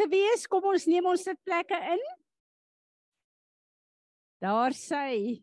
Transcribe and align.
te 0.00 0.08
wees. 0.08 0.48
Kom 0.48 0.64
ons 0.72 0.88
neem 0.88 1.06
ons 1.12 1.28
sitplekke 1.28 1.78
in. 1.94 2.02
Daar 4.40 4.72
sy. 4.76 5.40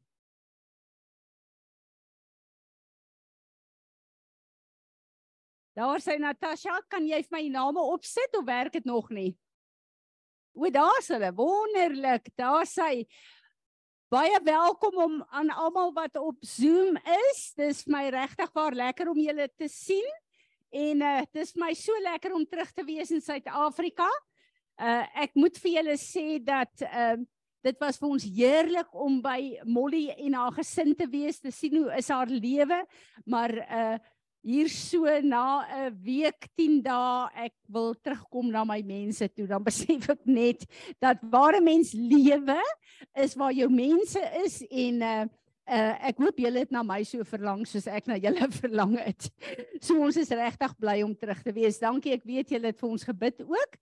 Daar 5.78 6.02
sy 6.02 6.16
Natasha, 6.18 6.80
kan 6.90 7.06
jy 7.06 7.20
vir 7.22 7.36
my 7.36 7.44
name 7.54 7.82
opsit 7.94 8.34
of 8.40 8.48
werk 8.48 8.74
dit 8.74 8.88
nog 8.90 9.12
nie? 9.14 9.36
O, 10.58 10.66
daar's 10.74 11.12
hulle. 11.14 11.30
Wonderlik. 11.38 12.32
Daar 12.34 12.66
sy. 12.66 13.06
Baie 14.10 14.40
welkom 14.42 14.98
om 15.04 15.20
aan 15.30 15.52
almal 15.54 15.92
wat 15.94 16.18
op 16.18 16.40
Zoom 16.42 16.98
is. 17.30 17.52
Dis 17.60 17.84
my 17.86 18.08
regtig 18.10 18.50
waar 18.56 18.74
lekker 18.74 19.12
om 19.12 19.20
julle 19.22 19.46
te 19.54 19.70
sien. 19.70 20.08
En 20.74 21.04
uh 21.06 21.20
dis 21.36 21.54
my 21.62 21.70
so 21.78 21.94
lekker 22.02 22.34
om 22.34 22.48
terug 22.50 22.72
te 22.74 22.88
wees 22.88 23.14
in 23.14 23.22
Suid-Afrika. 23.22 24.08
Uh 24.78 25.04
ek 25.24 25.34
moet 25.36 25.58
vir 25.58 25.72
julle 25.80 25.98
sê 25.98 26.38
dat 26.44 26.86
ehm 26.86 27.24
uh, 27.24 27.26
dit 27.66 27.80
was 27.82 27.98
vir 28.00 28.12
ons 28.14 28.24
heerlik 28.24 28.94
om 28.96 29.18
by 29.22 29.58
Molly 29.66 30.06
en 30.14 30.38
haar 30.38 30.54
gesin 30.56 30.94
te 30.96 31.08
wees, 31.10 31.42
te 31.42 31.52
sien 31.52 31.74
hoe 31.82 31.90
is 31.98 32.08
haar 32.14 32.30
lewe, 32.32 32.84
maar 33.26 33.58
uh 33.66 33.98
hier 34.48 34.70
so 34.72 35.04
na 35.28 35.66
'n 35.68 35.98
week 36.04 36.48
10 36.56 36.82
dae 36.82 37.28
ek 37.48 37.54
wil 37.68 37.94
terugkom 37.96 38.48
na 38.52 38.64
my 38.64 38.80
mense 38.82 39.28
toe 39.36 39.48
dan 39.48 39.64
besef 39.64 40.08
ek 40.10 40.24
net 40.24 40.64
dat 41.02 41.20
ware 41.22 41.60
mens 41.60 41.92
lewe 41.92 42.62
is 43.18 43.36
waar 43.36 43.52
jou 43.52 43.68
mense 43.68 44.22
is 44.46 44.62
en 44.72 45.02
uh 45.02 45.26
uh 45.68 45.96
ek 46.08 46.22
hoop 46.24 46.40
julle 46.40 46.64
het 46.64 46.72
na 46.72 46.84
my 46.84 47.02
so 47.04 47.26
verlang 47.28 47.66
soos 47.68 47.90
ek 47.92 48.08
na 48.08 48.16
julle 48.16 48.48
verlang 48.62 48.96
het. 49.04 49.28
So 49.82 50.00
ons 50.00 50.16
is 50.16 50.32
regtig 50.32 50.78
bly 50.80 51.02
om 51.04 51.16
terug 51.16 51.44
te 51.44 51.52
wees. 51.52 51.82
Dankie. 51.84 52.16
Ek 52.16 52.24
weet 52.24 52.56
julle 52.56 52.72
het 52.72 52.80
vir 52.80 52.90
ons 52.90 53.04
gebid 53.04 53.44
ook. 53.44 53.76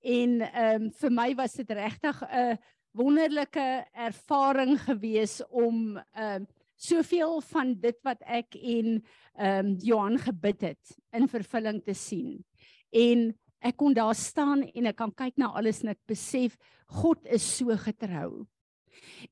En 0.00 0.40
ehm 0.40 0.82
um, 0.82 0.90
vir 0.92 1.10
my 1.12 1.34
was 1.34 1.56
dit 1.58 1.70
regtig 1.70 2.22
'n 2.22 2.58
wonderlike 2.92 3.86
ervaring 3.92 4.78
gewees 4.80 5.42
om 5.50 5.96
ehm 5.96 6.42
uh, 6.42 6.46
soveel 6.78 7.40
van 7.40 7.74
dit 7.74 7.96
wat 8.06 8.22
ek 8.22 8.54
en 8.54 9.02
ehm 9.34 9.66
um, 9.66 9.76
Johan 9.82 10.18
gebid 10.18 10.60
het 10.60 10.98
in 11.12 11.28
vervulling 11.28 11.82
te 11.84 11.94
sien. 11.94 12.44
En 12.90 13.34
ek 13.58 13.76
kon 13.76 13.94
daar 13.94 14.14
staan 14.14 14.62
en 14.62 14.86
ek 14.86 14.96
kan 14.96 15.14
kyk 15.14 15.36
na 15.36 15.50
alles 15.58 15.82
en 15.82 15.88
ek 15.88 16.00
besef 16.06 16.56
God 16.86 17.26
is 17.26 17.56
so 17.56 17.76
getrou. 17.76 18.46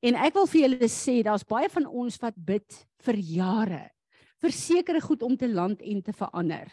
En 0.01 0.15
ek 0.15 0.33
wil 0.33 0.47
vir 0.47 0.61
julle 0.61 0.89
sê 0.91 1.23
daar's 1.23 1.47
baie 1.47 1.69
van 1.69 1.85
ons 1.85 2.19
wat 2.19 2.35
bid 2.35 2.87
vir 3.03 3.15
jare 3.15 3.85
vir 4.41 4.53
sekere 4.53 5.01
goed 5.01 5.23
om 5.25 5.37
te 5.37 5.49
land 5.49 5.81
en 5.81 6.01
te 6.01 6.13
verander. 6.13 6.69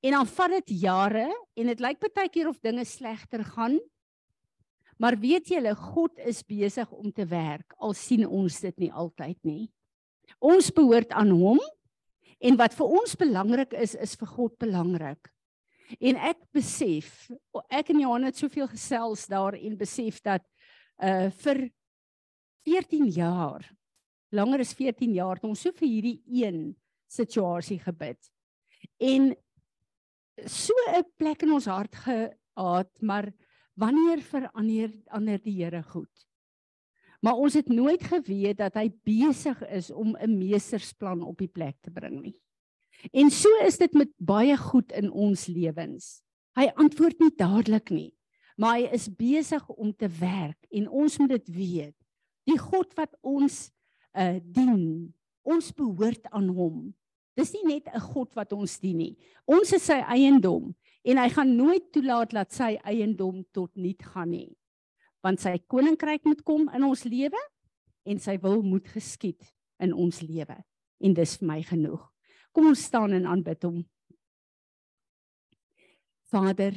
En 0.00 0.18
dan 0.18 0.26
vat 0.26 0.50
dit 0.58 0.74
jare 0.82 1.28
en 1.56 1.72
dit 1.72 1.80
lyk 1.80 2.02
baie 2.14 2.28
keer 2.28 2.48
of 2.48 2.60
dinge 2.60 2.84
slegter 2.84 3.44
gaan. 3.44 3.78
Maar 4.98 5.16
weet 5.18 5.48
julle 5.48 5.74
God 5.74 6.18
is 6.18 6.42
besig 6.42 6.90
om 6.90 7.12
te 7.12 7.26
werk 7.26 7.74
al 7.78 7.94
sien 7.94 8.26
ons 8.26 8.60
dit 8.60 8.86
nie 8.86 8.92
altyd 8.92 9.38
nie. 9.46 9.68
Ons 10.44 10.72
behoort 10.74 11.14
aan 11.16 11.30
hom 11.30 11.60
En 12.38 12.58
wat 12.58 12.74
vir 12.78 12.94
ons 13.00 13.16
belangrik 13.18 13.74
is, 13.74 13.96
is 13.98 14.14
vir 14.18 14.30
God 14.30 14.54
belangrik. 14.62 15.30
En 15.98 16.18
ek 16.28 16.38
besef, 16.54 17.26
ek 17.72 17.90
en 17.94 18.02
Johan 18.04 18.28
het 18.28 18.38
soveel 18.38 18.68
gesels 18.70 19.24
daar 19.30 19.56
en 19.58 19.78
besef 19.78 20.20
dat 20.22 20.44
uh 20.98 21.30
vir 21.42 21.68
14 22.68 23.06
jaar, 23.14 23.64
langer 24.34 24.60
as 24.60 24.74
14 24.76 25.14
jaar, 25.16 25.38
het 25.38 25.46
ons 25.48 25.62
so 25.62 25.72
vir 25.72 25.88
hierdie 25.88 26.18
een 26.42 26.74
situasie 27.08 27.78
gebid. 27.80 28.18
En 29.00 29.30
so 30.46 30.74
'n 30.94 31.04
plek 31.16 31.42
in 31.42 31.52
ons 31.52 31.66
hart 31.66 31.94
gehad, 31.94 32.90
maar 33.00 33.32
wanneer 33.74 34.20
verander 34.20 34.92
ander 35.10 35.38
die 35.38 35.64
Here 35.64 35.82
goed? 35.82 36.26
Maar 37.20 37.34
ons 37.34 37.54
het 37.54 37.68
nooit 37.68 38.02
geweet 38.02 38.58
dat 38.58 38.74
hy 38.74 38.90
besig 39.02 39.58
is 39.66 39.90
om 39.90 40.16
'n 40.16 40.38
meestersplan 40.38 41.22
op 41.22 41.38
die 41.38 41.50
plek 41.50 41.76
te 41.80 41.90
bring 41.90 42.22
nie. 42.22 42.36
En 43.12 43.30
so 43.30 43.48
is 43.64 43.78
dit 43.78 43.92
met 43.92 44.10
baie 44.16 44.56
goed 44.56 44.92
in 44.92 45.10
ons 45.10 45.46
lewens. 45.46 46.22
Hy 46.58 46.70
antwoord 46.74 47.18
nie 47.18 47.34
dadelik 47.36 47.90
nie, 47.90 48.14
maar 48.56 48.78
hy 48.78 48.88
is 48.92 49.08
besig 49.08 49.68
om 49.68 49.92
te 49.94 50.08
werk 50.08 50.66
en 50.70 50.88
ons 50.88 51.18
moet 51.18 51.30
dit 51.36 51.48
weet. 51.54 51.96
Die 52.44 52.58
God 52.58 52.94
wat 52.98 53.14
ons 53.20 53.70
uh 54.18 54.40
dien, 54.42 55.14
ons 55.42 55.72
behoort 55.72 56.26
aan 56.34 56.48
hom. 56.48 56.94
Dis 57.38 57.52
nie 57.54 57.78
net 57.78 57.86
'n 57.94 58.00
God 58.00 58.34
wat 58.34 58.52
ons 58.52 58.80
dien 58.82 58.98
nie. 58.98 59.16
Ons 59.46 59.72
is 59.72 59.86
sy 59.86 60.02
eiendom 60.02 60.74
en 61.04 61.18
hy 61.18 61.28
gaan 61.30 61.56
nooit 61.56 61.92
toelaat 61.92 62.30
dat 62.34 62.52
sy 62.52 62.76
eiendom 62.84 63.44
tot 63.52 63.70
niet 63.76 64.02
gaan 64.02 64.30
nie 64.30 64.58
want 65.24 65.42
sy 65.42 65.56
koninkryk 65.70 66.26
moet 66.28 66.42
kom 66.46 66.68
in 66.74 66.86
ons 66.86 67.04
lewe 67.08 67.40
en 68.08 68.20
sy 68.22 68.36
wil 68.42 68.62
moet 68.64 68.86
geskied 68.94 69.42
in 69.82 69.94
ons 69.94 70.22
lewe 70.24 70.56
en 70.98 71.14
dis 71.14 71.34
vir 71.38 71.46
my 71.46 71.58
genoeg. 71.62 72.02
Kom 72.54 72.70
ons 72.70 72.84
staan 72.88 73.14
en 73.14 73.28
aanbid 73.30 73.66
hom. 73.68 73.82
Vader 76.32 76.74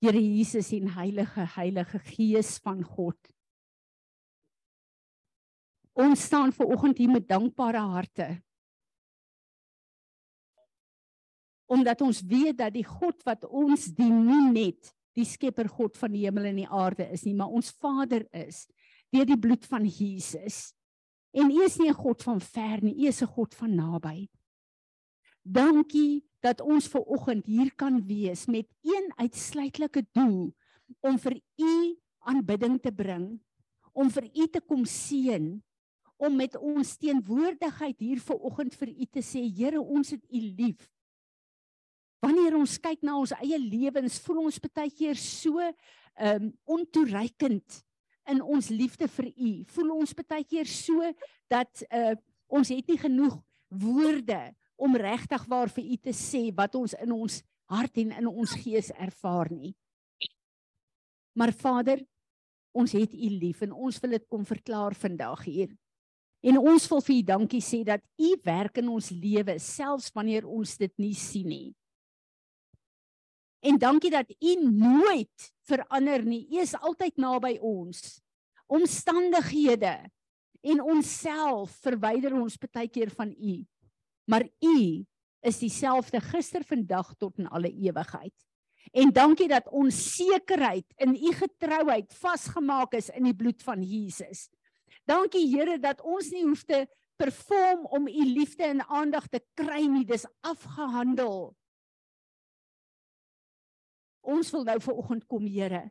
Here 0.00 0.16
Jesus 0.16 0.70
en 0.72 0.88
Heilige 0.94 1.44
Heilige 1.58 1.98
Gees 2.00 2.54
van 2.64 2.80
God. 2.80 3.18
Ons 5.92 6.22
staan 6.24 6.54
ver 6.56 6.70
oggend 6.72 6.96
hier 7.02 7.12
met 7.12 7.26
dankbare 7.28 7.82
harte. 7.92 8.30
Omdat 11.70 12.02
ons 12.02 12.22
weet 12.26 12.58
dat 12.58 12.74
die 12.74 12.86
God 12.86 13.20
wat 13.28 13.46
ons 13.46 13.86
dien 13.94 14.24
nie 14.26 14.50
net 14.50 14.90
die 15.18 15.26
skepper 15.26 15.68
God 15.70 15.98
van 15.98 16.12
die 16.14 16.24
hemel 16.24 16.50
en 16.50 16.60
die 16.62 16.68
aarde 16.68 17.06
is 17.14 17.24
nie, 17.26 17.34
maar 17.34 17.52
ons 17.54 17.70
Vader 17.82 18.26
is 18.36 18.64
deur 19.10 19.26
die 19.26 19.38
bloed 19.38 19.64
van 19.66 19.86
Jesus. 19.86 20.70
En 21.34 21.50
U 21.50 21.62
is 21.64 21.78
nie 21.78 21.90
'n 21.90 21.94
God 21.94 22.22
van 22.22 22.40
ver 22.40 22.82
nie, 22.82 22.94
U 23.04 23.06
is 23.08 23.22
'n 23.22 23.26
God 23.26 23.54
van 23.54 23.74
naby. 23.74 24.28
Dankie 25.42 26.24
dat 26.40 26.60
ons 26.60 26.88
ver 26.88 27.02
oggend 27.02 27.46
hier 27.46 27.74
kan 27.74 28.06
wees 28.06 28.46
met 28.46 28.66
een 28.82 29.12
uitsluitlike 29.16 30.06
doel 30.12 30.52
om 31.00 31.18
vir 31.18 31.40
U 31.58 31.96
aanbidding 32.18 32.80
te 32.80 32.92
bring, 32.92 33.40
om 33.92 34.10
vir 34.10 34.24
U 34.24 34.46
te 34.46 34.60
kom 34.60 34.84
seën, 34.84 35.62
om 36.16 36.36
met 36.36 36.56
ons 36.56 36.96
teenwoordigheid 36.96 38.00
hier 38.00 38.20
ver 38.20 38.36
oggend 38.36 38.74
vir 38.74 38.88
U 38.88 39.06
te 39.06 39.22
sê, 39.24 39.40
Here, 39.56 39.80
ons 39.80 40.10
het 40.10 40.24
U 40.28 40.40
lief 40.40 40.88
wanneer 42.30 42.54
ons 42.58 42.78
kyk 42.78 43.02
na 43.02 43.18
ons 43.18 43.34
eie 43.40 43.58
lewens, 43.58 44.20
voel 44.22 44.44
ons 44.46 44.62
baie 44.70 44.90
keer 44.94 45.18
so 45.18 45.58
ehm 45.60 46.50
um, 46.50 46.50
ontoereikend 46.68 47.80
in 48.30 48.42
ons 48.42 48.68
liefde 48.70 49.08
vir 49.08 49.30
U. 49.30 49.50
Voel 49.74 49.92
ons 49.96 50.14
baie 50.14 50.44
keer 50.44 50.68
so 50.68 51.06
dat 51.50 51.86
uh 51.90 52.14
ons 52.50 52.66
het 52.66 52.88
nie 52.90 52.98
genoeg 52.98 53.36
woorde 53.70 54.40
om 54.74 54.96
regtig 54.98 55.44
waar 55.46 55.70
vir 55.70 55.84
U 55.86 55.96
te 56.02 56.14
sê 56.16 56.48
wat 56.56 56.74
ons 56.74 56.96
in 56.98 57.12
ons 57.14 57.36
hart 57.70 58.00
en 58.02 58.10
in 58.18 58.26
ons 58.26 58.54
gees 58.58 58.90
ervaar 58.98 59.52
nie. 59.54 59.70
Maar 61.38 61.54
Vader, 61.54 62.02
ons 62.74 62.90
het 62.98 63.14
U 63.14 63.30
lief 63.30 63.62
en 63.62 63.72
ons 63.72 64.00
wil 64.02 64.16
dit 64.18 64.26
kom 64.26 64.42
verklaar 64.44 64.98
vandag 64.98 65.46
hier. 65.46 65.70
En 66.42 66.58
ons 66.58 66.88
wil 66.90 67.04
vir 67.06 67.16
U 67.16 67.22
dankie 67.30 67.62
sê 67.62 67.84
dat 67.86 68.02
U 68.18 68.34
werk 68.44 68.82
in 68.82 68.90
ons 68.90 69.12
lewe 69.14 69.60
selfs 69.62 70.10
wanneer 70.14 70.48
ons 70.48 70.74
dit 70.82 70.92
nie 70.98 71.14
sien 71.14 71.46
nie. 71.46 71.70
En 73.60 73.78
dankie 73.78 74.10
dat 74.10 74.30
U 74.38 74.54
nooit 74.64 75.52
verander 75.68 76.24
nie. 76.24 76.46
U 76.48 76.60
is 76.60 76.74
altyd 76.74 77.16
naby 77.20 77.58
ons. 77.60 78.20
Omstandighede 78.66 79.98
en 80.60 80.80
onsself 80.80 81.72
verwyder 81.84 82.36
ons 82.36 82.56
baie 82.60 82.88
keer 82.88 83.10
van 83.12 83.32
U. 83.32 83.60
Maar 84.30 84.46
U 84.60 85.04
is 85.40 85.58
dieselfde 85.58 86.20
gister, 86.20 86.64
vandag 86.64 87.14
tot 87.18 87.38
in 87.40 87.48
alle 87.48 87.72
ewigheid. 87.72 88.34
En 88.92 89.12
dankie 89.12 89.48
dat 89.48 89.68
ons 89.68 89.96
sekerheid 90.16 90.86
in 90.96 91.14
U 91.14 91.32
getrouheid 91.36 92.12
vasgemaak 92.20 92.96
is 92.98 93.10
in 93.14 93.28
die 93.28 93.36
bloed 93.36 93.62
van 93.62 93.82
Jesus. 93.82 94.48
Dankie 95.08 95.46
Here 95.52 95.78
dat 95.78 96.00
ons 96.00 96.30
nie 96.32 96.44
hoef 96.44 96.64
te 96.64 96.86
perform 97.20 97.86
om 97.92 98.08
U 98.08 98.24
liefde 98.24 98.64
en 98.64 98.82
aandag 98.88 99.28
te 99.28 99.42
kry 99.54 99.84
nie. 99.86 100.04
Dis 100.08 100.26
afgehandel 100.40 101.52
ons 104.20 104.50
wil 104.52 104.64
nou 104.64 104.78
ver 104.80 104.94
oggend 104.94 105.26
kom 105.26 105.46
Here. 105.46 105.90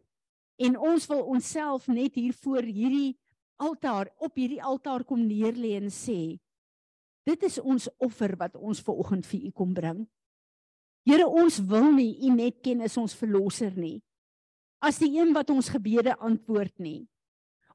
En 0.60 0.78
ons 0.78 1.08
wil 1.08 1.24
onsself 1.24 1.88
net 1.88 2.16
hier 2.16 2.34
voor 2.34 2.64
hierdie 2.64 3.18
altaar 3.60 4.12
op 4.18 4.36
hierdie 4.36 4.64
altaar 4.64 5.04
kom 5.04 5.26
neerlê 5.28 5.76
en 5.80 5.90
sê 5.92 6.40
dit 7.28 7.44
is 7.44 7.60
ons 7.60 7.86
offer 8.02 8.34
wat 8.40 8.56
ons 8.56 8.80
ver 8.82 8.96
oggend 8.96 9.26
vir 9.28 9.44
u 9.46 9.52
kom 9.52 9.74
bring. 9.74 10.06
Here 11.06 11.28
ons 11.28 11.60
wil 11.60 11.92
nie 11.94 12.16
u 12.26 12.32
net 12.34 12.62
ken 12.64 12.82
as 12.82 12.98
ons 12.98 13.14
verlosser 13.16 13.76
nie 13.78 14.00
as 14.80 15.00
die 15.02 15.12
een 15.18 15.34
wat 15.36 15.50
ons 15.52 15.70
gebede 15.72 16.16
antwoord 16.24 16.80
nie. 16.80 17.04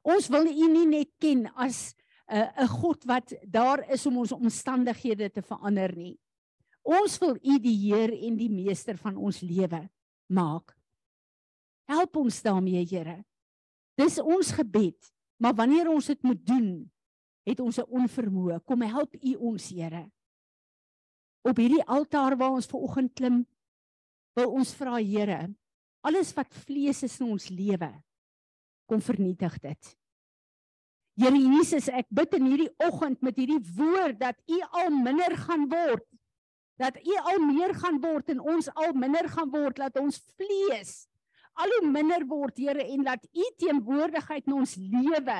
Ons 0.05 0.29
wil 0.33 0.47
u 0.49 0.69
nie 0.73 0.87
net 0.89 1.11
ken 1.21 1.45
as 1.55 1.95
'n 2.29 2.41
uh, 2.41 2.63
'n 2.63 2.67
God 2.67 3.05
wat 3.05 3.33
daar 3.45 3.85
is 3.89 4.05
om 4.05 4.17
ons 4.17 4.31
omstandighede 4.31 5.29
te 5.29 5.41
verander 5.41 5.95
nie. 5.95 6.17
Ons 6.83 7.19
wil 7.19 7.35
u 7.35 7.59
die 7.59 7.77
Heer 7.85 8.13
en 8.13 8.37
die 8.37 8.49
meester 8.49 8.97
van 8.97 9.17
ons 9.17 9.41
lewe 9.41 9.89
maak. 10.27 10.75
Help 11.89 12.17
ons 12.17 12.41
daarmee, 12.41 12.85
Here. 12.85 13.23
Dis 13.95 14.19
ons 14.19 14.51
gebed, 14.51 15.11
maar 15.37 15.55
wanneer 15.55 15.89
ons 15.91 16.05
dit 16.05 16.21
moet 16.23 16.41
doen, 16.45 16.69
het 17.45 17.59
ons 17.59 17.77
'n 17.77 17.89
onvermoë. 17.89 18.63
Kom 18.65 18.81
help 18.81 19.15
U 19.15 19.35
ons, 19.35 19.69
Here. 19.69 20.11
Op 21.43 21.57
hierdie 21.57 21.85
altaar 21.85 22.37
waar 22.37 22.51
ons 22.51 22.65
ver 22.65 22.79
oggend 22.79 23.13
klim, 23.13 23.45
wil 24.33 24.51
ons 24.51 24.73
vra, 24.73 24.97
Here, 24.97 25.53
alles 26.01 26.33
wat 26.33 26.53
vlees 26.53 27.03
is 27.03 27.19
in 27.19 27.31
ons 27.31 27.49
lewe, 27.49 28.03
kom 28.85 29.01
vernietig 29.01 29.59
dit. 29.59 29.97
Here 31.15 31.37
Jesus, 31.37 31.87
ek 31.87 32.07
bid 32.09 32.33
in 32.33 32.45
hierdie 32.45 32.71
oggend 32.83 33.21
met 33.23 33.37
hierdie 33.39 33.61
woord 33.77 34.19
dat 34.19 34.35
U 34.51 34.59
al 34.81 34.91
minder 34.91 35.37
gaan 35.37 35.69
word. 35.71 36.03
Dat 36.79 36.97
U 36.99 37.17
al 37.31 37.39
meer 37.39 37.73
gaan 37.77 38.01
word 38.03 38.29
en 38.33 38.41
ons 38.43 38.67
al 38.75 38.93
minder 38.93 39.29
gaan 39.31 39.51
word, 39.51 39.79
dat 39.79 39.99
ons 40.01 40.19
vlees 40.35 41.05
al 41.55 41.71
hoe 41.77 41.87
minder 41.89 42.25
word, 42.27 42.57
Here, 42.59 42.83
en 42.83 43.05
dat 43.07 43.23
U 43.31 43.45
teenwoordigheid 43.61 44.47
in 44.49 44.57
ons 44.59 44.75
lewe 44.75 45.39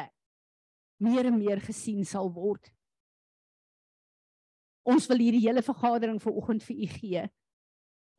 meer 1.03 1.27
en 1.27 1.37
meer 1.37 1.59
gesien 1.63 2.05
sal 2.07 2.29
word. 2.31 2.69
Ons 4.85 5.09
wil 5.09 5.19
hierdie 5.19 5.43
hele 5.47 5.63
vergadering 5.65 6.21
vanoggend 6.23 6.63
vir 6.63 6.77
U 6.77 6.89
gee. 6.93 7.23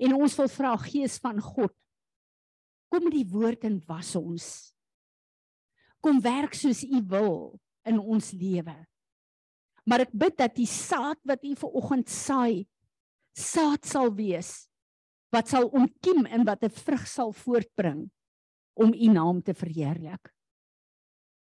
En 0.02 0.16
ons 0.18 0.34
wil 0.36 0.50
vra 0.52 0.74
Gees 0.82 1.16
van 1.22 1.40
God, 1.40 1.72
kom 2.92 3.06
met 3.06 3.16
die 3.16 3.28
woord 3.30 3.64
en 3.64 3.78
was 3.88 4.12
ons. 4.18 4.48
Kom 6.04 6.20
werk 6.22 6.54
soos 6.58 6.84
U 6.84 7.00
wil 7.08 7.38
in 7.86 7.98
ons 8.02 8.32
lewe. 8.36 8.76
Maar 9.86 10.04
ek 10.04 10.12
bid 10.12 10.36
dat 10.42 10.56
die 10.58 10.68
saad 10.68 11.20
wat 11.24 11.46
U 11.46 11.54
vanoggend 11.62 12.10
saai, 12.12 12.66
saad 13.36 13.84
sal 13.84 14.10
wees 14.16 14.66
wat 15.34 15.50
sal 15.50 15.68
ontkiem 15.68 16.24
en 16.26 16.44
wat 16.48 16.64
'n 16.64 16.70
vrug 16.70 17.06
sal 17.06 17.32
voortbring 17.32 18.10
om 18.76 18.92
u 18.94 19.08
naam 19.08 19.42
te 19.42 19.54
verheerlik. 19.54 20.32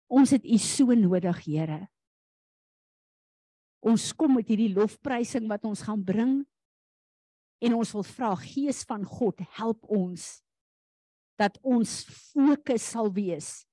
Ons 0.09 0.31
het 0.31 0.45
u 0.45 0.59
so 0.59 0.95
nodig, 0.95 1.45
Here. 1.45 1.89
Ons 3.81 4.13
kom 4.13 4.35
met 4.35 4.49
hierdie 4.49 4.75
lofprysing 4.75 5.49
wat 5.49 5.65
ons 5.65 5.83
gaan 5.83 6.05
bring 6.05 6.47
en 7.61 7.75
ons 7.75 7.93
wil 7.93 8.03
vra 8.03 8.35
Gees 8.35 8.85
van 8.85 9.05
God, 9.05 9.41
help 9.57 9.85
ons 9.89 10.43
dat 11.39 11.59
ons 11.63 12.05
fokus 12.33 12.91
sal 12.91 13.13
wees 13.13 13.67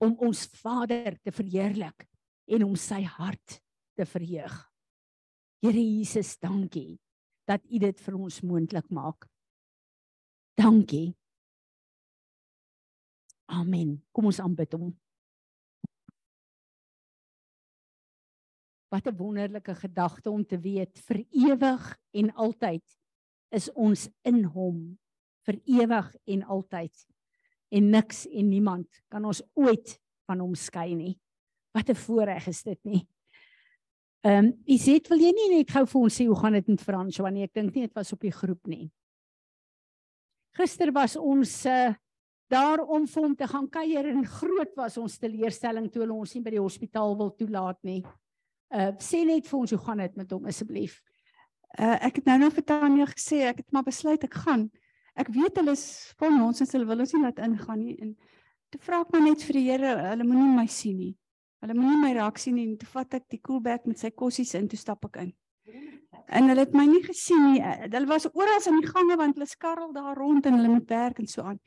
om 0.00 0.16
ons 0.18 0.46
Vader 0.46 1.18
te 1.22 1.30
verheerlik 1.30 2.08
en 2.48 2.64
om 2.64 2.76
sy 2.76 3.02
hart 3.04 3.60
te 3.94 4.06
verheug. 4.06 4.69
Here 5.60 5.76
Jesus, 5.76 6.38
dankie 6.40 6.96
dat 7.44 7.60
U 7.68 7.78
dit 7.82 7.98
vir 8.00 8.16
ons 8.16 8.40
moontlik 8.46 8.86
maak. 8.94 9.26
Dankie. 10.56 11.12
Amen. 13.50 13.98
Kom 14.14 14.30
ons 14.30 14.40
aanbid 14.40 14.72
hom. 14.78 14.94
Wat 18.90 19.06
'n 19.06 19.16
wonderlike 19.16 19.74
gedagte 19.74 20.30
om 20.30 20.44
te 20.44 20.58
weet 20.58 20.98
vir 20.98 21.24
ewig 21.30 21.98
en 22.10 22.32
altyd 22.34 22.84
is 23.52 23.68
ons 23.72 24.08
in 24.24 24.44
hom 24.44 24.98
vir 25.46 25.60
ewig 25.66 26.16
en 26.26 26.42
altyd 26.42 27.06
en 27.70 27.90
niks 27.90 28.26
en 28.26 28.48
niemand 28.48 29.02
kan 29.08 29.24
ons 29.24 29.42
ooit 29.54 30.00
van 30.26 30.40
hom 30.40 30.54
skei 30.54 30.94
nie. 30.94 31.20
Wat 31.74 31.90
'n 31.90 31.94
voorreg 31.94 32.46
is 32.48 32.62
dit 32.62 32.84
nie. 32.84 33.06
Ehm, 34.22 34.44
um, 34.44 34.48
Iset, 34.68 35.08
wil 35.08 35.22
jy 35.22 35.30
nie 35.32 35.48
net 35.54 35.70
gou 35.72 35.86
vir 35.88 36.00
ons 36.02 36.16
sê 36.20 36.26
hoe 36.28 36.36
gaan 36.36 36.52
dit 36.58 36.66
met 36.68 36.82
Frans 36.84 37.18
wanneer 37.24 37.48
ek 37.48 37.54
dink 37.56 37.74
nie 37.74 37.86
dit 37.86 37.94
was 37.96 38.12
op 38.12 38.20
die 38.20 38.32
groep 38.34 38.68
nie. 38.68 38.90
Gister 40.58 40.92
was 40.92 41.16
ons 41.16 41.64
uh 41.66 41.92
daar 42.50 42.80
om 42.82 43.04
vir 43.06 43.22
hom 43.22 43.34
te 43.38 43.46
gaan 43.46 43.68
kuier 43.70 44.08
en 44.10 44.24
groot 44.26 44.72
was 44.74 44.96
ons 44.98 45.20
teleurstelling 45.22 45.84
toe 45.86 46.00
hulle 46.02 46.16
ons 46.18 46.32
nie 46.34 46.42
by 46.42 46.50
die 46.50 46.58
hospitaal 46.58 47.12
wil 47.14 47.30
toelaat 47.38 47.78
nie. 47.86 48.00
Uh 48.74 48.90
sê 48.98 49.22
net 49.24 49.46
vir 49.46 49.58
ons 49.60 49.70
hoe 49.70 49.78
gaan 49.86 50.02
dit 50.02 50.18
met 50.18 50.34
hom 50.34 50.48
asseblief. 50.50 50.98
Uh 51.78 51.96
ek 52.10 52.18
het 52.18 52.26
nou 52.26 52.36
nou 52.42 52.50
vir 52.50 52.66
Tanya 52.66 53.06
gesê 53.12 53.44
ek 53.52 53.62
het 53.62 53.72
maar 53.72 53.86
besluit 53.86 54.26
ek 54.26 54.34
gaan. 54.42 54.66
Ek 55.14 55.30
weet 55.32 55.62
hulle 55.62 55.76
is 55.78 55.86
vol 56.18 56.36
ons 56.48 56.60
en 56.60 56.72
hulle 56.74 56.90
wil 56.90 57.06
ons 57.06 57.14
nie 57.14 57.22
laat 57.22 57.40
ingaan 57.46 57.80
nie 57.86 57.96
en 58.02 58.12
te 58.68 58.82
vra 58.82 59.00
ek 59.06 59.14
maar 59.14 59.24
net 59.30 59.46
vir 59.46 59.60
die 59.60 59.66
Here, 59.70 59.94
hulle 60.10 60.26
moenie 60.26 60.58
my 60.58 60.66
sien 60.68 60.98
nie. 60.98 61.14
Hulle 61.60 61.76
moenie 61.76 62.00
my 62.00 62.12
raak 62.16 62.38
sien 62.40 62.56
nie. 62.56 62.66
Toe 62.80 62.88
vat 62.94 63.14
ek 63.20 63.26
die 63.32 63.40
koelbek 63.44 63.86
met 63.88 64.00
sy 64.00 64.10
kossies 64.16 64.54
in, 64.56 64.68
toe 64.68 64.78
stap 64.80 65.04
ek 65.10 65.20
in. 65.24 65.32
En 66.30 66.46
hulle 66.48 66.62
het 66.64 66.76
my 66.76 66.86
nie 66.88 67.02
gesien 67.04 67.42
nie. 67.50 67.58
Eh, 67.60 67.88
hulle 67.88 68.08
was 68.08 68.28
oral 68.32 68.68
in 68.70 68.78
die 68.80 68.90
gange 68.90 69.16
want 69.18 69.36
hulle 69.36 69.48
skarrel 69.48 69.90
daar 69.92 70.16
rond 70.18 70.46
en 70.46 70.56
hulle 70.58 70.76
moet 70.76 70.88
werk 70.90 71.18
en 71.18 71.28
so 71.28 71.42
aan. 71.42 71.60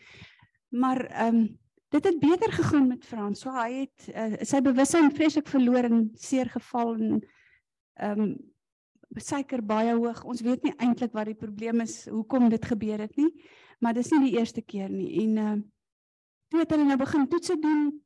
Maar 0.74 1.06
ehm 1.06 1.36
um, 1.36 1.44
dit 1.94 2.08
het 2.10 2.16
beter 2.20 2.52
gegaan 2.52 2.88
met 2.88 3.06
Frans. 3.06 3.44
So 3.44 3.52
hy 3.54 3.84
het 3.84 4.08
uh, 4.10 4.40
sy 4.42 4.64
bewussyn 4.66 5.12
vreeslik 5.14 5.46
verloor 5.48 5.86
en 5.86 6.08
seer 6.18 6.50
geval 6.50 6.96
en 6.96 7.20
ehm 8.02 8.24
um, 8.26 8.34
suiker 9.22 9.62
baie 9.62 9.94
hoog. 9.94 10.24
Ons 10.26 10.42
weet 10.42 10.64
nie 10.66 10.74
eintlik 10.82 11.14
wat 11.14 11.30
die 11.30 11.38
probleem 11.38 11.84
is, 11.86 12.08
hoekom 12.10 12.48
dit 12.50 12.66
gebeur 12.66 13.04
het 13.06 13.14
nie, 13.16 13.30
maar 13.78 13.94
dis 13.94 14.10
nie 14.10 14.32
die 14.32 14.40
eerste 14.40 14.64
keer 14.66 14.90
nie. 14.90 15.12
En 15.22 15.38
ehm 15.38 15.60
uh, 15.60 15.62
toe 16.50 16.62
het 16.62 16.74
hulle 16.74 16.86
nou 16.86 16.98
begin 16.98 17.28
toetse 17.30 17.60
doen 17.62 18.03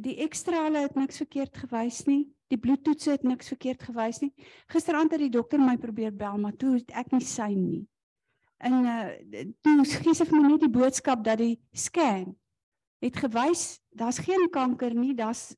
die 0.00 0.16
ekstra 0.24 0.64
hulle 0.64 0.86
het 0.86 0.94
niks 0.96 1.20
verkeerd 1.20 1.56
gewys 1.64 2.04
nie. 2.06 2.24
Die 2.52 2.58
bloedtoetse 2.60 3.10
het 3.10 3.24
niks 3.24 3.48
verkeerd 3.52 3.82
gewys 3.82 4.20
nie. 4.22 4.32
Gisteraand 4.72 5.12
het 5.12 5.20
die 5.20 5.32
dokter 5.32 5.60
my 5.60 5.76
probeer 5.80 6.12
bel, 6.16 6.38
maar 6.40 6.56
toe 6.56 6.76
het 6.78 6.92
ek 6.96 7.12
nie 7.12 7.24
sy 7.24 7.50
nie. 7.56 7.82
En 8.62 8.84
uh 8.86 9.50
toe 9.60 9.84
gee 9.84 10.14
sy 10.14 10.24
vir 10.28 10.38
my 10.38 10.48
net 10.48 10.64
die 10.64 10.72
boodskap 10.72 11.24
dat 11.26 11.40
die 11.42 11.56
scan 11.74 12.36
het 13.02 13.16
gewys 13.18 13.80
daar's 13.90 14.20
geen 14.22 14.46
kanker 14.54 14.94
nie, 14.94 15.14
daar's 15.18 15.56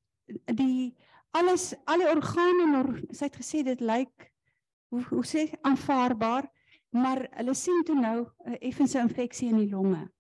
die 0.57 0.95
alles 1.37 1.75
al 1.85 2.01
die 2.01 2.09
organe 2.09 2.67
nor 2.71 2.89
sy 3.11 3.29
het 3.29 3.37
gesê 3.37 3.61
dit 3.67 3.81
lyk 3.85 4.31
hoe 4.95 5.03
hoe 5.11 5.25
sê 5.27 5.49
aanvaarbaar, 5.67 6.47
maar 6.95 7.27
hulle 7.39 7.55
sien 7.59 7.83
toe 7.85 7.97
nou 7.99 8.19
'n 8.23 8.55
uh, 8.55 8.59
effense 8.61 8.99
infeksie 8.99 9.49
in 9.51 9.59
die 9.59 9.71
longe. 9.71 10.14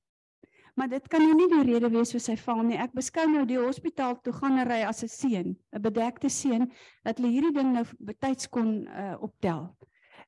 Maar 0.74 0.88
dit 0.88 1.08
kan 1.08 1.22
nou 1.22 1.34
nie 1.38 1.48
die 1.52 1.72
rede 1.72 1.88
wees 1.92 2.10
vir 2.14 2.22
sy 2.22 2.34
val 2.40 2.62
nie. 2.66 2.78
Ek 2.82 2.94
beskou 2.96 3.24
nou 3.30 3.44
die 3.46 3.60
hospitaal 3.60 4.16
toe 4.26 4.32
gaan 4.34 4.58
ry 4.66 4.80
as 4.82 5.04
'n 5.04 5.08
seun, 5.08 5.56
'n 5.72 5.82
bedekte 5.82 6.28
seun 6.28 6.70
dat 7.04 7.18
hulle 7.18 7.30
hierdie 7.30 7.54
ding 7.54 7.72
nou 7.72 7.84
betyds 7.98 8.48
kon 8.48 8.88
uh, 8.88 9.14
optel. 9.20 9.70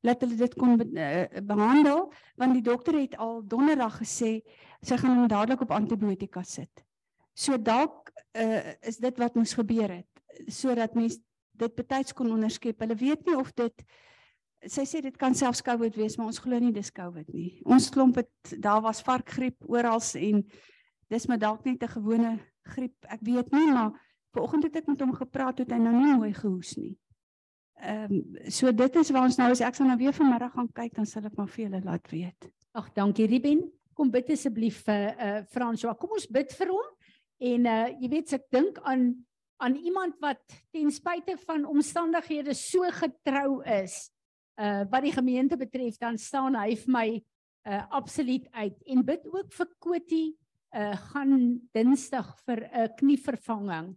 Laat 0.03 0.21
hulle 0.23 0.37
dit 0.37 0.55
kon 0.55 0.77
be 0.77 0.87
uh, 0.87 1.41
behandel 1.43 2.13
want 2.37 2.55
die 2.55 2.63
dokter 2.63 2.95
het 2.95 3.17
al 3.17 3.43
donderdag 3.43 3.99
gesê 3.99 4.43
sy 4.83 4.97
gaan 4.97 5.19
hom 5.19 5.29
dadelik 5.29 5.61
op 5.67 5.71
antibiotika 5.71 6.43
sit. 6.43 6.85
So 7.35 7.59
dalk 7.59 8.13
uh, 8.39 8.73
is 8.87 8.99
dit 9.03 9.19
wat 9.19 9.35
moes 9.35 9.55
gebeur 9.55 9.91
het 9.91 10.07
sodat 10.47 10.95
mens 10.95 11.19
dit 11.57 11.75
betyds 11.75 12.13
kon 12.13 12.31
onderskep. 12.31 12.81
Hulle 12.81 12.95
weet 12.95 13.27
nie 13.27 13.37
of 13.37 13.53
dit 13.57 13.85
sy 14.73 14.85
sê 14.89 15.01
dit 15.05 15.17
kan 15.19 15.35
selfs 15.35 15.63
COVID 15.65 15.97
wees, 15.99 16.17
maar 16.17 16.31
ons 16.31 16.41
glo 16.43 16.59
nie 16.61 16.73
dis 16.75 16.93
COVID 16.95 17.33
nie. 17.35 17.51
Ons 17.65 17.89
klomp 17.95 18.19
het 18.21 18.57
daar 18.63 18.83
was 18.85 19.03
varkgriep 19.07 19.67
oral 19.69 20.03
en 20.21 20.43
dis 21.13 21.27
maar 21.31 21.39
dalk 21.39 21.65
net 21.65 21.83
'n 21.83 21.95
gewone 21.97 22.39
griep. 22.75 22.97
Ek 23.09 23.21
weet 23.23 23.53
nie, 23.53 23.71
maar 23.73 23.93
vanoggend 24.35 24.65
het 24.65 24.77
ek 24.77 24.87
met 24.87 25.01
hom 25.01 25.13
gepraat 25.15 25.59
het 25.59 25.71
hy 25.71 25.79
nou 25.79 25.95
nie 25.95 26.17
mooi 26.17 26.33
gehoes 26.35 26.77
nie. 26.77 26.97
Ehm 27.81 28.13
um, 28.13 28.51
so 28.51 28.73
dit 28.73 28.97
is 28.97 29.11
waar 29.11 29.23
ons 29.25 29.37
nou 29.37 29.51
is. 29.51 29.61
Ek 29.61 29.75
sal 29.75 29.87
nou 29.87 29.99
weer 29.99 30.13
vanmiddag 30.13 30.53
gaan 30.53 30.73
kyk 30.73 30.95
dan 30.95 31.07
sal 31.07 31.25
ek 31.25 31.37
maar 31.37 31.49
vir 31.49 31.65
julle 31.65 31.83
laat 31.85 32.11
weet. 32.11 32.51
Ag, 32.73 32.93
dankie 32.93 33.27
Ruben. 33.27 33.71
Kom 33.95 34.11
bid 34.11 34.31
asseblief 34.31 34.83
vir 34.85 35.13
uh, 35.13 35.27
uh 35.27 35.45
François. 35.45 35.97
Kom 35.97 36.11
ons 36.11 36.27
bid 36.27 36.53
vir 36.53 36.69
hom. 36.69 36.89
En 37.39 37.67
uh 37.67 37.89
jy 38.01 38.09
weet 38.09 38.33
ek 38.33 38.51
dink 38.51 38.79
aan 38.83 39.27
aan 39.59 39.75
iemand 39.75 40.19
wat 40.21 40.43
ten 40.71 40.91
spyte 40.91 41.37
van 41.47 41.65
omstandighede 41.65 42.55
so 42.55 42.85
getrou 42.93 43.63
is 43.65 44.11
uh 44.57 44.85
wat 44.91 45.03
die 45.03 45.13
gemeente 45.13 45.57
betref 45.57 45.99
dan 45.99 46.19
staan 46.19 46.57
hy 46.57 46.75
vir 46.77 46.93
my 46.93 47.09
uh 47.67 47.83
absoluut 47.91 48.49
uit 48.53 48.83
en 48.87 49.05
bid 49.05 49.27
ook 49.27 49.53
vir 49.53 49.69
Koti 49.79 50.25
uh 50.75 50.97
gaan 51.13 51.61
Dinsdag 51.73 52.37
vir 52.47 52.65
'n 52.65 52.83
uh, 52.83 52.89
knievervanging 52.97 53.97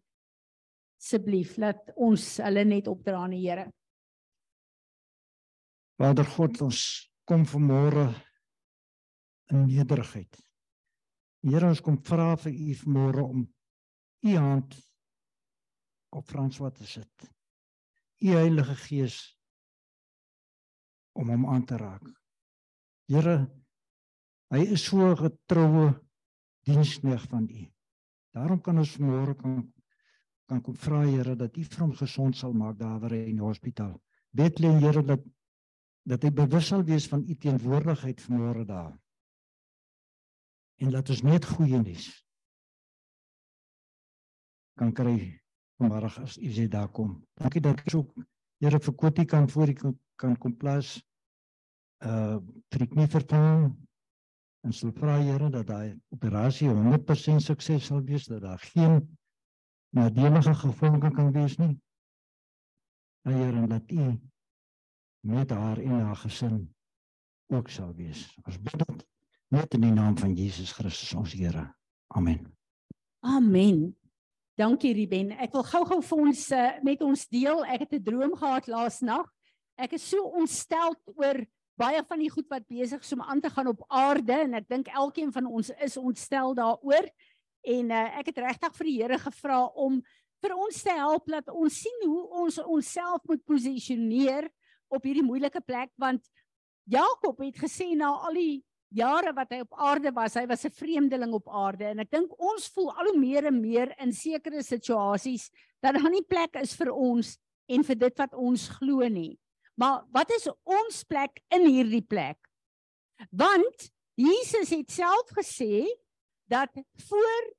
asseblief 0.99 1.55
laat 1.57 1.93
ons 1.95 2.23
hulle 2.43 2.65
net 2.67 2.87
opdra 2.91 3.23
aan 3.23 3.35
die 3.35 3.45
Here. 3.45 3.69
Vader 5.99 6.27
God 6.35 6.61
ons 6.67 6.81
kom 7.27 7.45
vanmôre 7.47 8.09
in 9.53 9.65
nederigheid. 9.67 10.39
Here 11.43 11.71
ons 11.71 11.81
kom 11.83 11.97
vra 12.03 12.33
vir 12.43 12.51
u 12.51 12.75
vanmôre 12.83 13.23
om 13.23 13.47
u 14.27 14.35
hand 14.35 14.75
op 16.15 16.27
François 16.27 16.73
te 16.75 16.87
sit. 16.87 17.29
U 18.19 18.35
Heilige 18.35 18.75
Gees 18.75 19.19
om 21.13 21.29
hom 21.29 21.47
aan 21.49 21.65
te 21.65 21.77
raak. 21.77 22.05
Here, 23.09 23.35
hy 24.53 24.61
is 24.75 24.85
so 24.85 25.15
getroue 25.17 25.91
diensknegt 26.67 27.29
van 27.29 27.49
U. 27.49 27.65
Daarom 28.35 28.61
kan 28.61 28.77
ons 28.77 28.97
môre 29.01 29.35
kan 29.35 29.61
kan 30.49 30.63
kom 30.65 30.73
vra 30.81 31.03
Here 31.05 31.35
dat 31.37 31.57
U 31.57 31.63
hom 31.77 31.91
gesond 31.93 32.37
sal 32.37 32.53
maak 32.53 32.79
daar 32.79 32.99
waar 32.99 33.13
hy 33.13 33.27
in 33.29 33.37
die 33.37 33.45
hospitaal. 33.45 33.99
Bid 34.33 34.59
lê 34.59 34.71
Here 34.79 35.03
dat 35.03 35.25
dat 36.09 36.23
hy 36.23 36.31
bewus 36.33 36.71
sal 36.71 36.83
wees 36.83 37.05
van 37.07 37.21
U 37.21 37.35
teenwoordigheid 37.35 38.23
môre 38.29 38.65
daar. 38.65 38.95
En 40.81 40.91
laat 40.91 41.09
ons 41.09 41.21
net 41.21 41.45
goeie 41.45 41.77
nuus 41.83 42.09
kan 44.79 44.95
kry 44.95 45.15
vanmôre 45.79 46.09
as 46.23 46.37
u 46.39 46.49
sê 46.55 46.67
daar 46.71 46.91
kom. 46.95 47.17
Dankie 47.39 47.61
dat 47.61 47.81
ek 47.83 47.95
ook 47.95 48.13
Here 48.59 48.79
vir 48.79 48.95
Kotie 48.95 49.25
kan 49.25 49.47
voor 49.49 49.71
die 49.71 49.75
kan, 49.75 49.93
kan 50.19 50.35
kom 50.37 50.55
plaas. 50.57 50.97
Uh 52.03 52.39
vir 52.71 52.83
die 52.85 52.89
knie 52.93 53.07
vervang 53.11 53.69
en 54.67 54.73
sal 54.75 54.91
vra 54.95 55.17
Here 55.19 55.49
dat 55.51 55.67
daai 55.67 55.95
operasie 56.15 56.69
100% 56.71 57.43
sukses 57.43 57.87
sal 57.87 58.03
wees 58.07 58.27
dat 58.27 58.41
daar 58.43 58.59
geen 58.73 59.01
nadelige 59.95 60.53
gevolge 60.53 61.11
kan 61.11 61.31
wees 61.31 61.57
nie. 61.57 61.75
En 63.27 63.33
Here 63.33 63.67
laat 63.67 63.91
U 63.91 64.19
met 65.27 65.49
haar 65.49 65.77
en 65.77 65.99
haar 65.99 66.15
gesin 66.15 66.75
ook 67.47 67.69
sal 67.69 67.93
wees. 67.95 68.27
Ons 68.45 68.59
bid 68.61 68.85
dit 68.85 69.07
net 69.47 69.73
in 69.73 69.87
die 69.87 69.93
naam 69.93 70.17
van 70.17 70.35
Jesus 70.35 70.71
Christus 70.71 71.13
ons 71.13 71.33
Here. 71.33 71.67
Amen. 72.07 72.45
Amen. 73.19 73.98
Dankie 74.59 74.91
Ruben. 74.91 75.29
Ek 75.39 75.53
wil 75.55 75.63
gou-gou 75.63 76.01
vir 76.03 76.21
ons 76.25 76.39
uh, 76.51 76.63
met 76.83 76.99
ons 77.05 77.21
deel. 77.31 77.61
Ek 77.71 77.85
het 77.85 77.93
'n 77.95 78.03
droom 78.03 78.33
gehad 78.35 78.65
laasnag. 78.67 79.27
Ek 79.79 79.93
is 79.95 80.03
so 80.03 80.19
ontstel 80.35 80.97
oor 81.15 81.45
baie 81.79 82.03
van 82.03 82.19
die 82.19 82.27
goed 82.29 82.47
wat 82.51 82.67
besig 82.67 82.99
is 82.99 83.13
om 83.15 83.21
aan 83.23 83.39
te 83.39 83.49
gaan 83.49 83.71
op 83.71 83.85
aarde 83.87 84.35
en 84.35 84.53
ek 84.59 84.67
dink 84.67 84.91
elkeen 84.91 85.31
van 85.31 85.45
ons 85.47 85.71
is 85.79 85.95
ontstel 85.95 86.51
daaroor. 86.53 87.07
En 87.63 87.89
uh, 87.89 88.19
ek 88.19 88.33
het 88.33 88.43
regtig 88.43 88.75
vir 88.75 88.85
die 88.85 88.97
Here 88.99 89.17
gevra 89.17 89.63
om 89.79 90.03
vir 90.43 90.55
ons 90.55 90.83
te 90.83 90.91
help 90.91 91.31
dat 91.31 91.47
ons 91.47 91.79
sien 91.79 92.03
hoe 92.03 92.27
ons 92.43 92.59
onsself 92.59 93.23
moet 93.31 93.43
posisioneer 93.45 94.51
op 94.91 95.03
hierdie 95.03 95.23
moeilike 95.23 95.61
plek 95.61 95.95
want 95.95 96.27
Jakob 96.83 97.39
het 97.39 97.55
gesê 97.55 97.95
na 97.95 98.11
al 98.27 98.35
die 98.35 98.63
jare 98.95 99.33
wat 99.37 99.51
hy 99.53 99.61
op 99.63 99.75
aarde 99.77 100.11
was, 100.15 100.35
hy 100.35 100.45
was 100.47 100.65
'n 100.65 100.73
vreemdeling 100.73 101.33
op 101.33 101.49
aarde 101.49 101.85
en 101.85 101.99
ek 101.99 102.11
dink 102.11 102.31
ons 102.39 102.67
voel 102.73 102.91
al 102.91 103.11
hoe 103.11 103.19
meer 103.19 103.45
en 103.45 103.61
meer 103.61 103.93
in 103.99 104.11
sekere 104.11 104.63
situasies 104.63 105.49
dat 105.81 105.93
daar 105.93 106.09
nie 106.09 106.25
plek 106.25 106.55
is 106.55 106.73
vir 106.75 106.91
ons 106.91 107.37
en 107.69 107.83
vir 107.83 107.95
dit 107.95 108.17
wat 108.17 108.33
ons 108.33 108.67
glo 108.79 109.07
nie. 109.07 109.37
Maar 109.77 110.03
wat 110.11 110.31
is 110.31 110.49
ons 110.65 111.03
plek 111.03 111.41
in 111.55 111.67
hierdie 111.67 112.03
plek? 112.03 112.37
Want 113.31 113.91
Jesus 114.15 114.69
het 114.69 114.91
self 114.91 115.31
gesê 115.37 115.85
dat 116.49 116.69
voor 117.07 117.53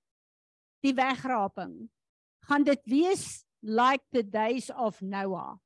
die 0.85 0.95
wegraping 0.95 1.89
gaan 2.49 2.65
dit 2.65 2.81
wees 2.85 3.45
like 3.63 4.05
the 4.13 4.23
days 4.23 4.71
of 4.71 5.01
Noah. 5.01 5.57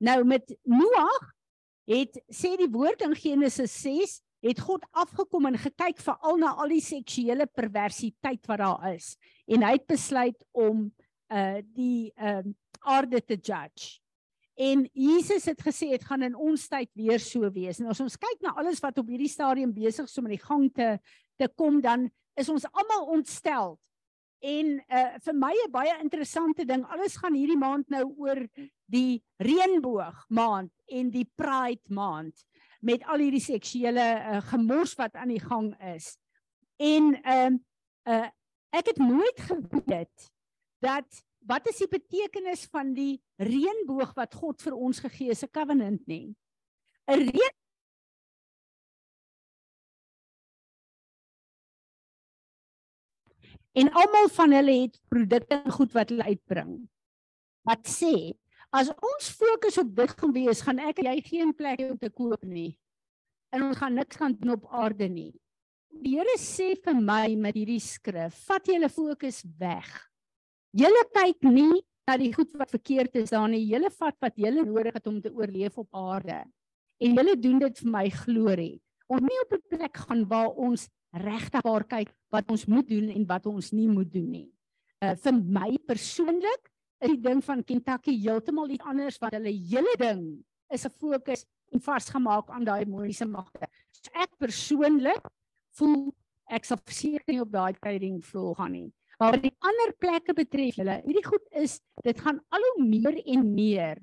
Nou 0.00 0.24
met 0.24 0.56
Noag 0.64 1.32
het 1.88 2.20
sê 2.28 2.56
die 2.60 2.70
woord 2.70 3.02
in 3.06 3.14
Genesis 3.16 3.72
6 3.80 4.18
het 4.44 4.60
God 4.62 4.84
afgekom 4.90 5.48
en 5.50 5.58
gekyk 5.58 6.00
veral 6.02 6.38
na 6.38 6.54
al 6.54 6.70
die 6.70 6.82
seksuele 6.84 7.46
perversiteit 7.46 8.46
wat 8.46 8.62
daar 8.62 8.92
is 8.94 9.16
en 9.46 9.64
hy 9.66 9.74
het 9.76 9.86
besluit 9.90 10.44
om 10.52 10.88
uh 11.34 11.58
die 11.62 12.12
uh 12.16 12.44
aarde 12.78 13.20
te 13.20 13.34
judge. 13.34 13.98
En 14.54 14.84
Jesus 14.94 15.44
het 15.50 15.60
gesê 15.62 15.90
dit 15.90 16.04
gaan 16.04 16.22
in 16.22 16.34
ons 16.34 16.68
tyd 16.70 16.88
weer 16.94 17.20
so 17.20 17.50
wees. 17.50 17.80
En 17.80 17.90
as 17.90 18.00
ons 18.00 18.16
kyk 18.16 18.40
na 18.42 18.54
alles 18.58 18.78
wat 18.82 18.98
op 18.98 19.10
hierdie 19.10 19.30
stadium 19.30 19.72
besig 19.74 20.06
is 20.06 20.18
om 20.18 20.26
in 20.30 20.36
die 20.36 20.46
gang 20.46 20.70
te 20.74 20.96
te 21.38 21.46
kom 21.54 21.80
dan 21.82 22.08
is 22.38 22.48
ons 22.50 22.66
almal 22.72 23.06
ontstel. 23.14 23.76
En 24.42 24.78
uh 24.78 25.18
vir 25.24 25.34
my 25.34 25.52
'n 25.52 25.70
baie 25.70 25.94
interessante 26.00 26.64
ding, 26.64 26.84
alles 26.86 27.16
gaan 27.16 27.34
hierdie 27.34 27.58
maand 27.58 27.88
nou 27.90 28.04
oor 28.16 28.46
die 28.86 29.22
reënboog 29.38 30.26
maand 30.28 30.72
en 30.86 31.10
die 31.10 31.26
pride 31.36 31.82
maand 31.88 32.44
met 32.84 33.04
al 33.06 33.22
hierdie 33.24 33.42
seksuele 33.42 34.06
uh, 34.16 34.40
gemors 34.50 34.94
wat 34.98 35.14
aan 35.18 35.32
die 35.34 35.42
gang 35.42 35.72
is. 35.94 36.16
En 36.76 37.14
ehm 37.22 37.58
uh, 38.08 38.14
uh, 38.14 38.28
ek 38.70 38.90
het 38.92 38.98
nooit 39.00 39.40
geweet 39.40 40.28
dat 40.84 41.24
wat 41.48 41.68
is 41.68 41.78
die 41.80 41.88
betekenis 41.88 42.66
van 42.70 42.92
die 42.94 43.22
reënboog 43.40 44.12
wat 44.14 44.34
God 44.34 44.62
vir 44.62 44.74
ons 44.76 45.00
gegee 45.00 45.32
het, 45.32 45.42
'n 45.42 45.50
covenant 45.52 46.06
nie. 46.06 46.36
'n 47.08 47.24
Reën 47.30 47.56
En 53.78 53.92
almal 53.92 54.28
van 54.28 54.52
hulle 54.52 54.74
het 54.80 55.00
produkte 55.08 55.62
goed 55.70 55.92
wat 55.92 56.08
hulle 56.08 56.24
uitbring. 56.24 56.88
Wat 57.68 57.84
sê 57.86 58.14
As 58.68 58.90
ons 58.92 59.30
fokus 59.32 59.78
op 59.80 59.94
dit 59.96 60.10
gaan 60.20 60.32
wees, 60.34 60.60
gaan 60.60 60.80
ek 60.84 60.98
en 61.00 61.08
jy 61.08 61.20
geen 61.24 61.52
plek 61.56 61.80
hê 61.80 61.88
om 61.88 61.98
te 62.00 62.10
koop 62.12 62.42
nie. 62.44 62.76
En 63.54 63.64
ons 63.70 63.78
gaan 63.80 63.94
niks 63.96 64.18
gaan 64.20 64.34
doen 64.36 64.58
op 64.58 64.66
aarde 64.76 65.08
nie. 65.08 65.32
Die 65.88 66.18
Here 66.18 66.36
sê 66.36 66.74
vir 66.84 66.98
my 67.00 67.32
met 67.40 67.56
hierdie 67.56 67.80
skrif, 67.80 68.36
vat 68.44 68.68
julle 68.68 68.90
fokus 68.92 69.40
weg. 69.58 69.88
Julle 70.76 71.00
kyk 71.14 71.48
nie 71.48 71.80
na 72.08 72.18
die 72.20 72.28
goed 72.34 72.52
wat 72.60 72.72
verkeerd 72.76 73.16
is 73.22 73.32
daar 73.32 73.48
nie. 73.48 73.64
Julle 73.70 73.88
vat 73.94 74.16
wat 74.20 74.36
julle 74.36 74.66
nodig 74.66 74.96
het 74.96 75.08
om 75.08 75.16
te 75.24 75.32
oorleef 75.32 75.80
op 75.80 75.96
aarde. 75.96 76.42
En 77.00 77.16
julle 77.16 77.36
doen 77.40 77.64
dit 77.64 77.82
vir 77.82 77.90
my 77.94 78.04
glorie. 78.12 78.76
Ons 79.08 79.24
nie 79.24 79.40
op 79.46 79.52
'n 79.56 79.64
plek 79.76 79.96
gaan 79.96 80.28
waar 80.28 80.52
ons 80.52 80.88
regtig 81.12 81.64
waar 81.64 81.84
kyk 81.84 82.12
wat 82.30 82.50
ons 82.50 82.66
moet 82.66 82.88
doen 82.88 83.08
en 83.08 83.26
wat 83.26 83.46
ons 83.46 83.72
nie 83.72 83.88
moet 83.88 84.12
doen 84.12 84.30
nie. 84.30 84.50
Uh 85.00 85.14
vir 85.16 85.32
my 85.32 85.78
persoonlik 85.86 86.68
is 87.00 87.14
die 87.14 87.22
ding 87.22 87.42
van 87.44 87.64
Kentucky 87.64 88.14
heeltemal 88.20 88.70
iets 88.74 88.84
anders 88.84 89.18
wat 89.22 89.36
hulle 89.36 89.52
hele 89.52 89.94
ding 90.00 90.22
is 90.74 90.84
'n 90.84 90.90
fokus 90.90 91.44
en 91.72 91.80
vasgemaak 91.80 92.50
aan 92.50 92.64
daai 92.64 92.84
demoniese 92.84 93.26
magte. 93.26 93.66
So 93.92 94.10
ek 94.14 94.36
persoonlik 94.38 95.24
voel 95.78 96.14
ek 96.50 96.64
sal 96.64 96.78
seker 96.86 97.32
nie 97.32 97.40
op 97.40 97.52
daai 97.52 97.74
trading 97.78 98.22
vloer 98.24 98.56
gaan 98.56 98.72
nie. 98.72 98.92
Maar 99.18 99.32
wat 99.34 99.42
die 99.42 99.56
ander 99.66 99.92
plekke 99.98 100.34
betref, 100.34 100.76
hulle, 100.78 101.02
hierdie 101.04 101.26
goed 101.26 101.44
is 101.50 101.80
dit 102.04 102.20
gaan 102.20 102.38
al 102.54 102.62
hoe 102.62 102.84
meer 102.86 103.18
en 103.26 103.54
meer 103.54 103.98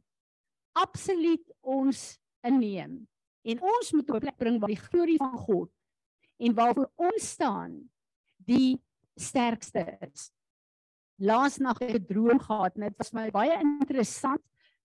absoluut 0.75 1.51
ons 1.61 2.19
inneem. 2.43 3.07
En 3.45 3.61
ons 3.61 3.91
moet 3.93 4.09
op 4.09 4.15
'n 4.15 4.19
plek 4.19 4.37
bring 4.37 4.59
waar 4.59 4.73
die 4.73 4.85
glorie 4.89 5.17
van 5.17 5.37
God 5.37 5.71
en 6.37 6.53
waarvoor 6.53 6.91
ons 6.95 7.29
staan 7.29 7.89
die 8.45 8.81
sterkste 9.15 9.97
is 10.01 10.34
laasnag 11.17 11.79
'n 11.81 12.05
droom 12.05 12.39
gehad 12.39 12.75
en 12.75 12.81
dit 12.81 12.97
was 12.97 13.13
my 13.13 13.29
baie 13.31 13.59
interessant. 13.61 14.41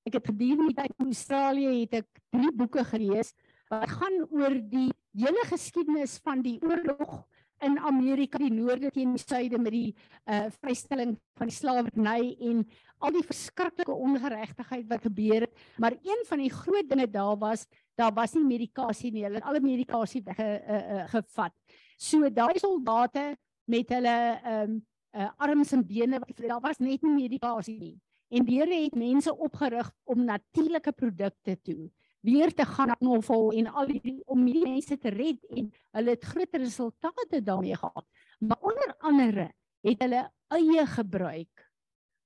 Ek 0.07 0.15
het 0.15 0.27
gedurende 0.27 0.73
die 0.73 0.79
tyd 0.83 0.95
in 0.99 1.13
Australië 1.13 1.81
het 1.81 1.95
ek 1.95 2.09
drie 2.31 2.53
boeke 2.53 2.85
gelees 2.85 3.35
wat 3.71 3.91
gaan 3.91 4.27
oor 4.31 4.55
die 4.71 4.91
hele 5.15 5.43
geskiedenis 5.47 6.19
van 6.25 6.43
die 6.43 6.59
oorlog 6.63 7.25
in 7.61 7.77
Amerika, 7.79 8.39
die 8.41 8.53
noorde 8.53 8.91
teen 8.91 9.13
die 9.15 9.23
suide 9.23 9.59
met 9.61 9.75
die 9.75 9.95
uh 10.31 10.49
vrystelling 10.63 11.17
van 11.37 11.51
die 11.51 11.57
slawerny 11.57 12.37
en 12.49 12.65
al 13.05 13.13
die 13.13 13.25
verskriklike 13.27 13.93
ongeregtigheid 13.93 14.89
wat 14.89 15.05
gebeur 15.05 15.47
het. 15.47 15.55
Maar 15.77 15.97
een 16.01 16.25
van 16.29 16.39
die 16.39 16.53
groot 16.53 16.89
dinge 16.89 17.09
daar 17.11 17.37
was, 17.41 17.67
daar 17.97 18.15
was 18.17 18.35
nie 18.35 18.45
medikasie 18.45 19.13
nie. 19.13 19.25
Hulle 19.25 19.41
het 19.41 19.49
alle 19.49 19.61
medikasie 19.61 20.23
wegge 20.25 20.49
uh, 20.61 20.81
uh, 20.81 21.07
gevat. 21.13 21.53
So 21.97 22.29
daai 22.33 22.59
soldate 22.59 23.35
met 23.71 23.93
hulle 23.93 24.17
um 24.55 24.81
uh, 25.13 25.31
arms 25.37 25.73
en 25.73 25.87
bene 25.87 26.19
wat 26.19 26.37
daar 26.37 26.61
was 26.61 26.79
net 26.79 27.03
nie 27.03 27.15
medikasie 27.15 27.79
nie. 27.79 27.97
En 28.31 28.45
die 28.47 28.61
Here 28.61 28.83
het 28.85 28.95
mense 28.95 29.33
opgerig 29.37 29.91
om 30.05 30.25
natuurlike 30.25 30.93
produkte 30.93 31.57
toe 31.63 31.91
weer 32.21 32.53
te 32.55 32.65
gaan 32.65 32.97
knoffel 32.99 33.51
en 33.57 33.67
al 33.67 33.87
die 33.89 34.21
om 34.29 34.45
die 34.45 34.61
mense 34.61 34.99
te 34.99 35.09
red 35.09 35.45
en 35.57 35.71
hulle 35.97 36.15
het 36.15 36.25
groot 36.25 36.59
resultate 36.61 37.43
daarmee 37.43 37.77
gehad. 37.77 38.07
Maar 38.39 38.61
onder 38.61 38.95
andere 38.99 39.47
het 39.81 40.03
hulle 40.03 40.27
eie 40.49 40.87
gebruik 40.87 41.65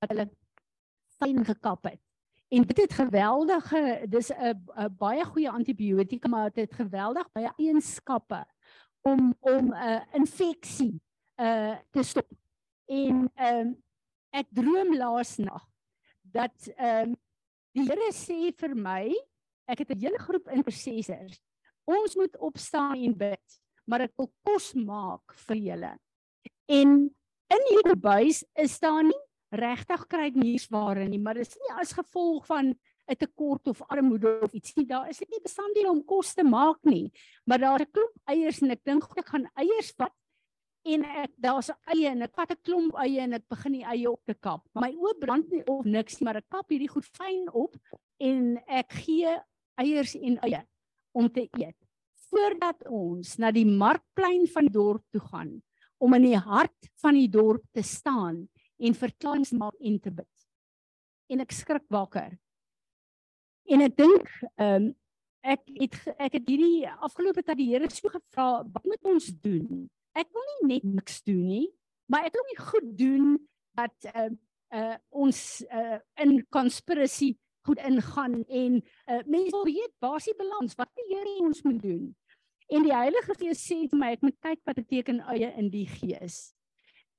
wat 0.03 0.11
hulle 0.11 0.27
fyn 1.23 1.45
gekap 1.45 1.87
het. 1.87 2.01
En 2.55 2.63
dit 2.63 2.81
het 2.83 2.93
geweldige 2.93 4.05
dis 4.09 4.31
'n 4.31 4.97
baie 4.99 5.25
goeie 5.25 5.51
antibiotika 5.51 6.29
maar 6.29 6.51
dit 6.51 6.71
het 6.71 6.75
geweldig 6.75 7.33
baie 7.33 7.53
eienskappe 7.57 8.45
om 9.03 9.35
om 9.41 9.73
'n 9.73 9.73
uh, 9.73 10.01
infeksie 10.13 11.01
uh 11.37 11.77
te 11.91 12.03
stop. 12.03 12.44
En 12.87 13.31
ehm 13.35 13.61
um, 13.61 13.75
ek 14.35 14.49
droom 14.51 14.97
laas 14.99 15.37
nag 15.39 15.63
dat 16.35 16.55
ehm 16.77 17.15
um, 17.15 17.17
die 17.75 17.85
Here 17.89 18.11
sê 18.15 18.53
vir 18.55 18.75
my, 18.79 19.11
ek 19.67 19.83
het 19.83 19.91
'n 19.91 20.01
hele 20.01 20.19
groep 20.19 20.49
intercessors. 20.49 21.41
Ons 21.85 22.15
moet 22.17 22.37
opstaan 22.39 22.97
en 22.97 23.17
bid, 23.17 23.61
maar 23.85 24.01
ek 24.01 24.15
wil 24.17 24.31
kos 24.47 24.75
maak 24.75 25.35
vir 25.47 25.57
julle. 25.57 25.93
En 26.67 26.89
in 27.55 27.65
hierdie 27.71 28.01
buis 28.01 28.45
is 28.55 28.79
daar 28.79 29.03
nie 29.03 29.23
regtig 29.51 30.07
kruidniersware 30.07 31.09
nie, 31.09 31.19
maar 31.19 31.35
dit 31.35 31.47
is 31.47 31.59
nie 31.61 31.73
as 31.81 31.93
gevolg 31.93 32.47
van 32.47 32.75
'n 33.07 33.17
tekort 33.17 33.69
of 33.69 33.83
armoede 33.83 34.41
of 34.41 34.53
iets 34.53 34.75
nie. 34.77 34.87
Daar 34.87 35.09
is 35.09 35.21
nie 35.21 35.43
bestanddele 35.43 35.91
om 35.91 36.05
kos 36.05 36.35
te 36.35 36.45
maak 36.45 36.79
nie, 36.83 37.13
maar 37.45 37.59
daar's 37.59 37.83
'n 37.83 37.91
klomp 37.93 38.17
eiers 38.25 38.63
en 38.63 38.71
ek 38.71 38.85
dink 38.85 39.05
ek 39.17 39.29
gaan 39.29 39.47
eiers 39.57 39.93
vat 39.97 40.13
en 40.85 41.05
ek 41.25 41.33
daar's 41.41 41.71
eie 41.95 42.11
en 42.11 42.27
ek 42.27 42.35
vat 42.37 42.51
'n 42.53 42.61
klomp 42.63 42.97
eie 43.01 43.21
en 43.21 43.33
ek 43.33 43.49
begin 43.49 43.73
die 43.73 43.85
eie 43.85 44.11
op 44.11 44.21
te 44.25 44.35
kap. 44.35 44.63
My 44.75 44.93
oë 44.93 45.19
brand 45.21 45.51
nie 45.51 45.65
of 45.67 45.85
niks 45.85 46.21
nie, 46.21 46.25
maar 46.25 46.37
ek 46.37 46.49
kap 46.51 46.69
hierdie 46.69 46.91
goed 46.93 47.09
fyn 47.17 47.49
op 47.53 47.77
en 48.21 48.59
ek 48.69 48.93
gee 48.93 49.39
eiers 49.81 50.15
en 50.15 50.39
eie 50.43 50.63
om 51.15 51.29
te 51.29 51.49
eet 51.59 51.77
voordat 52.35 52.83
ons 52.91 53.37
na 53.39 53.51
die 53.55 53.67
markplein 53.67 54.47
van 54.51 54.67
die 54.67 54.75
dorp 54.75 55.05
toe 55.13 55.21
gaan 55.21 55.63
om 56.03 56.15
in 56.15 56.23
die 56.23 56.39
hart 56.39 56.91
van 57.03 57.15
die 57.15 57.29
dorp 57.31 57.63
te 57.73 57.83
staan 57.83 58.49
en 58.79 58.95
verklaarings 58.95 59.53
maak 59.53 59.77
en 59.81 60.01
te 60.01 60.11
bid. 60.11 60.47
En 61.31 61.41
ek 61.41 61.55
skrik 61.55 61.87
wakker. 61.89 62.35
En 63.71 63.81
ek 63.81 63.97
dink 63.97 64.29
ehm 64.59 64.91
um, 64.91 64.93
ek 65.45 65.61
het 65.77 65.97
ek 66.17 66.39
het 66.39 66.47
hierdie 66.49 66.89
afgelope 66.89 67.43
tyd 67.45 67.59
die 67.59 67.67
Here 67.69 67.89
so 67.93 68.09
gevra, 68.09 68.65
wat 68.65 68.85
moet 68.89 69.11
ons 69.13 69.27
doen? 69.45 69.91
Ek 70.15 70.31
wil 70.35 70.45
nie 70.49 70.77
net 70.77 70.85
niks 70.87 71.23
doen 71.27 71.47
nie, 71.47 71.69
maar 72.11 72.27
ek 72.29 72.37
wil 72.39 72.47
nie 72.51 72.61
goed 72.63 72.91
doen 72.99 73.31
dat 73.79 74.11
uh 74.15 74.31
uh 74.75 74.97
ons 75.11 75.39
uh 75.71 75.99
in 76.23 76.39
conspiracy 76.55 77.35
goed 77.67 77.81
ingaan 77.83 78.43
en 78.45 78.79
uh 79.11 79.23
mense 79.27 79.65
weet 79.67 79.93
basiese 80.05 80.39
balans 80.39 80.77
wat 80.79 80.91
die 80.95 81.09
Here 81.11 81.35
ons 81.43 81.63
moet 81.67 81.83
doen. 81.83 82.15
En 82.73 82.87
die 82.87 82.95
Heilige 82.95 83.35
Gees 83.41 83.61
sê 83.67 83.83
vir 83.91 84.01
my 84.01 84.15
ek 84.15 84.25
moet 84.25 84.39
kyk 84.45 84.63
wat 84.69 84.81
beteken 84.81 85.21
eie 85.35 85.51
in 85.61 85.69
die 85.73 85.87
gees. 85.91 86.55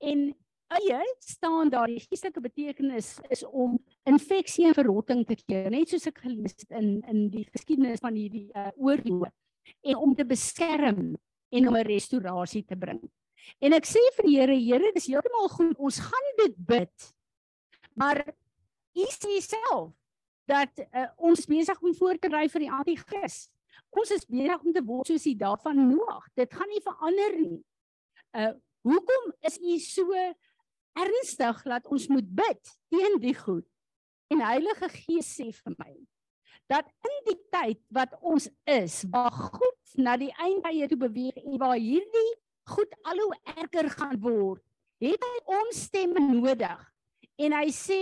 En 0.01 0.31
eie 0.75 1.01
staan 1.21 1.69
daar 1.69 1.91
die 1.91 2.01
geestelike 2.01 2.41
betekenis 2.41 3.15
is 3.29 3.43
om 3.45 3.77
infeksie 4.09 4.65
en 4.69 4.77
verrotting 4.77 5.21
te 5.27 5.37
keer, 5.43 5.69
net 5.69 5.91
soos 5.91 6.07
ek 6.09 6.23
gelees 6.25 6.55
het 6.57 6.71
in 6.79 7.03
in 7.11 7.27
die 7.33 7.45
geskiedenis 7.51 8.01
van 8.01 8.17
hierdie 8.17 8.47
uh, 8.55 8.71
oorlog 8.75 9.29
en 9.85 10.01
om 10.01 10.15
te 10.15 10.25
beskerm 10.25 11.15
en 11.55 11.67
om 11.69 11.77
'n 11.77 11.87
restaurasie 11.87 12.63
te 12.65 12.75
bring. 12.75 13.01
En 13.61 13.73
ek 13.73 13.85
sê 13.85 14.01
vir 14.17 14.25
die 14.27 14.37
Here, 14.37 14.55
Here, 14.55 14.91
dis 14.95 15.07
heeltemal 15.07 15.49
goed. 15.49 15.77
Ons 15.77 15.99
gaan 15.99 16.31
dit 16.37 16.55
bid. 16.57 17.13
Maar 17.95 18.25
U 18.95 19.05
sê 19.11 19.41
self 19.43 19.93
dat 20.47 20.71
uh, 20.79 21.09
ons 21.17 21.45
besig 21.49 21.81
om 21.81 21.95
voor 21.97 22.17
te 22.21 22.29
ry 22.31 22.45
vir 22.47 22.65
die 22.65 22.71
anti-kris. 22.71 23.49
Ons 23.95 24.11
is 24.11 24.25
besig 24.29 24.61
om 24.61 24.73
te 24.75 24.83
word 24.85 25.09
soos 25.09 25.25
die 25.27 25.37
dae 25.39 25.57
van 25.63 25.79
Noag. 25.89 26.27
Dit 26.37 26.53
gaan 26.53 26.69
nie 26.71 26.83
verander 26.83 27.39
nie. 27.39 27.61
Uh 28.35 28.53
hoekom 28.85 29.31
is 29.41 29.55
U 29.57 29.79
so 29.81 30.13
ernstig 30.93 31.61
dat 31.65 31.87
ons 31.89 32.03
moet 32.07 32.27
bid 32.37 32.73
teen 32.93 33.15
die 33.17 33.33
goed? 33.33 33.65
En 34.29 34.43
Heilige 34.45 34.89
Gees 34.93 35.31
sê 35.39 35.47
vir 35.49 35.73
my 35.79 35.95
dat 36.71 36.87
in 37.05 37.19
die 37.29 37.37
tyd 37.53 37.81
wat 37.93 38.15
ons 38.21 38.47
is, 38.69 39.03
waar 39.13 39.31
goed 39.31 39.97
na 40.01 40.15
die 40.17 40.31
einde 40.41 40.87
toe 40.89 40.99
beweeg 41.05 41.37
en 41.43 41.59
waar 41.61 41.77
hierdie 41.77 42.31
goed 42.69 42.95
al 43.05 43.21
hoe 43.21 43.37
erger 43.55 43.89
gaan 43.93 44.17
word, 44.21 44.63
het 45.03 45.21
hy 45.21 45.35
ons 45.59 45.83
stemme 45.87 46.21
nodig. 46.23 46.81
En 47.37 47.53
hy 47.53 47.69
sê 47.75 48.01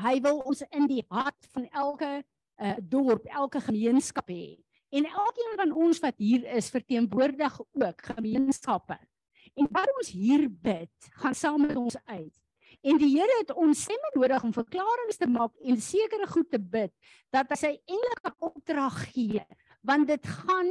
hy 0.00 0.16
wil 0.24 0.40
ons 0.48 0.62
in 0.70 0.86
die 0.88 1.04
hart 1.10 1.48
van 1.52 1.66
elke 1.76 2.10
uh, 2.20 2.76
dorp, 2.80 3.26
elke 3.26 3.60
gemeenskap 3.64 4.30
hê. 4.30 4.56
En 4.90 5.06
elkeen 5.06 5.56
van 5.58 5.72
ons 5.76 6.00
wat 6.02 6.16
hier 6.18 6.46
is, 6.56 6.70
verteenwoordig 6.72 7.58
ook 7.60 8.06
gemeenskappe. 8.16 8.96
En 9.58 9.68
wat 9.70 9.90
ons 9.98 10.12
hier 10.14 10.48
bid, 10.50 11.10
gaan 11.22 11.36
saam 11.36 11.66
met 11.66 11.76
ons 11.78 11.98
uit. 12.06 12.34
En 12.80 12.96
die 13.00 13.10
Here 13.12 13.40
het 13.42 13.50
ons 13.52 13.82
stemme 13.84 14.10
nodig 14.14 14.44
om 14.46 14.54
verklaringe 14.56 15.16
te 15.18 15.28
maak 15.28 15.52
en 15.60 15.80
sekere 15.84 16.28
goed 16.30 16.48
te 16.52 16.60
bid 16.60 16.92
dat 17.34 17.50
hy 17.52 17.58
sy 17.60 17.72
enige 17.92 18.32
opdrag 18.40 18.96
gee, 19.12 19.42
want 19.84 20.08
dit 20.08 20.30
gaan 20.40 20.70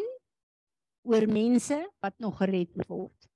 oor 1.05 1.27
mense 1.29 1.77
wat 2.01 2.15
nog 2.17 2.39
gered 2.41 2.73
word. 2.87 3.29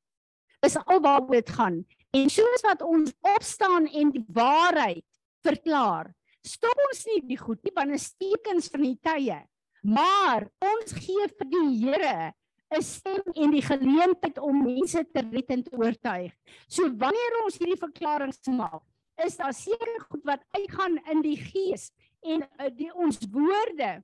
Dis 0.64 0.78
alwaaroor 0.80 1.36
dit 1.36 1.54
gaan. 1.54 1.82
En 2.14 2.30
soos 2.32 2.66
wat 2.66 2.82
ons 2.86 3.14
opstaan 3.36 3.88
en 3.90 4.12
die 4.14 4.26
waarheid 4.34 5.06
verklaar, 5.46 6.12
stop 6.46 6.78
ons 6.90 7.06
nie 7.10 7.22
die 7.34 7.40
goed 7.40 7.62
nie, 7.66 7.74
want 7.76 7.94
dit 7.94 8.02
is 8.02 8.14
tekens 8.18 8.70
van 8.74 8.86
die 8.88 8.98
tye. 9.04 9.40
Maar 9.84 10.48
ons 10.64 10.96
gee 10.98 11.28
vir 11.30 11.50
die 11.52 11.68
Here 11.84 12.32
'n 12.74 12.82
stem 12.82 13.24
en 13.34 13.52
die 13.52 13.62
geleentheid 13.62 14.40
om 14.40 14.64
mense 14.64 15.06
te 15.12 15.22
red 15.32 15.50
en 15.50 15.64
te 15.64 15.76
oortuig. 15.78 16.34
So 16.68 16.90
wanneer 16.98 17.38
ons 17.44 17.58
hierdie 17.58 17.80
verklaringe 17.80 18.56
maak, 18.58 18.84
is 19.24 19.38
daar 19.38 19.54
seker 19.54 20.00
goed 20.10 20.24
wat 20.26 20.46
uitgaan 20.58 20.98
in 21.12 21.22
die 21.22 21.38
gees 21.38 21.92
en 22.26 22.42
uh, 22.42 22.70
die 22.74 22.90
ons 22.94 23.20
woorde 23.32 24.02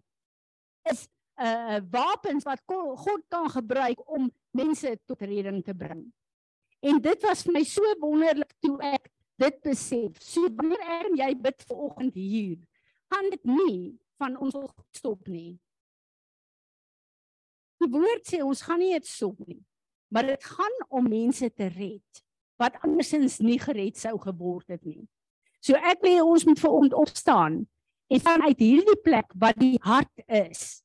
is 0.91 1.07
'n 1.39 1.45
uh, 1.45 1.75
eh, 1.75 1.81
wapens 1.91 2.43
wat 2.43 2.61
God 2.65 3.23
kan 3.29 3.49
gebruik 3.49 3.99
om 4.11 4.31
mense 4.51 4.99
tot 5.05 5.21
redding 5.21 5.63
te 5.63 5.73
bring. 5.73 6.11
En 6.83 6.99
dit 7.01 7.21
was 7.23 7.43
vir 7.43 7.53
my 7.53 7.63
so 7.63 7.93
wonderlik 7.99 8.53
toe 8.59 8.77
ek 8.81 9.09
dit 9.39 9.61
besef. 9.63 10.19
So 10.21 10.49
wanneer 10.55 10.83
ek 10.83 11.07
en 11.09 11.15
jy 11.15 11.31
bid 11.35 11.63
ver 11.67 11.77
oggend 11.77 12.13
hier, 12.13 12.59
gaan 13.07 13.29
dit 13.29 13.43
nie 13.43 13.99
van 14.19 14.37
ons 14.37 14.55
stop 14.91 15.27
nie. 15.27 15.59
Die 17.79 17.91
woord 17.91 18.27
sê 18.27 18.41
ons 18.43 18.63
gaan 18.65 18.81
nie 18.81 18.93
dit 18.95 19.07
sop 19.07 19.39
nie. 19.47 19.61
Maar 20.09 20.33
dit 20.33 20.43
gaan 20.43 20.77
om 20.89 21.07
mense 21.09 21.49
te 21.53 21.69
red 21.71 22.23
wat 22.59 22.75
andersins 22.83 23.37
nie 23.39 23.59
gered 23.61 23.95
sou 23.95 24.17
geword 24.19 24.67
het 24.73 24.83
nie. 24.83 25.05
So 25.63 25.79
ek 25.79 26.01
wil 26.03 26.27
ons 26.27 26.45
moet 26.47 26.59
veront 26.59 26.95
opstaan 26.97 27.61
en 28.09 28.23
vanuit 28.25 28.59
hierdie 28.59 28.99
plek 29.03 29.31
wat 29.39 29.59
die 29.59 29.77
hart 29.85 30.23
is 30.27 30.81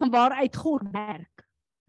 van 0.00 0.12
waaruit 0.12 0.56
God 0.56 0.88
werk 0.94 1.44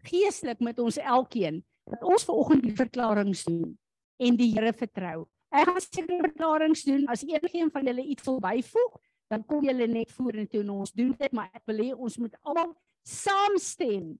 geestelik 0.08 0.60
met 0.64 0.78
ons 0.78 0.98
elkeen 0.98 1.62
dat 1.88 2.04
ons 2.04 2.24
vanoggend 2.24 2.64
die 2.64 2.76
verklaringe 2.76 3.36
doen 3.46 3.76
en 4.18 4.36
die 4.36 4.50
Here 4.52 4.72
vertrou. 4.74 5.26
Ek 5.54 5.68
gaan 5.68 5.80
seker 5.80 6.24
verklaringe 6.26 6.84
doen 6.84 7.06
as 7.12 7.24
enigiemand 7.24 7.72
van 7.72 7.86
julle 7.88 8.04
iets 8.04 8.26
wil 8.26 8.40
byvoeg, 8.44 8.98
dan 9.32 9.44
kom 9.48 9.64
julle 9.64 9.86
net 9.88 10.12
vorentoe 10.12 10.62
en 10.64 10.74
ons 10.74 10.92
doen 10.92 11.14
dit, 11.16 11.32
maar 11.32 11.48
ek 11.54 11.64
wil 11.70 11.84
hê 11.84 11.90
ons 11.94 12.18
moet 12.20 12.34
almal 12.42 12.74
saamstem. 13.02 14.16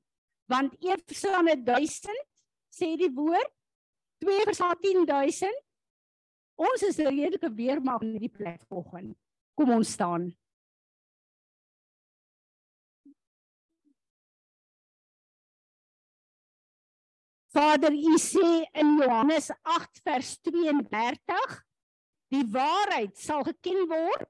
Want 0.48 0.76
1 0.80 1.02
verstaan 1.06 1.48
1000 1.64 2.10
sê 2.72 2.94
die 2.96 3.12
woord 3.12 3.52
2 4.24 4.44
verstaan 4.48 4.76
10000. 4.80 5.64
Ons 6.58 6.82
is 6.82 6.98
redelike 6.98 7.50
weermag 7.54 8.02
in 8.02 8.16
hierdie 8.16 8.34
plek 8.34 8.64
vanoggend. 8.66 9.14
Kom 9.54 9.70
ons 9.74 9.92
staan. 9.94 10.30
Vader, 17.54 17.94
U 17.94 18.18
sê 18.22 18.48
in 18.76 18.98
Johannes 19.00 19.48
8 19.62 20.02
vers 20.04 20.34
32, 20.46 21.54
die 22.34 22.44
waarheid 22.54 23.16
sal 23.18 23.42
geken 23.46 23.86
word 23.90 24.28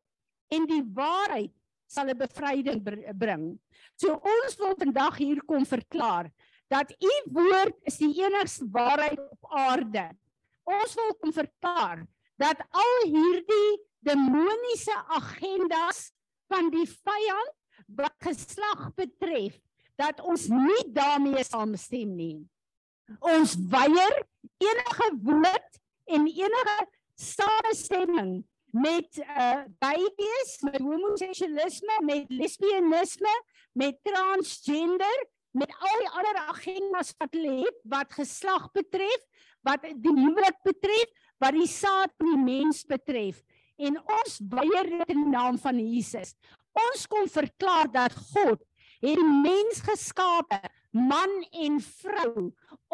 en 0.55 0.69
die 0.71 0.85
waarheid 0.97 1.53
sal 1.89 2.11
'n 2.13 2.19
bevryding 2.19 2.83
bring. 3.17 3.59
So 3.97 4.15
ons 4.15 4.57
wil 4.61 4.77
vandag 4.79 5.17
hier 5.17 5.41
kom 5.49 5.65
verklaar 5.67 6.31
dat 6.69 6.93
u 6.93 7.13
woord 7.33 7.77
is 7.89 7.97
die 7.97 8.13
enigste 8.23 8.69
waarheid 8.71 9.19
op 9.19 9.53
aarde. 9.57 10.11
Ons 10.69 10.95
wil 10.95 11.15
kom 11.21 11.33
verklaar 11.33 12.05
dat 12.37 12.61
al 12.71 13.09
hierdie 13.09 13.71
demoniese 14.05 14.95
agendas 15.17 16.13
van 16.49 16.69
die 16.71 16.87
vyand 16.87 17.57
wat 17.97 18.15
geslag 18.21 18.93
betref 18.95 19.57
dat 19.99 20.21
ons 20.21 20.47
nie 20.53 20.85
daarmee 20.95 21.43
saamstem 21.45 22.13
nie. 22.15 22.45
Ons 23.25 23.57
weier 23.73 24.21
enige 24.61 25.09
woord 25.25 25.81
en 26.13 26.29
enige 26.29 26.79
samestemming 27.19 28.45
met 28.79 29.19
uh 29.25 29.65
babies, 29.83 30.55
met 30.67 30.79
homoseksualisme, 30.83 31.99
met 32.07 32.31
lesbianisme, 32.31 33.35
met 33.73 33.99
transgender, 34.07 35.27
met 35.57 35.73
al 35.79 36.03
die 36.03 36.11
ander 36.21 36.41
agendas 36.53 37.15
wat 37.19 37.35
hulle 37.37 37.55
het 37.65 37.79
wat 37.91 38.13
geslag 38.15 38.69
betref, 38.77 39.25
wat 39.67 39.87
die 39.87 40.15
huwelik 40.15 40.59
betref, 40.67 41.11
wat 41.43 41.57
die 41.57 41.71
saad 41.71 42.13
van 42.19 42.35
die 42.35 42.45
mens 42.45 42.85
betref. 42.89 43.43
En 43.79 43.99
ons 44.03 44.41
weier 44.51 44.91
dit 44.91 45.15
in 45.15 45.25
die 45.25 45.33
naam 45.33 45.59
van 45.63 45.79
Jesus. 45.79 46.35
Ons 46.89 47.07
kom 47.11 47.27
verklaar 47.31 47.91
dat 47.91 48.15
God 48.35 48.63
het 48.99 49.19
die 49.19 49.35
mens 49.43 49.83
geskape, 49.87 50.59
man 50.91 51.31
en 51.55 51.79
vrou, 51.83 52.49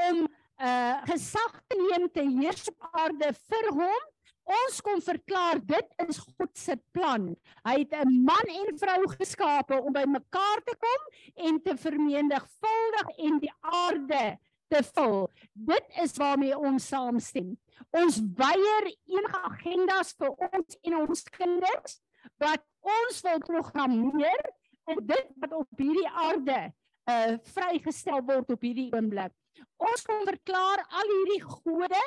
om 0.08 0.24
uh 0.64 0.96
gesag 1.08 1.56
te 1.66 1.76
neem 1.80 2.04
te 2.14 2.22
heers 2.22 2.68
op 2.70 2.84
aarde 2.94 3.32
vir 3.34 3.70
hom 3.74 4.04
Ons 4.44 4.80
kom 4.84 5.00
verklaar 5.00 5.60
dit 5.64 6.02
is 6.04 6.18
God 6.20 6.50
se 6.58 6.76
plan. 6.92 7.30
Hy 7.64 7.76
het 7.80 7.94
'n 7.96 8.24
man 8.24 8.48
en 8.60 8.78
vrou 8.78 9.00
geskape 9.16 9.80
om 9.80 9.92
by 9.92 10.04
mekaar 10.04 10.60
te 10.64 10.74
kom 10.76 11.02
en 11.46 11.60
te 11.62 11.76
vermenigvuldig 11.76 13.08
en 13.18 13.38
die 13.40 13.52
aarde 13.60 14.38
te 14.68 14.82
vul. 14.82 15.30
Dit 15.52 15.86
is 16.02 16.16
waarmee 16.16 16.58
ons 16.58 16.88
saamstem. 16.88 17.56
Ons 17.90 18.20
weier 18.36 18.90
enige 19.06 19.40
agendas 19.50 20.12
vir 20.18 20.30
ons 20.30 20.78
en 20.82 20.96
ons 20.96 21.22
kinders 21.22 22.00
wat 22.38 22.62
ons 22.80 23.20
wil 23.24 23.38
programmeer 23.38 24.44
en 24.88 25.06
dit 25.06 25.28
wat 25.40 25.52
op 25.52 25.80
hierdie 25.80 26.08
aarde 26.08 26.72
uh 27.04 27.36
vrygestel 27.54 28.22
word 28.24 28.50
op 28.50 28.62
hierdie 28.64 28.90
oomblik. 28.92 29.32
Ons 29.76 30.04
kom 30.08 30.24
verklaar 30.26 30.84
al 30.88 31.10
hierdie 31.10 31.42
gode 31.44 32.00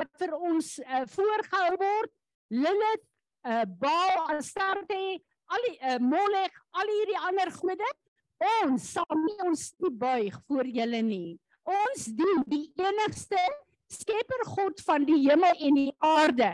wat 0.00 0.10
vir 0.20 0.34
ons 0.36 0.78
uh, 0.84 1.04
voorgehou 1.14 1.74
word. 1.80 2.14
Lilith, 2.54 3.04
uh, 3.46 3.64
Baal, 3.80 4.36
Astarte, 4.36 5.02
al 5.54 5.68
die 5.68 5.76
uh, 5.80 5.98
Molech, 6.02 6.56
al 6.74 6.90
hierdie 6.90 7.20
ander 7.28 7.52
gode 7.54 7.92
Ons 8.44 8.90
sal 8.96 9.18
nie 9.20 9.36
ons 9.46 9.68
nie 9.80 9.92
buig 9.94 10.34
voor 10.48 10.68
julle 10.68 11.00
nie. 11.06 11.36
Ons 11.64 12.08
dien 12.18 12.42
die 12.50 12.66
enigste 12.80 13.40
Skepper 13.94 14.42
God 14.48 14.80
van 14.84 15.04
die 15.06 15.20
hemel 15.22 15.54
en 15.62 15.78
die 15.78 15.92
aarde. 16.02 16.50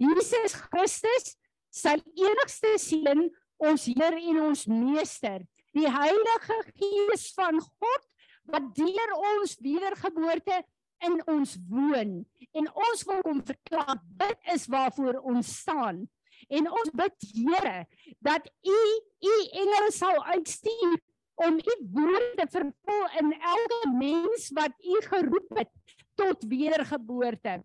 Jesus 0.00 0.54
Christus, 0.56 1.34
sy 1.74 1.96
enigste 2.16 2.76
seun, 2.80 3.26
ons 3.58 3.88
Heer 3.90 4.16
en 4.16 4.40
ons 4.46 4.64
Meester, 4.70 5.42
die 5.76 5.90
Heilige 5.90 6.58
Gees 6.70 7.28
van 7.36 7.58
God 7.60 8.06
wat 8.48 8.70
deur 8.78 9.14
ons 9.34 9.58
wedergeboorte 9.60 10.62
in 11.06 11.18
ons 11.30 11.56
woon 11.70 12.14
en 12.52 12.70
ons 12.74 13.04
wil 13.10 13.20
kom 13.26 13.42
verklaar 13.46 13.98
dit 14.22 14.54
is 14.54 14.66
waarvoor 14.72 15.20
ons 15.32 15.52
staan 15.60 16.06
en 16.48 16.70
ons 16.70 16.94
bid 17.00 17.28
Here 17.34 17.84
dat 18.24 18.48
u 18.64 18.80
u 19.28 19.34
engele 19.62 19.92
sal 19.92 20.24
uitstuur 20.24 20.98
om 21.46 21.58
u 21.58 21.74
woorde 21.94 22.46
vervul 22.50 23.04
in 23.20 23.32
elke 23.32 23.90
mens 23.94 24.50
wat 24.54 24.74
u 24.82 25.00
geroep 25.06 25.58
het 25.58 25.70
tot 26.18 26.42
wedergeboorte. 26.50 27.60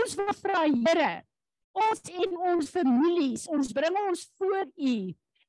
Ons 0.00 0.16
wil 0.18 0.32
vra 0.42 0.64
Here, 0.66 1.12
ons 1.72 2.02
en 2.24 2.36
ons 2.52 2.70
families, 2.70 3.46
ons 3.46 3.72
bring 3.72 3.98
ons 4.08 4.24
voor 4.40 4.66
u 4.74 4.96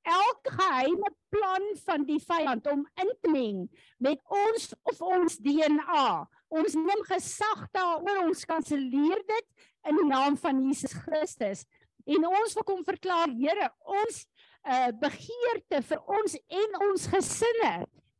elke 0.09 0.53
geheime 0.55 1.09
plan 1.33 1.65
van 1.85 2.05
die 2.07 2.19
vyand 2.23 2.67
om 2.71 2.85
in 3.01 3.09
te 3.21 3.31
meng 3.33 3.65
met 3.97 4.21
ons 4.25 4.69
of 4.91 5.01
ons 5.01 5.37
DNA. 5.43 6.05
Ons 6.49 6.73
neem 6.73 7.03
gesag 7.05 7.67
daaroor, 7.75 8.25
ons 8.25 8.45
kanselleer 8.49 9.21
dit 9.29 9.67
in 9.89 9.99
die 10.01 10.07
naam 10.09 10.37
van 10.41 10.61
Jesus 10.65 10.95
Christus. 11.05 11.65
En 12.09 12.25
ons 12.25 12.55
wil 12.57 12.65
kom 12.65 12.81
verklaar, 12.87 13.29
Here, 13.37 13.69
ons 13.85 14.25
uh 14.67 14.89
begeerte 14.99 15.79
vir 15.87 16.01
ons 16.11 16.33
en 16.35 16.73
ons 16.89 17.05
gesinne 17.13 17.75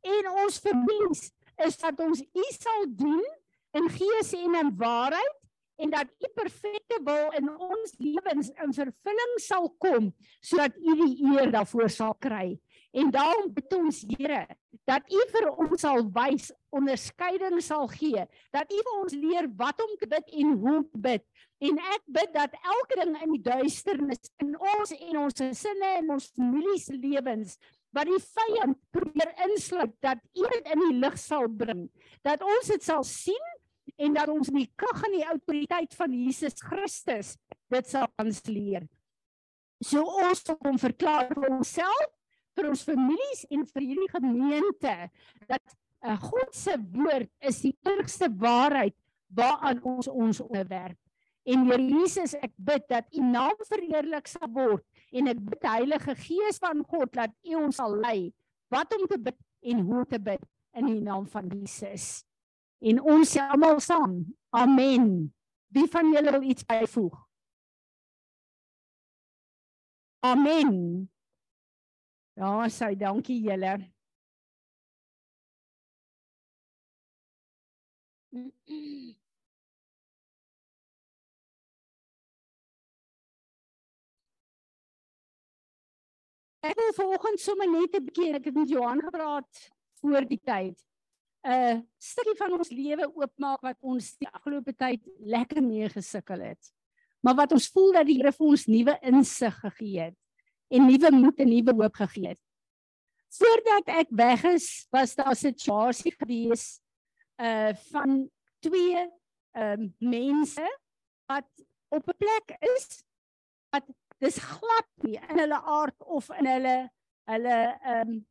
en 0.08 0.28
ons 0.40 0.56
families 0.64 1.26
is 1.66 1.76
dat 1.82 2.00
ons 2.00 2.22
U 2.22 2.46
sal 2.56 2.86
dien 2.96 3.20
in 3.76 3.90
gees 3.92 4.32
en 4.38 4.56
in 4.62 4.72
waarheid 4.80 5.36
en 5.84 5.92
dat 5.92 6.08
U 6.08 6.30
perfekte 6.36 7.00
wil 7.04 7.36
in 7.36 7.50
ons 7.50 7.92
lewens 8.00 8.48
in 8.56 8.72
vervulling 8.76 9.34
sal 9.44 9.68
kom 9.84 10.08
sodat 10.40 10.80
U 10.80 10.96
die 11.02 11.28
eer 11.34 11.52
daarvoor 11.52 11.92
sal 11.92 12.16
kry. 12.24 12.56
En 12.90 13.10
daarom 13.14 13.52
bid 13.54 13.74
ons 13.76 14.02
Here 14.16 14.46
dat 14.88 15.06
U 15.12 15.20
vir 15.30 15.46
ons 15.52 15.82
sal 15.84 16.02
wys, 16.14 16.48
onderskeiding 16.74 17.60
sal 17.62 17.86
gee, 17.92 18.24
dat 18.50 18.72
U 18.72 18.80
vir 18.80 18.96
ons 18.96 19.14
leer 19.14 19.46
wat 19.58 19.78
om 19.84 19.92
te 20.00 20.08
bid 20.10 20.32
en 20.42 20.56
hoe 20.58 20.76
om 20.80 20.88
te 20.88 21.02
bid 21.04 21.26
En 21.60 21.76
ek 21.92 22.06
bid 22.08 22.30
dat 22.32 22.54
elke 22.56 22.96
ding 23.02 23.16
in 23.20 23.34
die 23.34 23.42
duisternis 23.44 24.30
in 24.40 24.54
ons 24.56 24.94
en 24.96 25.18
ons 25.26 25.42
gesinne 25.42 25.90
en 25.98 26.14
ons 26.16 26.28
families 26.32 26.86
lewens 26.94 27.58
wat 27.96 28.08
die 28.08 28.20
vyand 28.22 28.78
probeer 28.94 29.32
insluit 29.44 29.92
dat 30.00 30.22
U 30.38 30.46
dit 30.54 30.70
in 30.72 30.84
die 30.86 30.96
lig 31.02 31.18
sal 31.20 31.50
bring. 31.52 31.84
Dat 32.24 32.40
ons 32.46 32.70
dit 32.72 32.86
sal 32.86 33.04
sien 33.04 33.50
en 34.00 34.16
dat 34.16 34.32
ons 34.32 34.48
in 34.48 34.62
die 34.62 34.70
krag 34.80 35.04
en 35.04 35.18
die 35.18 35.26
autoriteit 35.26 35.98
van 35.98 36.16
Jesus 36.16 36.56
Christus 36.64 37.34
dit 37.68 37.92
sal 37.92 38.08
aansleer. 38.22 38.88
So 39.84 40.00
ons 40.24 40.40
wil 40.48 40.60
hom 40.64 40.80
verklaar 40.80 41.28
vir 41.34 41.50
onsself, 41.58 42.08
vir 42.60 42.70
ons 42.70 42.84
families 42.84 43.44
en 43.50 43.64
vir 43.72 43.86
hierdie 43.86 44.10
gemeente 44.12 44.96
dat 45.48 45.62
uh, 46.04 46.16
God 46.20 46.52
se 46.56 46.76
woord 46.92 47.30
is 47.48 47.62
die 47.64 47.74
enigste 47.88 48.28
waarheid 48.40 48.96
waaraan 49.34 49.80
ons 49.86 50.10
ons 50.10 50.42
onderwerp. 50.44 50.98
En 51.48 51.64
Here 51.64 51.80
Jesus, 51.80 52.34
ek 52.36 52.52
bid 52.60 52.84
dat 52.90 53.08
U 53.16 53.24
naam 53.24 53.56
verheerlik 53.64 54.28
sal 54.28 54.50
word 54.52 54.84
en 55.16 55.30
ek 55.32 55.40
bid 55.46 55.64
Heilige 55.64 56.14
Gees 56.20 56.60
van 56.60 56.84
God 56.84 57.14
dat 57.16 57.32
U 57.48 57.56
ons 57.64 57.80
sal 57.80 57.96
lei 57.96 58.30
wat 58.70 58.92
om 58.94 59.06
te 59.10 59.18
bid 59.18 59.38
en 59.72 59.80
hoe 59.88 60.04
te 60.08 60.20
bid 60.20 60.44
in 60.76 60.86
die 60.86 61.00
naam 61.02 61.24
van 61.32 61.48
Jesus. 61.50 62.22
En 62.80 63.00
ons 63.02 63.32
almal 63.42 63.80
saam. 63.82 64.20
Amen. 64.56 65.32
Wie 65.74 65.88
van 65.90 66.12
julle 66.12 66.32
wil 66.36 66.46
iets 66.52 66.64
byvoeg? 66.68 67.16
Amen. 70.26 71.08
Ja, 72.38 72.68
sy 72.70 72.94
dankie 72.98 73.40
julle. 73.44 73.72
Ek 86.60 86.76
wil 86.76 86.92
vanoggend 86.94 87.40
sommer 87.40 87.66
net 87.66 87.96
'n 87.96 88.04
bietjie 88.04 88.34
ek 88.36 88.44
het 88.44 88.54
met 88.54 88.68
Johan 88.68 89.02
gepraat 89.02 89.70
voor 90.00 90.22
die 90.28 90.38
tyd. 90.38 90.78
'n 91.44 91.82
stukkie 91.98 92.36
van 92.36 92.52
ons 92.58 92.70
lewe 92.70 93.10
oopmaak 93.16 93.60
wat 93.62 93.78
ons 93.80 94.16
die 94.20 94.28
afgelope 94.28 94.72
tyd 94.76 95.00
lekker 95.18 95.62
mee 95.62 95.88
gesukkel 95.88 96.40
het. 96.40 96.72
Maar 97.24 97.34
wat 97.34 97.52
ons 97.52 97.68
voel 97.68 97.92
dat 97.92 98.06
die 98.06 98.16
Here 98.20 98.32
vir 98.32 98.46
ons 98.46 98.66
nuwe 98.66 98.98
insig 99.02 99.54
gegee 99.60 100.00
het 100.00 100.19
en 100.70 100.86
nuwe 100.86 101.10
moed 101.12 101.42
en 101.42 101.50
nuwe 101.50 101.74
hoop 101.82 101.98
gegee 102.02 102.28
het. 102.32 102.40
Voordat 103.30 103.90
ek 104.00 104.08
weg 104.10 104.44
is, 104.54 104.86
was 104.90 105.14
daar 105.14 105.34
'n 105.34 105.42
situasie 105.46 106.14
gewees 106.18 106.80
uh 107.40 107.72
van 107.92 108.30
twee 108.60 109.08
ehm 109.52 109.82
uh, 109.82 109.88
mense 109.98 110.66
wat 111.26 111.48
op 111.88 112.08
'n 112.08 112.16
plek 112.16 112.56
is 112.76 113.04
wat 113.70 113.86
dis 114.18 114.38
glad 114.38 114.88
nie 115.02 115.18
in 115.28 115.38
hulle 115.38 115.60
aard 115.62 116.02
of 116.02 116.30
in 116.38 116.46
hulle 116.46 116.76
hulle 117.30 117.56
ehm 117.80 118.08
um, 118.08 118.26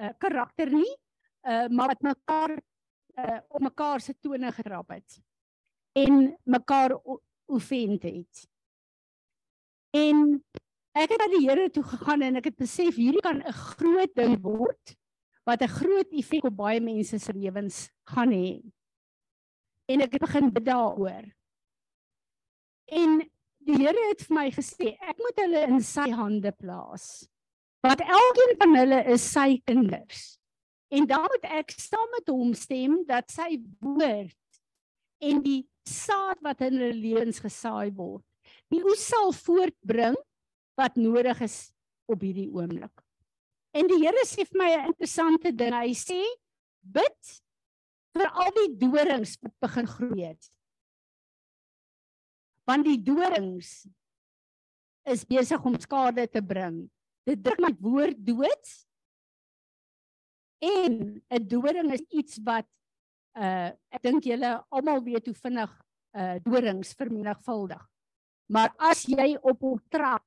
uh, 0.00 0.12
karakter 0.18 0.72
nie 0.72 0.94
uh, 1.42 1.66
maar 1.68 1.92
wat 1.92 2.02
mekaar 2.02 2.56
uh, 3.14 3.38
op 3.48 3.60
mekaar 3.60 4.00
se 4.00 4.14
tone 4.20 4.52
getrap 4.52 4.88
het 4.88 5.20
en 5.92 6.38
mekaar 6.42 6.96
oefend 7.46 8.02
het 8.02 8.48
en 9.90 10.44
ek 10.94 11.14
het 11.14 11.20
na 11.20 11.28
die 11.32 11.44
Here 11.46 11.68
toe 11.70 11.84
gegaan 11.84 12.22
en 12.22 12.40
ek 12.40 12.50
het 12.52 12.58
besef 12.58 12.96
hierdie 12.96 13.22
kan 13.22 13.42
'n 13.42 13.52
groot 13.52 14.14
ding 14.14 14.38
word 14.42 14.96
wat 15.46 15.62
'n 15.62 15.68
groot 15.68 16.10
effek 16.12 16.44
op 16.44 16.56
baie 16.56 16.80
mense 16.80 17.18
se 17.18 17.32
lewens 17.32 17.90
gaan 18.06 18.30
hê 18.30 18.62
en 19.88 20.00
ek 20.00 20.12
het 20.12 20.22
begin 20.22 20.50
bid 20.50 20.64
daaroor 20.64 21.24
en 22.86 23.20
die 23.64 23.80
Here 23.80 24.08
het 24.10 24.24
vir 24.28 24.36
my 24.36 24.48
gesê 24.52 24.92
ek 25.00 25.20
moet 25.22 25.40
hulle 25.40 25.62
in 25.72 25.80
sy 25.84 26.10
hande 26.12 26.52
plaas. 26.52 27.24
Want 27.84 28.02
elkeen 28.04 28.56
van 28.60 28.76
hulle 28.78 29.00
is 29.12 29.24
sy 29.24 29.58
kinders. 29.68 30.24
En 30.94 31.08
dan 31.08 31.24
moet 31.28 31.46
ek 31.60 31.72
saam 31.76 32.06
met 32.12 32.28
hom 32.32 32.52
stem 32.56 33.00
dat 33.08 33.32
sy 33.32 33.58
woord 33.80 34.60
en 35.24 35.40
die 35.44 35.64
saad 35.88 36.40
wat 36.44 36.62
in 36.64 36.78
hulle 36.78 36.96
lewens 36.96 37.40
gesaai 37.44 37.90
word, 37.96 38.24
die 38.72 38.82
oes 38.84 39.02
sal 39.08 39.32
voortbring 39.36 40.16
wat 40.76 40.96
nodig 40.96 41.40
is 41.40 41.72
op 42.10 42.20
hierdie 42.20 42.50
oomblik. 42.50 42.92
En 43.74 43.86
die 43.90 44.00
Here 44.02 44.24
sê 44.26 44.44
vir 44.46 44.58
my 44.58 44.70
'n 44.74 44.86
interessante 44.92 45.52
ding. 45.52 45.74
Hy 45.74 45.94
sê 45.94 46.20
bid 46.82 47.40
vir 48.14 48.28
al 48.30 48.50
die 48.50 48.76
dorings 48.78 49.38
wat 49.42 49.54
begin 49.60 49.86
groei 49.86 50.22
het 50.28 50.54
want 52.68 52.86
die 52.88 53.00
dorings 53.00 53.84
is 55.04 55.24
besig 55.28 55.64
om 55.68 55.76
skade 55.80 56.24
te 56.32 56.40
bring. 56.40 56.84
Dit 57.28 57.42
druk 57.44 57.60
my 57.60 57.72
woord 57.80 58.20
dood. 58.24 58.70
En 60.64 61.20
'n 61.28 61.48
doring 61.48 61.92
is 61.92 62.04
iets 62.08 62.40
wat 62.44 62.68
uh 63.36 63.72
ek 63.92 64.02
dink 64.02 64.24
julle 64.24 64.64
almal 64.70 65.02
weet 65.04 65.26
hoe 65.26 65.34
vinnig 65.34 65.72
uh 66.16 66.36
dorings 66.44 66.94
vermenigvuldig. 66.96 67.82
Maar 68.48 68.72
as 68.78 69.04
jy 69.04 69.36
op 69.42 69.60
hom 69.60 69.80
trap, 69.90 70.24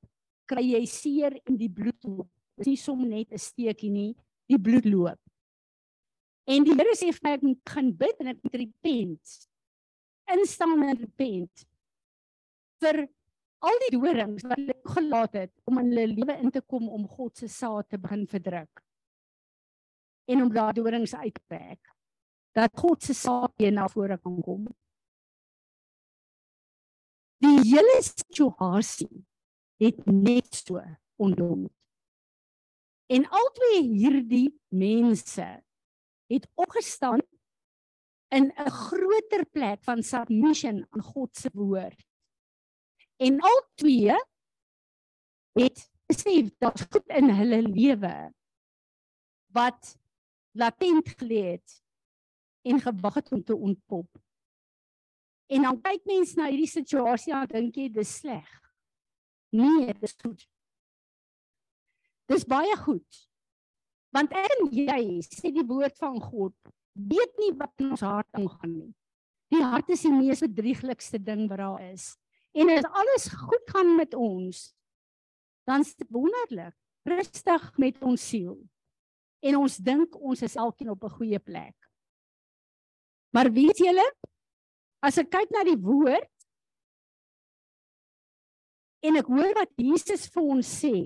kry 0.48 0.64
jy 0.64 0.84
seer 0.86 1.38
en 1.44 1.56
die 1.60 1.70
bloed 1.70 2.04
loop. 2.04 2.30
Dit 2.56 2.66
is 2.66 2.72
nie 2.72 2.80
sommer 2.80 3.08
net 3.08 3.32
'n 3.32 3.38
steekie 3.38 3.90
nie, 3.90 4.16
die 4.48 4.58
bloed 4.58 4.86
loop. 4.86 5.20
En 6.48 6.64
die 6.64 6.74
Here 6.74 6.94
sê 6.96 7.12
vir 7.12 7.20
my 7.22 7.32
ek 7.36 7.42
moet 7.44 7.60
gaan 7.68 7.92
bid 7.92 8.20
en 8.20 8.32
ek 8.32 8.42
moet 8.42 8.54
repent. 8.54 9.34
Instaan 10.32 10.82
en 10.82 10.96
repent 10.96 11.66
vir 12.80 13.08
al 13.68 13.80
die 13.84 13.94
dorings 13.96 14.44
wat 14.46 14.56
hulle 14.56 14.76
gelaat 14.94 15.34
het 15.34 15.52
om 15.66 15.80
in 15.82 15.90
hulle 15.90 16.06
lewe 16.14 16.36
in 16.44 16.52
te 16.54 16.62
kom 16.62 16.88
om 16.88 17.06
God 17.08 17.36
se 17.36 17.48
saad 17.52 17.88
te 17.90 17.98
begin 17.98 18.26
verdruk. 18.30 18.82
En 20.28 20.44
om 20.44 20.52
daardie 20.52 20.84
dorings 20.84 21.14
uit 21.14 21.34
te 21.34 21.44
trek 21.48 21.94
dat 22.56 22.74
God 22.74 23.02
se 23.02 23.14
saad 23.14 23.52
weer 23.60 23.72
na 23.72 23.88
vore 23.88 24.16
kan 24.18 24.38
kom. 24.42 24.64
Die 27.44 27.58
hele 27.70 27.98
situasie 28.02 29.26
het 29.78 30.04
net 30.06 30.54
so 30.54 30.82
ondoen. 31.16 31.68
En 33.08 33.24
albei 33.28 33.80
hierdie 33.88 34.60
mense 34.68 35.46
het 36.28 36.48
opgestaan 36.54 37.22
in 38.28 38.52
'n 38.52 38.70
groter 38.70 39.46
plek 39.46 39.82
van 39.84 40.02
submission 40.02 40.86
aan 40.90 41.02
God 41.02 41.36
se 41.36 41.50
woord 41.52 42.08
En 43.18 43.40
al 43.40 43.68
twee 43.74 44.14
het 45.52 45.90
besef 46.06 46.50
dat 46.58 46.86
goed 46.90 47.06
in 47.06 47.30
hulle 47.34 47.62
lewe 47.62 48.14
wat 49.50 49.96
latent 50.54 51.08
gelê 51.18 51.40
het 51.56 51.82
en 52.62 52.80
gewag 52.80 53.14
het 53.14 53.32
om 53.32 53.42
te 53.44 53.56
ontpop. 53.56 54.22
En 55.46 55.62
dan 55.62 55.80
kyk 55.82 56.04
mense 56.06 56.38
na 56.38 56.46
hierdie 56.46 56.70
situasie 56.70 57.34
en 57.34 57.50
dink 57.50 57.74
jy 57.74 57.88
dis 57.90 58.12
sleg. 58.20 58.46
Nee, 59.48 59.94
dis 60.00 60.14
goed. 60.20 60.44
Dis 62.28 62.44
baie 62.44 62.76
goed. 62.76 63.24
Want 64.12 64.32
ek 64.36 64.54
en 64.58 64.70
jy 64.72 65.20
sê 65.24 65.52
die 65.52 65.64
woord 65.68 65.96
van 66.00 66.18
God, 66.20 66.54
weet 66.92 67.36
nie 67.40 67.52
wat 67.56 67.72
in 67.80 67.92
ons 67.94 68.04
hart 68.04 68.28
aangaan 68.36 68.74
nie. 68.74 68.94
Die 69.52 69.64
hart 69.64 69.88
is 69.92 70.04
die 70.04 70.12
mees 70.12 70.42
bedrieglikste 70.44 71.20
ding 71.24 71.46
wat 71.48 71.62
daar 71.62 71.84
is. 71.88 72.12
En 72.56 72.72
as 72.72 72.88
alles 72.88 73.28
goed 73.32 73.72
gaan 73.72 73.94
met 73.96 74.14
ons, 74.16 74.72
dan 75.68 75.84
is 75.84 75.94
dit 75.96 76.08
wonderlik, 76.12 76.74
rustig 77.08 77.68
met 77.80 78.00
ons 78.04 78.28
siel. 78.30 78.56
En 79.44 79.60
ons 79.60 79.76
dink 79.84 80.16
ons 80.18 80.42
is 80.42 80.56
elkeen 80.56 80.90
op 80.90 81.04
'n 81.04 81.16
goeie 81.16 81.38
plek. 81.38 81.76
Maar 83.32 83.52
weet 83.52 83.78
julle, 83.78 84.06
as 85.04 85.18
ek 85.18 85.30
kyk 85.30 85.50
na 85.50 85.64
die 85.64 85.78
woord 85.78 86.37
en 89.04 89.20
ek 89.20 89.30
hoor 89.30 89.54
wat 89.58 89.72
Jesus 89.78 90.26
vir 90.32 90.50
ons 90.56 90.70
sê, 90.82 90.96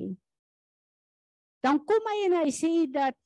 dan 1.63 1.79
kom 1.87 2.11
hy 2.11 2.19
en 2.27 2.37
hy 2.41 2.51
sê 2.55 2.73
dat 2.91 3.19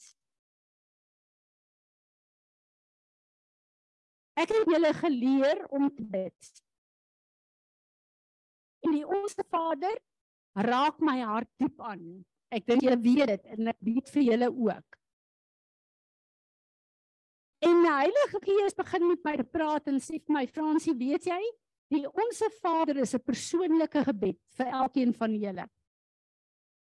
ek 4.37 4.53
het 4.53 4.73
julle 4.75 4.93
geleer 4.99 5.63
om 5.73 5.89
te 5.89 6.05
bid. 6.05 6.51
En 8.85 8.93
die 8.93 9.07
onsse 9.07 9.47
Vader 9.51 9.97
raak 10.67 11.01
my 11.05 11.17
hart 11.25 11.51
diep 11.61 11.81
aan. 11.81 12.05
Ek 12.53 12.67
dink 12.69 12.85
julle 12.85 13.01
weet 13.03 13.33
dit 13.33 13.57
en 13.57 13.73
ek 13.73 13.81
bid 13.85 14.13
vir 14.13 14.29
julle 14.31 14.51
ook. 14.53 15.01
En 17.67 17.81
die 17.83 17.93
Heilige 17.93 18.41
Gees 18.45 18.77
begin 18.77 19.07
met 19.09 19.25
my 19.25 19.37
praat 19.49 19.89
en 19.91 19.97
sê 20.03 20.21
vir 20.21 20.35
my 20.37 20.45
Fransie, 20.47 20.95
weet 20.95 21.27
jy, 21.27 21.41
die 21.89 22.07
onsse 22.07 22.51
Vader 22.61 22.97
is 22.97 23.15
'n 23.15 23.23
persoonlike 23.23 24.05
gebed 24.05 24.39
vir 24.57 24.67
elkeen 24.67 25.15
van 25.15 25.35
julle 25.35 25.67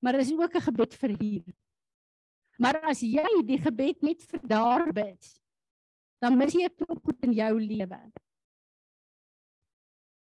maar 0.04 0.14
is 0.20 0.32
ook 0.32 0.54
'n 0.54 0.60
gebed 0.68 0.94
vir 0.94 1.12
hier. 1.18 1.54
Maar 2.58 2.80
as 2.80 3.00
jy 3.00 3.42
die 3.44 3.58
gebed 3.58 4.02
net 4.02 4.22
vir 4.22 4.40
daar 4.46 4.92
bid, 4.92 5.40
dan 6.20 6.36
mis 6.36 6.52
jy 6.52 6.64
'n 6.64 6.76
klop 6.76 7.04
goed 7.04 7.22
in 7.24 7.32
jou 7.32 7.60
lewe. 7.60 8.12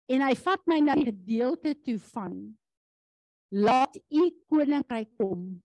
En 0.08 0.22
hy 0.22 0.36
vat 0.36 0.62
my 0.68 0.80
na 0.80 0.96
die 0.96 1.12
gedeelte 1.12 1.82
toe 1.82 2.00
van 2.00 2.58
laat 3.52 3.96
u 4.10 4.32
koninkryk 4.48 5.18
kom. 5.18 5.64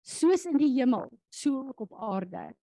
Soos 0.00 0.46
in 0.46 0.56
die 0.56 0.74
hemel, 0.78 1.10
so 1.28 1.66
ook 1.68 1.80
op 1.80 1.92
aarde. 1.94 2.54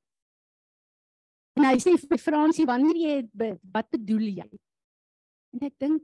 En 1.57 1.65
hy 1.65 1.77
sê 1.81 1.95
vir 1.97 2.21
Fransie, 2.21 2.67
wanneer 2.69 2.99
jy 3.01 3.15
bid, 3.33 3.57
wat 3.73 3.89
bedoel 3.95 4.27
jy? 4.29 4.49
En 5.55 5.65
ek 5.65 5.75
dink 5.81 6.03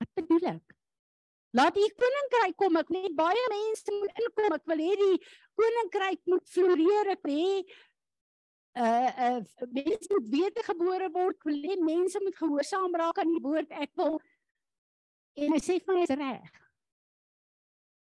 wat 0.00 0.10
bedoel 0.18 0.50
ek? 0.56 0.74
Laat 1.56 1.74
die 1.74 1.88
koninkryk 1.98 2.56
kom. 2.60 2.76
Ek 2.78 2.90
net 2.94 3.14
baie 3.18 3.46
mense 3.50 3.94
moet 3.96 4.20
inkom. 4.22 4.54
Ek 4.54 4.66
wil 4.70 4.82
hê 4.84 4.96
die 5.00 5.16
koninkryk 5.58 6.20
moet 6.30 6.52
floreer. 6.54 7.14
Ek 7.16 7.24
hê 7.30 7.46
uh 8.80 9.08
uh 9.26 9.64
mense 9.74 10.12
moet 10.12 10.28
wedergebore 10.36 11.08
word. 11.16 11.40
Ek 11.40 11.48
wil 11.50 11.64
hê 11.64 11.78
mense 11.82 12.22
moet 12.22 12.36
gehoorsaam 12.38 12.94
raak 13.02 13.18
aan 13.22 13.32
die 13.32 13.42
woord. 13.42 13.72
Ek 13.74 13.90
wil 13.98 14.20
en 15.40 15.56
hy 15.56 15.62
sê 15.64 15.78
van 15.86 16.02
is 16.04 16.12
reg. 16.20 16.60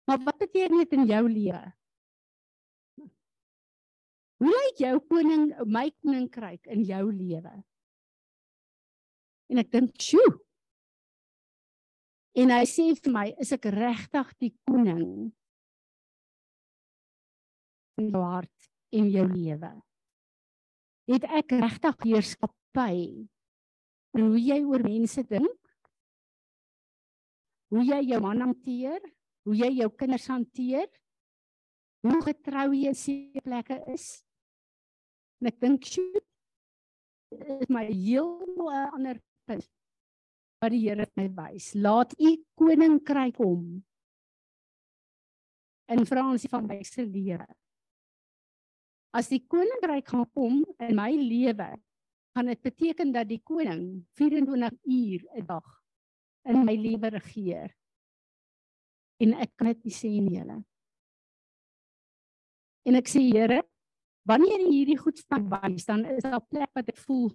Maar 0.10 0.26
wat 0.26 0.42
beteken 0.42 0.82
dit 0.82 0.98
in 0.98 1.08
jou 1.08 1.24
lewe? 1.30 1.62
Hoe 4.42 4.50
lyk 4.50 4.80
jou 4.82 4.96
koning 5.06 5.52
my 5.70 5.92
koninkryk 6.02 6.66
in 6.74 6.82
jou 6.88 7.04
lewe? 7.14 7.54
En 9.52 9.60
ek 9.62 9.70
dink, 9.70 9.94
"Sjoe, 10.02 10.40
En 12.32 12.52
hy 12.54 12.64
sê 12.70 12.86
vir 12.96 13.12
my, 13.12 13.26
is 13.44 13.52
ek 13.52 13.68
regtig 13.74 14.30
die 14.40 14.52
koning 14.70 15.32
in 18.00 18.08
jou 18.08 18.22
hart 18.24 18.70
en 18.96 19.10
jou 19.12 19.26
lewe? 19.28 19.72
Het 21.12 21.28
ek 21.42 21.52
regtig 21.60 22.06
heerskappy 22.08 22.96
oor 24.16 24.24
hoe 24.30 24.40
jy 24.40 24.62
oor 24.64 24.86
mense 24.86 25.26
dink? 25.28 25.60
Hoe 27.72 27.84
jy 27.84 28.00
jou 28.14 28.22
man 28.24 28.46
hanteer? 28.46 29.04
Hoe 29.48 29.58
jy 29.58 29.74
jou 29.82 29.90
kinders 30.00 30.30
hanteer? 30.32 30.88
Hoe 32.06 32.20
getrou 32.24 32.70
jy 32.78 32.96
se 32.96 33.16
plekke 33.44 33.82
is? 33.92 34.22
En 35.42 35.48
ek 35.48 35.60
dink, 35.60 35.86
"Sjoe, 35.86 36.22
is 37.32 37.70
my 37.70 37.86
heel 37.86 38.40
'n 38.46 38.94
ander 38.94 39.18
punt." 39.48 39.70
wat 40.62 40.74
die 40.76 40.84
Here 40.86 41.08
my 41.18 41.28
wys. 41.34 41.72
Laat 41.74 42.14
u 42.22 42.36
koninkryk 42.60 43.36
kom. 43.40 43.82
In 45.92 46.06
Fransie 46.06 46.50
van 46.52 46.68
Wyse 46.70 47.04
lewe. 47.04 47.48
As 49.12 49.32
die 49.32 49.42
koninkryk 49.50 50.08
gaan 50.08 50.28
kom 50.32 50.62
in 50.80 50.96
my 50.96 51.12
lewe, 51.18 51.74
gaan 52.32 52.48
dit 52.48 52.62
beteken 52.64 53.12
dat 53.12 53.28
die 53.28 53.42
koning 53.44 54.06
24 54.16 54.78
uur 54.86 55.26
'n 55.36 55.46
dag 55.46 55.68
in 56.46 56.64
my 56.66 56.76
lewe 56.76 57.10
regeer. 57.10 57.76
En 59.20 59.34
ek 59.34 59.52
kan 59.58 59.74
dit 59.74 59.94
sê 59.94 60.08
in 60.08 60.30
julle. 60.30 60.64
En 62.86 62.96
ek 62.96 63.08
sê 63.08 63.20
Here, 63.20 63.64
wanneer 64.28 64.68
hierdie 64.68 64.98
goed 64.98 65.20
van 65.28 65.48
wys, 65.50 65.86
dan 65.86 66.06
is 66.06 66.24
daar 66.24 66.44
plek 66.46 66.70
wat 66.78 66.90
ek 66.90 66.98
voel 66.98 67.32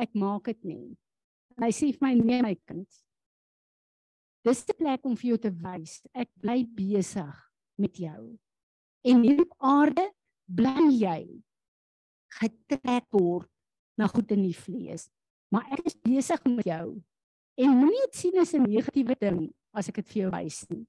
ek 0.00 0.14
maak 0.18 0.50
dit 0.50 0.64
nie. 0.66 0.94
En 1.54 1.66
hy 1.66 1.72
sê 1.74 1.92
vir 1.94 2.02
my 2.02 2.14
nee 2.18 2.42
my 2.42 2.54
kind. 2.66 2.88
Dis 4.44 4.64
'n 4.68 4.76
plek 4.76 5.04
om 5.06 5.16
vir 5.16 5.28
jou 5.30 5.38
te 5.38 5.50
wys 5.50 6.02
ek 6.12 6.30
bly 6.40 6.64
besig 6.66 7.34
met 7.78 7.96
jou. 7.96 8.38
En 9.04 9.22
hier 9.22 9.40
op 9.42 9.54
aarde 9.58 10.10
bly 10.46 10.90
jy 10.90 11.42
getrek 12.40 13.06
word 13.12 13.48
na 13.96 14.06
goed 14.06 14.30
in 14.32 14.42
die 14.42 14.56
vlees. 14.56 15.08
Maar 15.52 15.78
ek 15.78 15.86
is 15.86 15.96
besig 16.02 16.40
met 16.44 16.66
jou. 16.66 17.02
En 17.56 17.70
moenie 17.70 18.06
dit 18.06 18.14
sien 18.14 18.38
as 18.40 18.54
'n 18.54 18.66
negatiewe 18.66 19.16
ding 19.20 19.54
as 19.72 19.88
ek 19.88 19.96
dit 20.02 20.08
vir 20.08 20.22
jou 20.22 20.30
wys 20.30 20.68
nie. 20.70 20.86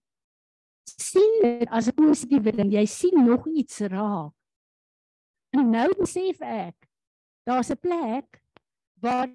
sien 0.86 1.42
dit 1.42 1.70
as 1.70 1.88
'n 1.88 1.96
positiewe 1.96 2.52
ding. 2.52 2.72
Jy 2.72 2.86
sien 2.86 3.26
nog 3.26 3.48
iets 3.48 3.80
raak. 3.80 4.34
En 5.56 5.70
nou 5.72 5.90
sê 6.10 6.34
ek, 6.44 6.88
daar's 7.48 7.72
'n 7.72 7.80
plek 7.80 8.42
waar 9.00 9.30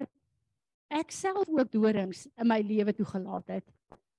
ek 0.89 1.11
self 1.11 1.47
ook 1.49 1.71
dorings 1.71 2.27
in 2.37 2.47
my 2.47 2.61
lewe 2.61 2.93
toegelaat 2.93 3.47
het 3.47 3.67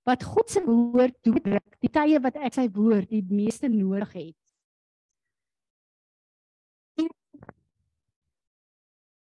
wat 0.03 0.23
God 0.25 0.51
se 0.51 0.63
woord 0.67 1.15
doordruk 1.23 1.77
die 1.85 1.91
tye 1.93 2.19
wat 2.23 2.37
ek 2.37 2.57
sy 2.57 2.67
woord 2.75 3.11
die 3.11 3.23
meeste 3.23 3.69
nodig 3.71 4.13
het. 4.19 4.39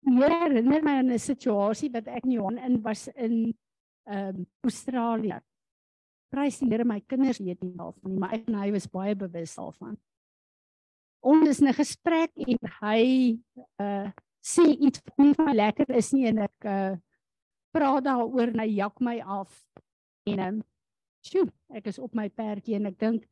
Ja, 0.04 0.30
herinner 0.30 0.84
my 0.84 0.98
aan 1.00 1.12
'n 1.14 1.20
situasie 1.20 1.92
wat 1.92 2.08
ek 2.08 2.26
in 2.26 2.32
Johan 2.32 2.58
in 2.58 2.82
was 2.82 3.08
in 3.08 3.56
ehm 4.04 4.36
um, 4.36 4.48
Australië. 4.62 5.40
Prys 6.30 6.60
die 6.60 6.70
Here 6.70 6.86
my 6.86 7.00
kinders 7.00 7.40
weet 7.40 7.62
nie 7.62 7.76
daarvan 7.78 8.12
nie, 8.12 8.20
maar 8.20 8.34
ek 8.34 8.48
en 8.48 8.56
hy 8.56 8.72
was 8.72 8.90
baie 8.90 9.16
bewus 9.16 9.56
daarvan. 9.56 9.98
Ons 11.24 11.50
is 11.50 11.62
in 11.62 11.70
'n 11.72 11.80
gesprek 11.80 12.32
en 12.36 12.60
hy 12.82 13.04
uh 13.80 14.12
sê 14.44 14.66
iets 14.76 15.00
wat 15.00 15.18
nie 15.18 15.34
vir 15.34 15.46
my 15.46 15.54
lekker 15.56 15.96
is 15.96 16.12
nie 16.14 16.28
en 16.28 16.44
ek 16.44 16.68
uh 16.68 16.96
praat 17.74 18.04
daaroor 18.04 18.52
en 18.52 18.60
hy 18.60 18.70
jak 18.76 19.00
my 19.00 19.20
af 19.22 19.52
en 20.28 20.40
ehm 20.40 20.60
sjoe, 21.24 21.48
ek 21.72 21.88
is 21.88 22.00
op 22.00 22.14
my 22.14 22.28
perdjie 22.30 22.76
en 22.76 22.90
ek 22.92 23.00
dink 23.00 23.24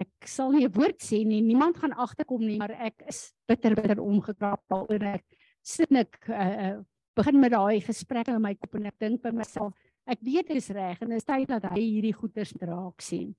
ek 0.00 0.26
sal 0.26 0.50
nie 0.52 0.64
'n 0.66 0.72
woord 0.72 0.98
sê 0.98 1.24
nie. 1.24 1.40
Niemand 1.40 1.76
gaan 1.76 1.92
agterkom 1.92 2.40
nie, 2.40 2.58
maar 2.58 2.72
ek 2.72 3.04
is 3.06 3.32
bitter 3.46 3.74
bitter 3.74 4.00
omgekrap 4.00 4.62
daaroor 4.68 5.04
ek 5.14 5.24
sit 5.62 5.92
ek 5.92 6.28
uh, 6.28 6.80
begin 7.14 7.40
met 7.40 7.52
daai 7.52 7.80
gesprekke 7.84 8.34
in 8.34 8.42
my 8.42 8.54
kop 8.54 8.74
en 8.74 8.86
ek 8.86 8.98
dink 8.98 9.22
by 9.22 9.30
myself, 9.30 9.74
ek 10.06 10.22
weet 10.24 10.48
dit 10.48 10.56
is 10.56 10.70
reg 10.70 11.00
en 11.02 11.12
dit 11.12 11.20
is 11.20 11.28
tyd 11.28 11.48
dat 11.48 11.68
hy 11.70 11.80
hierdie 11.80 12.16
goeters 12.16 12.54
raak 12.60 13.00
sien. 13.04 13.34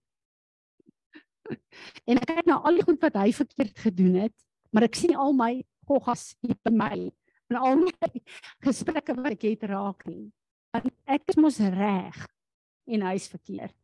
En 2.08 2.22
ek 2.22 2.28
kyk 2.30 2.46
na 2.50 2.60
al 2.62 2.80
die 2.80 2.86
goed 2.88 3.02
wat 3.04 3.20
hy 3.22 3.32
verkeerd 3.36 3.84
gedoen 3.86 4.16
het, 4.26 4.36
maar 4.72 4.88
ek 4.88 5.00
sien 5.00 5.16
al 5.16 5.34
my 5.36 5.54
goggas 5.88 6.32
hier 6.42 6.58
by 6.64 6.74
my 6.76 6.98
en 7.52 7.60
al 7.60 7.82
my 7.84 8.10
gesprekke 8.66 9.16
wat 9.18 9.36
ek 9.36 9.48
het 9.50 9.68
raak 9.72 10.06
nie. 10.08 10.30
Want 10.72 10.94
ek 11.12 11.34
is 11.34 11.40
mos 11.42 11.60
reg 11.60 12.18
en 12.88 13.04
hy's 13.10 13.28
verkeerd. 13.32 13.76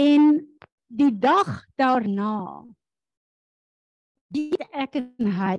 En 0.00 0.40
die 0.88 1.12
dag 1.12 1.64
daarna 1.78 2.64
weet 4.30 4.62
ek 4.72 5.00
en 5.00 5.32
hy 5.36 5.56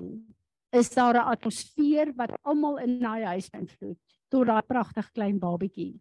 is 0.71 0.89
daar 0.95 1.15
'n 1.19 1.31
atmosfeer 1.35 2.13
wat 2.15 2.37
almal 2.43 2.79
in 2.79 2.99
daai 2.99 3.23
huis 3.35 3.49
beïnvloed 3.49 3.99
tot 4.29 4.47
daai 4.47 4.63
pragtig 4.63 5.11
klein 5.11 5.39
babatjie 5.39 5.99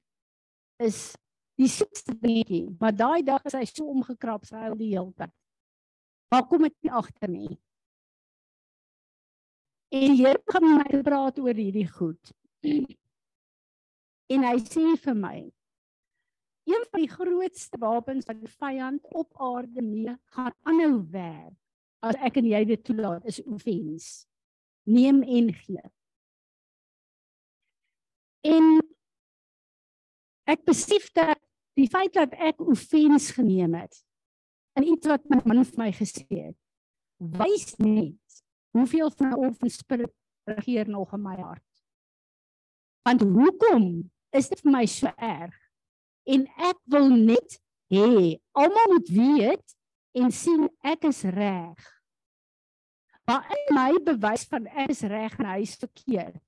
is 0.78 1.16
die 1.60 1.68
soetste 1.68 2.14
dingetjie, 2.16 2.70
maar 2.80 2.94
daai 2.96 3.20
dag 3.26 3.44
is 3.48 3.56
hy 3.58 3.66
so 3.68 3.90
omgekrap, 3.92 4.46
sy 4.48 4.56
huil 4.64 4.78
die 4.80 4.94
hele 4.94 5.12
tyd. 5.18 5.32
Maar 6.32 6.46
kom 6.48 6.64
ek 6.68 6.76
nie 6.80 6.92
agter 6.94 7.30
nie. 7.30 7.54
En 9.90 10.14
die 10.14 10.20
Here 10.22 10.38
begin 10.46 10.68
met 10.70 10.92
my 10.94 11.00
praat 11.04 11.40
oor 11.42 11.58
hierdie 11.58 11.88
goed. 11.90 12.30
En 14.30 14.46
hy 14.46 14.56
sê 14.62 14.84
vir 15.02 15.16
my: 15.18 15.38
Een 16.70 16.84
van 16.92 17.02
die 17.02 17.10
grootste 17.10 17.80
wapens 17.82 18.28
wat 18.28 18.38
die 18.38 18.52
vyand 18.52 19.08
op 19.10 19.34
aarde 19.42 19.82
mee 19.82 20.14
gaan 20.36 20.54
aanhou 20.62 21.00
werk 21.10 21.56
as 22.06 22.16
ek 22.24 22.38
en 22.40 22.46
jy 22.48 22.62
dit 22.64 22.84
toelaat 22.86 23.26
is 23.28 23.42
offens. 23.42 24.06
Neem 24.88 25.20
en 25.26 25.50
gee. 25.52 25.82
En 28.46 28.78
ek 30.48 30.62
besef 30.70 31.10
dat 31.18 31.42
die 31.80 31.88
feit 31.88 32.12
dat 32.16 32.34
ek 32.36 32.60
offens 32.60 33.30
geneem 33.36 33.74
het 33.78 34.02
in 34.78 34.86
iets 34.92 35.08
wat 35.10 35.24
my 35.32 35.40
man 35.48 35.64
vir 35.66 35.80
my 35.80 35.90
gesê 35.94 36.26
het, 36.28 36.56
wys 37.18 37.74
net 37.82 38.42
hoeveel 38.76 39.10
van 39.18 39.32
'n 39.32 39.46
offense 39.48 39.82
spirit 39.82 40.12
regeer 40.48 40.88
nog 40.88 41.12
in 41.12 41.22
my 41.22 41.36
hart. 41.36 41.66
Want 43.02 43.22
hoekom 43.22 44.10
is 44.30 44.48
dit 44.48 44.60
vir 44.60 44.72
my 44.72 44.86
so 44.86 45.10
erg? 45.16 45.56
En 46.24 46.46
ek 46.46 46.78
wil 46.84 47.08
net 47.10 47.58
hê 47.90 48.38
almal 48.52 48.92
moet 48.94 49.08
weet 49.08 49.76
en 50.14 50.30
sien 50.30 50.68
ek 50.82 51.04
is 51.04 51.22
reg. 51.22 51.80
Maar 53.26 53.46
in 53.50 53.74
my 53.74 53.92
bewys 54.04 54.44
van 54.44 54.66
ek 54.66 54.90
is 54.90 55.02
reg 55.02 55.38
en 55.38 55.46
hy 55.46 55.60
is 55.60 55.76
verkeerd, 55.76 56.42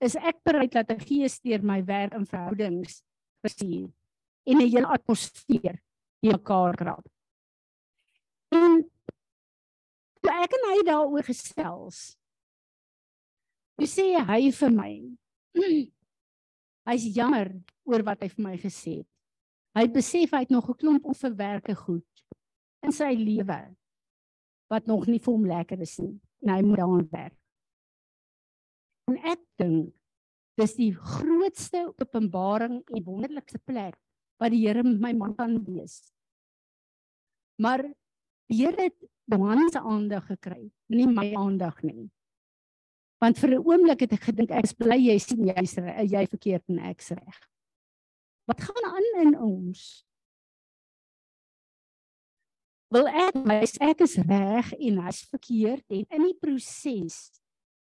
is 0.00 0.14
ek 0.16 0.42
bereid 0.44 0.72
dat 0.72 0.90
'n 0.90 1.00
gees 1.00 1.40
deur 1.40 1.62
my 1.62 1.84
werk 1.84 2.14
in 2.14 2.26
verhoudings 2.26 3.02
versier 3.42 3.88
en 4.48 4.56
'n 4.56 4.70
hele 4.72 4.86
atmosfeer 4.86 5.76
hier 6.20 6.38
mekaar 6.38 6.76
krap. 6.76 7.04
En 8.48 8.80
toe 10.20 10.32
ek 10.32 10.56
en 10.56 10.64
hy 10.70 10.78
daaroor 10.88 11.26
gesels, 11.26 12.16
toe 13.76 13.86
sê 13.86 14.06
hy 14.16 14.40
vir 14.60 14.72
my, 14.72 14.92
hy's 16.88 17.04
jammer 17.14 17.52
oor 17.84 18.04
wat 18.06 18.24
hy 18.24 18.30
vir 18.32 18.44
my 18.44 18.56
gesê 18.60 19.00
het. 19.02 19.10
Hy 19.76 19.84
besef 19.92 20.32
hy 20.32 20.42
het 20.42 20.50
nog 20.50 20.70
'n 20.70 20.80
klomp 20.80 21.04
onverwerkte 21.04 21.74
goed 21.76 22.24
in 22.82 22.92
sy 22.92 23.12
lewe 23.14 23.60
wat 24.72 24.86
nog 24.86 25.06
nie 25.06 25.20
vir 25.20 25.32
hom 25.32 25.46
lekker 25.46 25.80
is 25.80 25.98
nie 25.98 26.16
en 26.42 26.54
hy 26.54 26.62
moet 26.62 26.80
daaraan 26.80 27.08
werk. 27.12 27.38
En 29.08 29.16
ek 29.24 29.40
dink 29.60 29.94
dis 30.58 30.74
die 30.74 30.92
grootste 30.92 31.84
openbaring 31.94 32.82
en 32.82 33.04
wonderlikste 33.06 33.60
plek 33.64 33.96
wat 34.38 34.54
die 34.54 34.62
Here 34.66 34.82
met 34.86 35.00
my 35.00 35.12
man 35.12 35.34
kan 35.36 35.58
wees. 35.66 36.00
Maar 37.58 37.82
die 38.48 38.62
Here 38.62 38.88
het 38.88 38.96
Johan 39.28 39.68
se 39.70 39.80
aandag 39.80 40.26
gekry, 40.30 40.70
nie 40.88 41.06
my 41.06 41.34
aandag 41.36 41.82
nie. 41.82 42.08
Want 43.20 43.38
vir 43.38 43.50
'n 43.50 43.64
oomblik 43.66 44.00
het 44.00 44.12
ek 44.12 44.30
gedink 44.30 44.50
ek 44.50 44.64
is 44.64 44.72
bly 44.72 44.96
jy 44.96 45.18
sien 45.18 45.44
jy's 45.44 45.74
jy 45.74 46.26
verkeerd 46.26 46.64
en 46.68 46.78
ek's 46.78 47.10
reg. 47.10 47.38
Wat 48.46 48.60
gaan 48.60 48.84
aan 48.84 49.26
in 49.26 49.34
ons? 49.36 50.06
Wil 52.90 53.08
ek 53.08 53.34
my 53.44 53.60
ek 53.80 54.00
is 54.00 54.16
reg 54.16 54.72
en 54.72 55.02
hy's 55.04 55.22
verkeerd 55.28 55.84
en 55.90 56.06
in 56.08 56.22
die 56.22 56.38
proses 56.40 57.18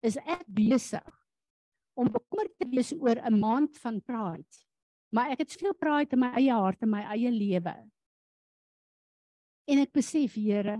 is 0.03 0.17
ek 0.17 0.43
besig 0.47 1.07
om 1.95 2.11
bekommerd 2.11 2.51
te 2.57 2.67
wees 2.67 2.91
oor 2.93 3.15
'n 3.15 3.39
maand 3.39 3.77
van 3.77 4.01
pride. 4.01 4.68
Maar 5.15 5.33
ek 5.33 5.43
het 5.43 5.55
soveel 5.55 5.73
pride 5.79 6.15
in 6.15 6.21
my 6.21 6.29
eie 6.37 6.53
hart 6.53 6.85
en 6.85 6.91
my 6.91 7.01
eie 7.15 7.31
lewe. 7.33 7.73
En 9.69 9.81
ek 9.81 9.91
besef, 9.93 10.37
Here, 10.37 10.77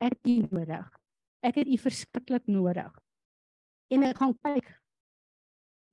ek 0.00 0.16
het 0.16 0.30
U 0.32 0.36
nodig. 0.50 0.86
Ek 1.46 1.60
het 1.60 1.68
U 1.68 1.78
verskriklik 1.80 2.48
nodig 2.50 2.92
en 3.92 4.06
ek 4.06 4.18
gaan 4.18 4.34
kyk 4.42 4.70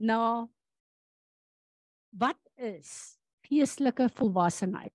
na 0.01 0.19
wat 2.17 2.39
is 2.57 3.19
geestelike 3.45 4.09
volwassenheid 4.17 4.93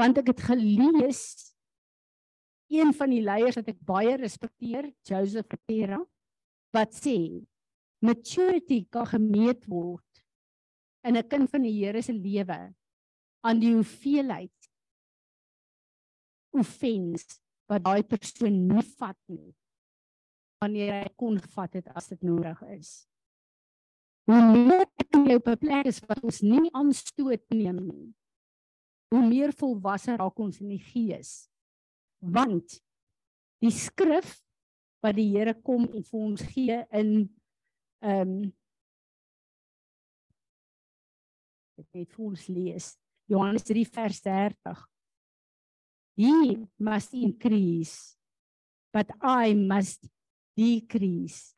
want 0.00 0.20
ek 0.20 0.32
het 0.32 0.46
gelees 0.48 1.22
een 2.72 2.92
van 2.96 3.12
die 3.12 3.22
leiers 3.24 3.58
wat 3.60 3.68
ek 3.72 3.82
baie 3.86 4.16
respekteer 4.20 4.90
Joseph 5.08 5.48
Pereira 5.52 6.00
wat 6.76 6.96
sê 6.96 7.18
maturity 8.04 8.84
kan 8.92 9.08
gemeet 9.12 9.68
word 9.68 10.04
in 11.06 11.16
'n 11.16 11.28
kind 11.28 11.50
van 11.50 11.62
die 11.62 11.76
Here 11.78 12.02
se 12.02 12.12
lewe 12.12 12.74
aan 13.46 13.60
die 13.60 13.74
hoeveelheid 13.74 14.70
offense 16.50 17.38
wat 17.70 17.84
daai 17.84 18.02
persoon 18.02 18.66
nie 18.66 18.86
vat 18.98 19.18
nie 19.28 19.54
wanneer 20.62 21.02
hy 21.02 21.10
kon 21.20 21.38
vat 21.52 21.74
het 21.76 21.88
as 21.94 22.08
dit 22.08 22.22
nodig 22.24 22.62
is. 22.72 23.06
Hoe 24.26 24.40
meer 24.40 24.86
ek 24.86 25.18
jy 25.28 25.36
op 25.38 25.48
'n 25.48 25.58
plek 25.60 25.86
is 25.86 26.00
wat 26.08 26.22
ons 26.24 26.40
nie 26.42 26.70
aanstoot 26.72 27.44
neem 27.50 27.78
nie. 27.86 28.14
Hoe 29.12 29.22
meer 29.22 29.52
volwasse 29.52 30.16
raak 30.16 30.38
ons 30.38 30.60
in 30.60 30.68
die 30.68 30.82
gees. 30.82 31.48
Want 32.18 32.80
die 33.60 33.70
skrif 33.70 34.42
wat 35.02 35.14
die 35.16 35.30
Here 35.30 35.54
kom 35.54 35.86
en 35.92 36.02
vir 36.02 36.20
ons 36.20 36.42
gee 36.42 36.84
in 36.90 37.10
ehm 38.02 38.20
um, 38.28 38.52
ek 41.78 42.02
het 42.02 42.12
vir 42.16 42.26
ons 42.26 42.48
lees 42.48 42.92
Johannes 43.28 43.66
3 43.66 43.86
vers 43.98 44.20
30 44.24 44.84
He 46.16 46.56
must 46.78 47.12
increase 47.12 48.16
but 48.96 49.10
I 49.20 49.52
must 49.52 50.08
decrease. 50.56 51.52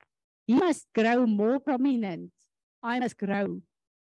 He 0.46 0.54
must 0.54 0.90
grow 0.92 1.24
more 1.26 1.61
prominent. 1.61 2.33
I 2.83 2.98
must 2.98 3.16
grow 3.16 3.62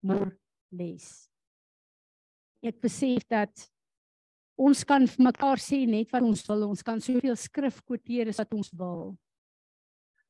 more 0.03 0.37
less. 0.71 1.25
Ek 2.61 2.77
besef 2.81 3.25
dat 3.29 3.49
ons 4.57 4.83
kan 4.85 5.05
vir 5.09 5.25
mekaar 5.25 5.61
sê 5.61 5.83
net 5.89 6.13
wat 6.13 6.25
ons 6.25 6.45
wil. 6.45 6.67
Ons 6.69 6.85
kan 6.85 7.01
soveel 7.01 7.37
skrif 7.37 7.81
quoteer 7.81 8.29
as 8.29 8.41
wat 8.41 8.53
ons 8.53 8.69
wil. 8.77 9.15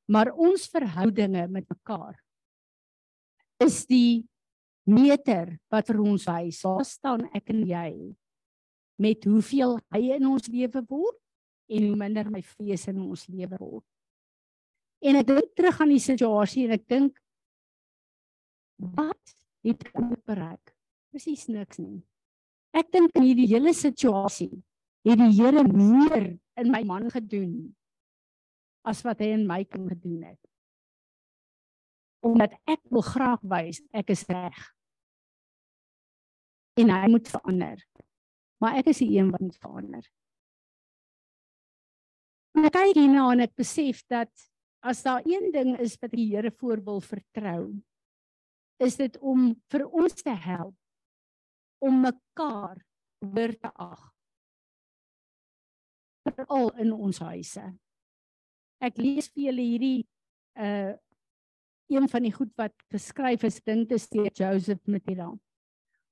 Maar 0.08 0.32
ons 0.32 0.70
verhoudinge 0.72 1.48
met 1.52 1.68
mekaar 1.68 2.16
is 3.64 3.84
die 3.90 4.24
meter 4.86 5.56
wat 5.74 5.90
vir 5.90 6.02
ons 6.02 6.28
wys. 6.30 6.62
Waar 6.66 6.86
staan 6.88 7.28
ek 7.36 7.52
en 7.54 7.64
jy 7.68 7.92
met 9.02 9.28
hoeveel 9.28 9.78
hy 9.92 10.02
in 10.16 10.28
ons 10.30 10.48
lewe 10.48 10.82
word 10.88 11.20
en 11.68 11.88
hoe 11.90 11.98
minder 12.00 12.30
my 12.32 12.42
vrees 12.46 12.86
in 12.92 13.02
ons 13.04 13.26
lewe 13.28 13.58
word. 13.60 13.86
En 15.06 15.20
ek 15.20 15.28
dink 15.28 15.56
terug 15.58 15.82
aan 15.82 15.94
die 15.94 16.04
situasie 16.04 16.66
en 16.68 16.76
ek 16.78 16.86
dink 16.90 17.18
wat 18.96 19.36
het 19.66 19.84
ek 19.92 20.22
bereik? 20.28 20.74
Presies 21.12 21.48
niks 21.52 21.80
nie. 21.82 22.02
Ek 22.76 22.90
dink 22.94 23.14
in 23.16 23.28
hierdie 23.28 23.50
hele 23.50 23.74
situasie 23.76 24.52
het 25.06 25.20
die 25.22 25.32
Here 25.38 25.64
meer 25.70 26.34
in 26.60 26.72
my 26.72 26.82
man 26.88 27.10
gedoen 27.14 27.76
as 28.86 29.02
wat 29.06 29.22
hy 29.24 29.32
in 29.36 29.46
my 29.50 29.64
kan 29.66 29.88
gedoen 29.90 30.26
het. 30.32 30.42
Omdat 32.26 32.56
ek 32.70 32.82
wil 32.94 33.06
graag 33.06 33.44
wys 33.46 33.82
ek 33.94 34.12
is 34.14 34.26
reg. 34.30 34.58
En 36.76 36.92
hy 36.92 37.08
moet 37.12 37.28
verander. 37.32 37.80
Maar 38.60 38.80
ek 38.82 38.92
is 38.92 39.02
die 39.04 39.14
een 39.18 39.32
wat 39.32 39.44
moet 39.44 39.58
verander. 39.62 40.06
En 42.56 42.68
ek 42.68 42.76
kyk 42.76 42.98
hierna 42.98 43.28
en 43.34 43.44
ek 43.44 43.56
besef 43.60 44.02
dat 44.12 44.32
as 44.86 45.02
daar 45.04 45.26
een 45.28 45.52
ding 45.52 45.74
is 45.82 45.98
wat 46.02 46.14
die 46.14 46.30
Here 46.30 46.52
voor 46.52 46.84
wil 46.84 47.02
vertrou, 47.04 47.74
is 48.80 48.98
dit 49.00 49.16
om 49.20 49.54
vir 49.72 49.86
ons 49.88 50.14
te 50.22 50.34
help 50.34 50.76
om 51.84 52.04
mekaar 52.04 52.80
hoor 53.24 53.54
te 53.60 53.72
ag. 53.72 54.04
Veral 56.36 56.72
in 56.82 56.92
ons 56.92 57.20
huise. 57.22 57.64
Ek 58.84 58.98
lees 59.00 59.30
vir 59.32 59.50
julle 59.50 59.66
hierdie 59.72 60.00
uh 60.60 60.94
een 61.86 62.08
van 62.10 62.24
die 62.26 62.32
goed 62.34 62.50
wat 62.58 62.74
geskryf 62.90 63.44
is 63.46 63.60
dink 63.62 63.92
dit 63.92 64.00
is 64.00 64.08
deur 64.10 64.32
Joseph 64.34 64.82
Matera. 64.90 65.28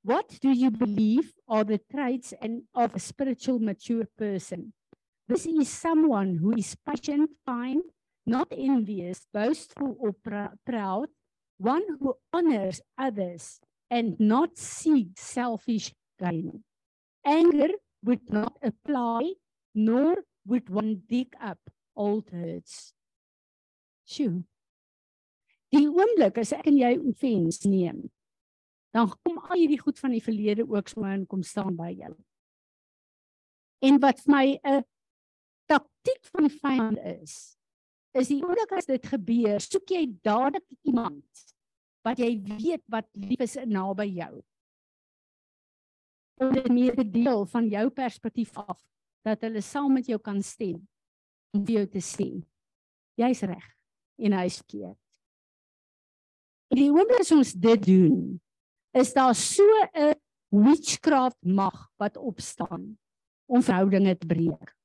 What 0.03 0.37
do 0.41 0.51
you 0.51 0.69
believe 0.69 1.31
are 1.47 1.63
the 1.63 1.79
traits 1.79 2.33
and 2.41 2.63
of 2.75 2.93
a 2.93 2.99
spiritual 2.99 3.59
mature 3.59 4.03
person? 4.17 4.73
This 5.29 5.45
is 5.45 5.69
someone 5.69 6.35
who 6.43 6.51
is 6.57 6.75
patient, 6.75 7.31
kind, 7.47 7.81
not 8.25 8.51
envious, 8.51 9.25
boastful, 9.33 9.95
or 9.97 10.11
pr- 10.11 10.59
proud, 10.65 11.07
one 11.57 11.83
who 11.99 12.15
honors 12.33 12.81
others 12.97 13.61
and 13.89 14.19
not 14.19 14.57
seeks 14.57 15.21
selfish 15.21 15.93
gain. 16.19 16.63
Anger 17.25 17.69
would 18.03 18.27
not 18.29 18.57
apply, 18.61 19.39
nor 19.73 20.17
would 20.45 20.69
one 20.69 21.03
dig 21.07 21.31
up 21.39 21.59
old 21.95 22.27
hurts. 22.29 22.91
Sjoe. 24.03 24.43
Die 25.71 25.87
oomblik 25.87 26.37
as 26.37 26.51
ek 26.53 26.67
en 26.67 26.77
jy 26.77 26.91
offense 26.99 27.63
neem, 27.65 28.09
dan 28.93 29.09
kom 29.25 29.39
al 29.41 29.57
hierdie 29.57 29.81
goed 29.81 29.99
van 29.99 30.13
die 30.13 30.21
verlede 30.23 30.65
ook 30.69 30.91
sommer 30.91 31.15
in 31.17 31.25
kom 31.29 31.41
staan 31.43 31.75
by 31.75 31.89
jou. 31.97 32.13
En 33.83 33.99
wat 33.99 34.21
vir 34.21 34.31
my 34.31 34.59
'n 34.63 34.83
taktik 35.67 36.21
van 36.31 36.47
die 36.47 36.57
vyand 36.59 36.99
is, 37.21 37.57
is 38.13 38.29
die 38.29 38.41
oomblik 38.43 38.71
as 38.77 38.85
dit 38.85 39.05
gebeur, 39.05 39.59
soek 39.59 39.89
jy 39.89 40.05
dadelik 40.21 40.65
iemand 40.85 41.25
wat 42.05 42.19
jy 42.19 42.37
weet 42.59 42.83
wat 42.87 43.07
lief 43.17 43.39
is 43.39 43.57
naby 43.65 44.05
jou. 44.13 44.41
Om 46.41 46.53
dit 46.53 46.69
meer 46.69 46.95
te 46.95 47.09
deel 47.09 47.45
van 47.45 47.69
jou 47.69 47.89
perspektief 47.89 48.57
af 48.57 48.79
dat 49.23 49.41
hulle 49.41 49.61
saam 49.61 49.93
met 49.93 50.05
jou 50.05 50.19
kan 50.19 50.41
stem 50.41 50.87
om 51.53 51.65
vir 51.65 51.75
jou 51.75 51.87
te 51.87 52.01
sê 52.01 52.43
jy's 53.15 53.41
reg 53.41 53.65
en 54.17 54.33
hy's 54.33 54.57
verkeerd. 54.61 54.97
En 56.73 56.77
die 56.77 56.89
oomblik 56.89 57.21
as 57.21 57.31
ons 57.31 57.53
dit 57.53 57.85
doen, 57.85 58.41
is 58.93 59.13
daar 59.13 59.35
so 59.35 59.63
'n 59.93 60.15
witchcraft 60.49 61.41
mag 61.41 61.89
wat 61.97 62.17
opstaan 62.17 62.97
om 63.45 63.61
verhoudinge 63.61 64.17
te 64.17 64.25
breek. 64.25 64.75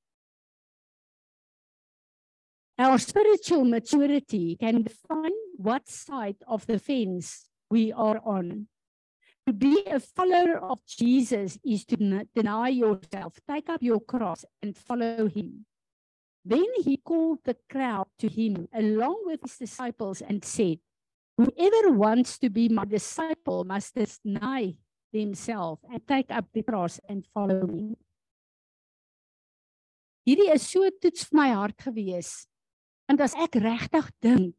Our 2.79 2.99
spiritual 2.99 3.65
maturity 3.65 4.57
can 4.57 4.83
define 4.83 5.35
what 5.57 5.89
side 5.89 6.39
of 6.47 6.65
the 6.67 6.79
fence 6.79 7.49
we 7.71 7.93
are 7.93 8.21
on. 8.25 8.69
To 9.47 9.53
be 9.53 9.83
a 9.87 9.99
follower 9.99 10.59
of 10.61 10.85
Jesus 10.87 11.59
is 11.65 11.85
to 11.87 11.97
deny 12.35 12.69
yourself, 12.69 13.41
take 13.49 13.69
up 13.69 13.83
your 13.83 14.01
cross, 14.01 14.45
and 14.63 14.77
follow 14.77 15.27
him. 15.29 15.67
Then 16.45 16.67
he 16.85 16.99
called 16.99 17.41
the 17.45 17.57
crowd 17.69 18.07
to 18.19 18.29
him 18.29 18.69
along 18.73 19.23
with 19.25 19.41
his 19.43 19.59
disciples 19.59 20.23
and 20.23 20.45
said, 20.45 20.79
Whoever 21.39 21.95
wants 21.95 22.37
to 22.43 22.51
be 22.51 22.69
my 22.69 22.85
disciple 22.85 23.63
must 23.63 23.95
deny 23.95 24.75
themselves 25.13 25.81
and 25.87 26.03
take 26.03 26.35
up 26.35 26.47
the 26.53 26.65
cross 26.65 26.99
and 27.09 27.25
follow 27.33 27.65
me. 27.67 27.95
Hierdie 30.27 30.51
is 30.53 30.67
so 30.67 30.83
toets 31.01 31.31
vir 31.31 31.39
my 31.39 31.49
hart 31.55 31.79
gewees. 31.79 32.49
Want 33.09 33.23
as 33.25 33.39
ek 33.39 33.55
regtig 33.63 34.11
dink 34.21 34.57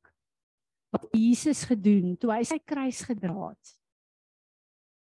wat 0.96 1.06
Jesus 1.14 1.68
gedoen 1.70 2.16
toe 2.18 2.32
hy 2.32 2.42
sy 2.48 2.58
kruis 2.64 3.04
gedra 3.06 3.52
het. 3.52 3.76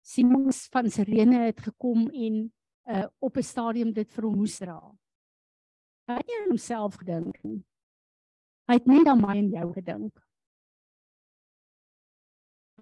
Simon 0.02 0.48
van 0.72 0.88
Sirene 0.90 1.44
het 1.44 1.60
gekom 1.60 2.08
en 2.08 2.40
uh, 2.88 3.06
op 3.20 3.36
'n 3.36 3.46
stadium 3.46 3.92
dit 3.92 4.10
vir 4.10 4.24
hom 4.24 4.38
moes 4.40 4.58
dra. 4.58 4.80
Hy 6.08 6.16
het 6.18 6.26
nie 6.26 6.40
aan 6.40 6.50
homself 6.50 6.96
gedink 7.04 7.36
nie. 7.44 7.60
Hy 8.66 8.74
het 8.80 8.86
net 8.86 9.06
aan 9.06 9.20
my 9.20 9.36
en 9.36 9.50
jou 9.52 9.72
gedink. 9.76 10.25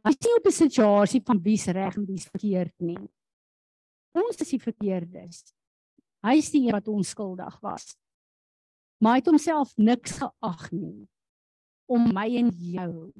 Hy 0.05 0.13
sien 0.13 0.37
op 0.37 0.47
'n 0.47 0.53
situasie 0.53 1.23
van 1.25 1.41
wie's 1.41 1.67
reg 1.67 1.97
en 1.97 2.05
wie's 2.05 2.29
verkeerd 2.29 2.75
nie. 2.81 3.09
Ons 4.13 4.41
is 4.41 4.51
die 4.51 4.61
verkeerdes. 4.61 5.55
Hy 6.23 6.37
is 6.37 6.51
die 6.51 6.67
een 6.67 6.77
wat 6.77 6.89
onskuldig 6.89 7.61
was. 7.61 7.97
Maar 9.01 9.13
hy 9.13 9.19
het 9.19 9.27
homself 9.27 9.77
niks 9.77 10.19
geag 10.21 10.71
nie 10.73 11.09
om 11.87 12.13
my 12.15 12.29
en 12.37 12.49
jou 12.49 13.13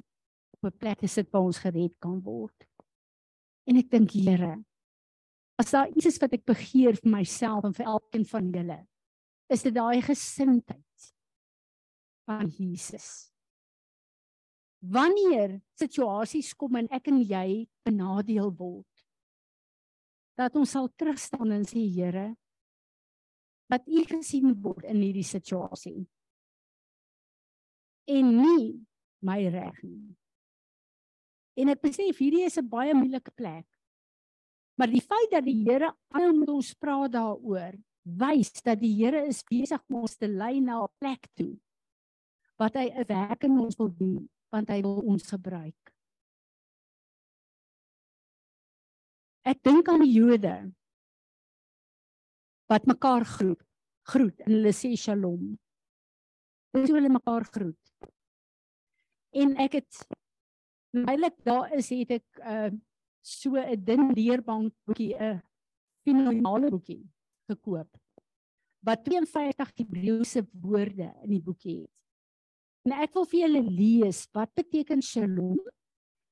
op 0.55 0.65
'n 0.65 0.79
plek 0.79 0.99
te 0.99 1.09
sit 1.09 1.31
waar 1.31 1.43
ons 1.43 1.59
gered 1.59 1.99
kan 1.99 2.21
word. 2.21 2.69
En 3.67 3.77
ek 3.77 3.91
dink 3.91 4.11
Here, 4.11 4.65
as 5.59 5.71
daar 5.71 5.89
iets 5.89 6.07
is 6.07 6.19
wat 6.19 6.33
ek 6.33 6.45
begeer 6.45 6.97
vir 6.97 7.11
myself 7.11 7.65
en 7.65 7.75
vir 7.75 7.87
elkeen 7.87 8.25
van 8.25 8.53
julle, 8.53 8.87
is 9.49 9.63
dit 9.63 9.75
daai 9.75 10.01
gesindheid 10.03 11.15
van 12.27 12.49
Jesus. 12.49 13.34
Wanneer 14.85 15.61
situasies 15.81 16.53
kom 16.59 16.77
en 16.77 16.89
ek 16.93 17.09
en 17.09 17.23
jy 17.25 17.65
benadeel 17.87 18.51
word, 18.59 18.91
dat 20.37 20.57
ons 20.59 20.75
sal 20.77 20.91
terugstaan 20.99 21.55
en 21.57 21.65
sê 21.65 21.85
Here, 21.89 22.35
dat 23.71 23.87
U 23.89 24.03
gesien 24.05 24.53
word 24.61 24.85
in 24.85 25.01
hierdie 25.01 25.25
situasie 25.25 26.05
en 28.05 28.35
nie 28.37 28.67
my 29.25 29.39
reg 29.49 29.79
nie. 29.81 30.13
En 31.57 31.71
ek 31.73 31.81
besef 31.87 32.19
hierdie 32.21 32.45
is 32.45 32.59
'n 32.59 32.69
baie 32.69 32.93
moeilike 32.93 33.33
plek. 33.33 33.65
Maar 34.77 34.91
die 34.91 35.01
feit 35.01 35.31
dat 35.31 35.45
die 35.45 35.65
Here 35.65 35.95
aanhou 36.13 36.33
met 36.37 36.49
ons 36.49 36.75
praat 36.75 37.13
daaroor, 37.13 37.79
wys 38.05 38.53
dat 38.63 38.81
die 38.81 38.93
Here 38.99 39.25
is 39.27 39.43
besig 39.49 39.81
om 39.89 40.03
ons 40.03 40.17
te 40.17 40.29
lei 40.29 40.61
na 40.61 40.83
'n 40.83 40.93
plek 41.01 41.29
toe 41.35 41.57
wat 42.59 42.75
hy 42.75 42.91
'n 42.91 43.07
werk 43.09 43.45
in 43.45 43.59
ons 43.59 43.77
wil 43.77 43.89
doen, 43.89 44.29
want 44.55 44.71
hy 44.71 44.81
wil 44.87 45.03
ons 45.03 45.27
gebruik. 45.35 45.93
Ek 49.45 49.61
dink 49.67 49.89
aan 49.91 50.05
die 50.07 50.15
Jode 50.15 50.55
wat 52.71 52.87
mekaar 52.89 53.27
groet, 53.29 53.61
groet 54.09 54.39
en 54.47 54.55
hulle 54.55 54.73
sê 54.73 54.95
shalom. 54.97 55.59
Dis 56.73 56.89
hoe 56.89 56.97
hulle 56.97 57.13
mekaar 57.13 57.45
groet 57.53 57.85
en 59.35 59.57
ek 59.63 59.81
het 59.81 60.05
mylik 60.95 61.37
daar 61.47 61.73
is 61.75 61.91
het 61.93 62.19
ek 62.21 62.43
uh 62.43 62.71
so 63.25 63.57
'n 63.57 63.85
dun 63.85 64.13
leerbank 64.13 64.75
boekie 64.85 65.15
'n 65.17 65.41
fenominale 66.05 66.71
boekie 66.71 67.05
gekoop 67.49 67.89
wat 68.85 69.05
52 69.05 69.71
Hebreëse 69.79 70.43
woorde 70.53 71.09
in 71.25 71.31
die 71.31 71.41
boekie 71.41 71.81
het. 71.81 72.04
En 72.85 72.97
ek 73.01 73.15
wil 73.17 73.27
vir 73.31 73.41
julle 73.45 73.63
lees 73.65 74.25
wat 74.37 74.53
beteken 74.57 75.03
shalom. 75.03 75.59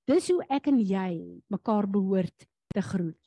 Dis 0.09 0.29
hoe 0.33 0.43
ek 0.53 0.69
en 0.73 0.81
jy 0.83 1.13
mekaar 1.53 1.89
behoort 1.89 2.47
te 2.75 2.83
groet. 2.85 3.19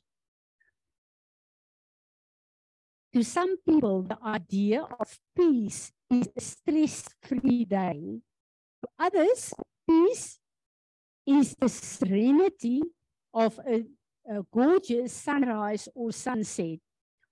To 3.16 3.24
some 3.24 3.56
people 3.64 4.02
the 4.04 4.18
idea 4.22 4.84
of 5.00 5.18
peace 5.34 5.90
is 6.12 6.28
a 6.36 6.40
stress-free 6.40 7.64
day 7.64 8.20
others, 8.98 9.52
peace 9.88 10.38
is 11.26 11.54
the 11.58 11.68
serenity 11.68 12.82
of 13.34 13.58
a, 13.66 13.84
a 14.28 14.42
gorgeous 14.52 15.12
sunrise 15.12 15.88
or 15.94 16.12
sunset. 16.12 16.78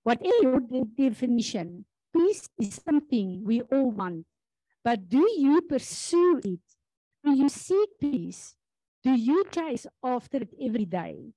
Whatever 0.03 0.41
your 0.41 0.59
de 0.59 0.83
definition, 0.95 1.85
peace 2.13 2.47
is 2.59 2.81
something 2.85 3.43
we 3.43 3.61
all 3.61 3.91
want. 3.91 4.25
But 4.85 5.09
do 5.09 5.27
you 5.35 5.63
pursue 5.63 6.39
it? 6.45 6.61
Do 7.23 7.33
you 7.33 7.49
seek 7.49 7.89
peace? 7.99 8.55
Do 9.03 9.15
you 9.15 9.43
chase 9.49 9.87
after 10.03 10.37
it 10.37 10.53
every 10.61 10.85
day? 10.85 11.33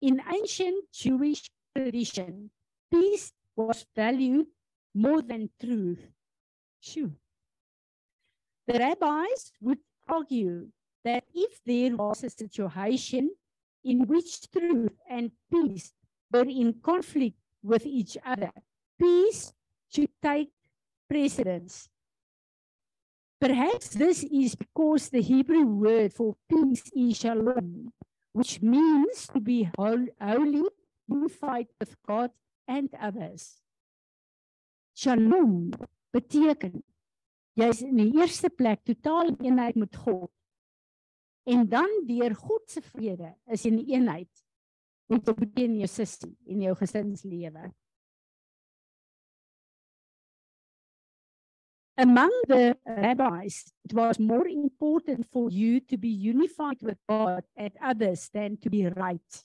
In 0.00 0.22
ancient 0.24 0.90
Jewish 0.90 1.50
tradition, 1.76 2.50
peace 2.90 3.30
was 3.54 3.84
valued 3.94 4.46
more 4.94 5.20
than 5.20 5.50
truth. 5.60 6.00
Shoo. 6.80 7.12
The 8.66 8.78
rabbis 8.78 9.52
would 9.60 9.80
argue 10.08 10.68
that 11.04 11.24
if 11.34 11.60
there 11.66 11.94
was 11.94 12.24
a 12.24 12.30
situation 12.30 13.28
in 13.84 14.06
which 14.06 14.50
truth 14.50 14.96
and 15.10 15.30
peace 15.52 15.92
were 16.32 16.48
in 16.48 16.72
conflict 16.82 17.36
with 17.62 17.84
each 17.84 18.16
other, 18.24 18.52
peace 18.98 19.52
should 19.92 20.08
take 20.22 20.48
precedence. 21.06 21.90
Perhaps 23.40 23.90
this 23.90 24.24
is 24.24 24.56
because 24.56 25.10
the 25.10 25.22
Hebrew 25.22 25.64
word 25.64 26.12
for 26.12 26.34
peace 26.50 26.90
is 26.94 27.18
shalom, 27.18 27.92
which 28.32 28.60
means 28.60 29.28
to 29.32 29.40
be 29.40 29.70
holy, 29.78 30.10
unified 31.06 31.68
with 31.78 31.94
God 32.06 32.30
and 32.66 32.90
others. 33.00 33.62
Shalom 34.94 35.70
beteken 36.10 36.82
jy's 37.54 37.82
in 37.86 38.00
die 38.00 38.10
eerste 38.18 38.50
plek 38.50 38.82
totaal 38.82 39.30
eenheid 39.38 39.78
met 39.78 39.94
God. 39.94 40.30
En 41.46 41.62
dan 41.70 41.88
deur 42.06 42.34
God 42.34 42.66
se 42.66 42.82
vrede 42.82 43.36
is 43.46 43.62
jy 43.62 43.70
in 43.70 43.84
eenheid 43.86 44.42
met 45.08 45.24
jou 45.24 45.36
broer 45.38 45.62
en 45.64 45.78
jou 45.78 45.90
sussie 45.90 46.34
in 46.50 46.66
jou 46.66 46.74
gesinslewe. 46.82 47.70
Among 51.98 52.30
the 52.46 52.76
rabbis, 52.86 53.72
it 53.84 53.92
was 53.92 54.20
more 54.20 54.46
important 54.46 55.26
for 55.32 55.50
you 55.50 55.80
to 55.90 55.96
be 55.98 56.08
unified 56.08 56.78
with 56.80 56.96
God 57.08 57.42
and 57.56 57.72
others 57.82 58.30
than 58.32 58.56
to 58.58 58.70
be 58.70 58.86
right. 58.86 59.42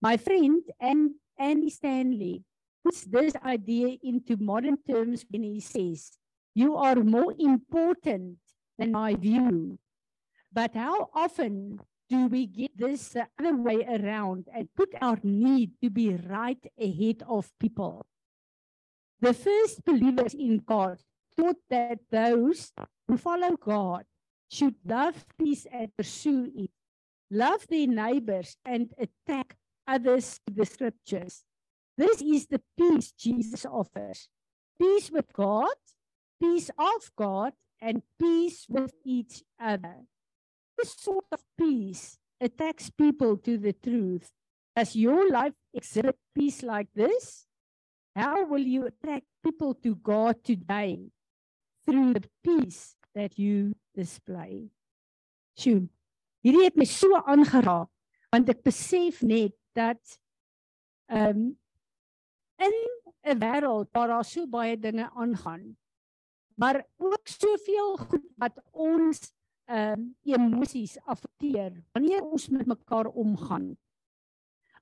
My 0.00 0.16
friend 0.16 0.62
and 0.78 1.18
Andy 1.36 1.70
Stanley 1.70 2.44
puts 2.84 3.02
this 3.02 3.34
idea 3.44 3.98
into 4.00 4.36
modern 4.36 4.78
terms 4.88 5.26
when 5.28 5.42
he 5.42 5.58
says, 5.58 6.12
You 6.54 6.76
are 6.76 7.02
more 7.02 7.34
important 7.36 8.38
than 8.78 8.92
my 8.92 9.16
view. 9.16 9.76
But 10.52 10.76
how 10.76 11.10
often 11.12 11.80
do 12.08 12.28
we 12.28 12.46
get 12.46 12.78
this 12.78 13.08
the 13.08 13.26
other 13.40 13.56
way 13.56 13.82
around 13.82 14.46
and 14.54 14.68
put 14.76 14.94
our 15.02 15.18
need 15.24 15.72
to 15.82 15.90
be 15.90 16.14
right 16.14 16.64
ahead 16.78 17.24
of 17.26 17.50
people? 17.58 18.06
The 19.20 19.34
first 19.34 19.84
believers 19.84 20.34
in 20.34 20.62
God 20.64 21.02
thought 21.36 21.56
that 21.68 21.98
those 22.10 22.72
who 23.08 23.16
follow 23.16 23.56
God 23.56 24.04
should 24.50 24.74
love 24.84 25.24
peace 25.38 25.66
and 25.70 25.94
pursue 25.96 26.50
it. 26.54 26.70
love 27.30 27.66
their 27.68 27.86
neighbors 27.86 28.56
and 28.64 28.90
attack 28.98 29.56
others 29.86 30.40
to 30.46 30.52
the 30.52 30.66
scriptures. 30.66 31.44
This 31.96 32.20
is 32.20 32.46
the 32.46 32.60
peace 32.76 33.12
Jesus 33.12 33.64
offers. 33.64 34.28
Peace 34.80 35.10
with 35.10 35.32
God, 35.32 35.78
peace 36.40 36.70
of 36.76 37.10
God, 37.14 37.52
and 37.80 38.02
peace 38.18 38.66
with 38.68 38.92
each 39.04 39.42
other. 39.60 40.02
This 40.76 40.96
sort 40.98 41.26
of 41.30 41.40
peace 41.56 42.18
attacks 42.40 42.90
people 42.90 43.36
to 43.38 43.58
the 43.58 43.72
truth. 43.72 44.32
Does 44.74 44.96
your 44.96 45.28
life 45.30 45.54
exhibit 45.74 46.16
peace 46.34 46.62
like 46.62 46.88
this? 46.94 47.46
How 48.16 48.44
will 48.44 48.64
you 48.64 48.86
attract 48.86 49.26
people 49.44 49.74
to 49.82 49.94
God 49.94 50.42
today 50.42 51.10
through 51.86 52.14
the 52.14 52.28
peace 52.42 52.96
that 53.14 53.38
you 53.38 53.74
display? 53.94 54.70
Sjoe. 55.58 55.88
Hierdie 56.44 56.64
het 56.68 56.76
my 56.76 56.88
so 56.88 57.20
aangeraak 57.20 57.90
want 58.30 58.48
ek 58.48 58.62
besef 58.62 59.22
net 59.26 59.56
dat 59.76 60.00
ehm 61.10 61.36
um, 61.36 61.58
in 62.60 62.76
'n 63.26 63.40
wêreld 63.40 63.88
waar 63.92 64.08
daar 64.08 64.24
so 64.24 64.46
baie 64.46 64.76
dinge 64.76 65.10
aangaan 65.16 65.76
maar 66.60 66.86
ook 66.96 67.24
soveel 67.24 67.96
goed 67.96 68.26
wat 68.36 68.60
ons 68.70 69.32
ehm 69.64 70.00
um, 70.00 70.16
emosies 70.26 70.98
affekteer 71.06 71.72
wanneer 71.92 72.22
ons 72.26 72.48
met 72.48 72.66
mekaar 72.66 73.06
omgaan. 73.06 73.76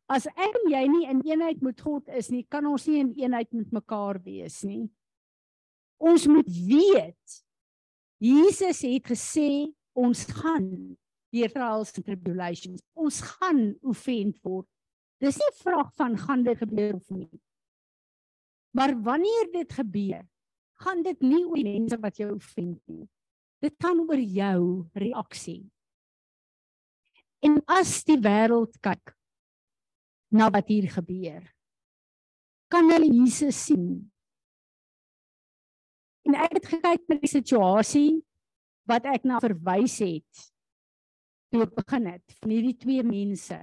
As 0.08 0.26
ek 0.26 0.54
en 0.62 0.70
jy 0.72 0.80
nie 0.88 1.04
in 1.12 1.20
eenheid 1.28 1.60
met 1.62 1.80
God 1.84 2.08
is 2.08 2.30
nie, 2.32 2.46
kan 2.48 2.66
ons 2.66 2.86
nie 2.88 3.02
in 3.02 3.12
eenheid 3.20 3.52
met 3.52 3.74
mekaar 3.76 4.16
wees 4.24 4.62
nie. 4.64 4.88
Ons 5.98 6.26
moet 6.30 6.46
weet 6.46 7.38
Jesus 8.18 8.82
het 8.82 9.06
gesê 9.06 9.50
ons 9.98 10.24
gaan 10.40 10.66
deur 11.34 11.52
trials 11.52 11.92
and 11.94 12.06
tribulations. 12.06 12.82
Ons 12.98 13.20
gaan 13.22 13.76
offend 13.86 14.38
word. 14.42 14.66
Dis 15.22 15.36
nie 15.38 15.50
'n 15.50 15.62
vraag 15.62 15.90
van 15.94 16.16
gaan 16.16 16.42
dit 16.42 16.58
gebeur 16.58 16.94
of 16.94 17.10
nie. 17.10 17.40
Maar 18.74 18.94
wanneer 19.02 19.50
dit 19.52 19.72
gebeur, 19.72 20.26
gaan 20.78 21.02
dit 21.02 21.20
nie 21.20 21.44
oor 21.44 21.62
mense 21.62 21.98
wat 21.98 22.16
jou 22.16 22.34
offend 22.34 22.80
nie. 22.86 23.08
Dit 23.60 23.74
gaan 23.82 24.00
oor 24.00 24.20
jou 24.20 24.86
reaksie. 24.94 25.70
En 27.42 27.62
as 27.66 28.04
die 28.04 28.18
wêreld 28.18 28.78
kyk 28.80 29.14
na 30.30 30.50
wat 30.50 30.68
hier 30.68 30.88
gebeur, 30.90 31.42
kan 32.68 32.90
hulle 32.90 33.08
Jesus 33.10 33.64
sien. 33.64 34.10
En 36.28 36.36
ek 36.36 36.58
het 36.58 36.66
gekyk 36.68 37.06
na 37.08 37.16
die 37.22 37.30
situasie 37.30 38.10
wat 38.88 39.06
ek 39.08 39.24
na 39.24 39.40
verwys 39.40 39.96
het 40.04 40.48
toe 41.48 41.64
ek 41.64 41.72
begin 41.78 42.10
het 42.10 42.34
van 42.42 42.52
hierdie 42.52 42.76
twee 42.76 43.04
mense. 43.06 43.56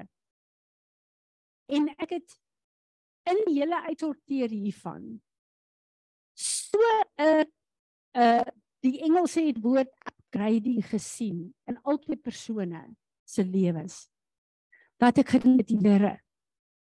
En 1.69 1.87
ek 1.93 2.15
het 2.17 2.37
in 3.29 3.41
die 3.45 3.59
hele 3.59 3.77
uitsorteer 3.85 4.49
hiervan 4.49 5.05
so 6.33 6.81
'n 7.21 7.45
'n 8.17 8.51
die 8.81 9.01
Engelse 9.05 9.45
het 9.45 9.61
woord 9.61 9.93
upgrading 10.09 10.81
gesien 10.89 11.53
in 11.69 11.77
albei 11.83 12.17
persone 12.17 12.95
se 13.25 13.43
lewens. 13.43 14.09
Dat 14.97 15.17
ek 15.17 15.37
gedink 15.37 15.67
die 15.67 15.77
Here 15.77 16.19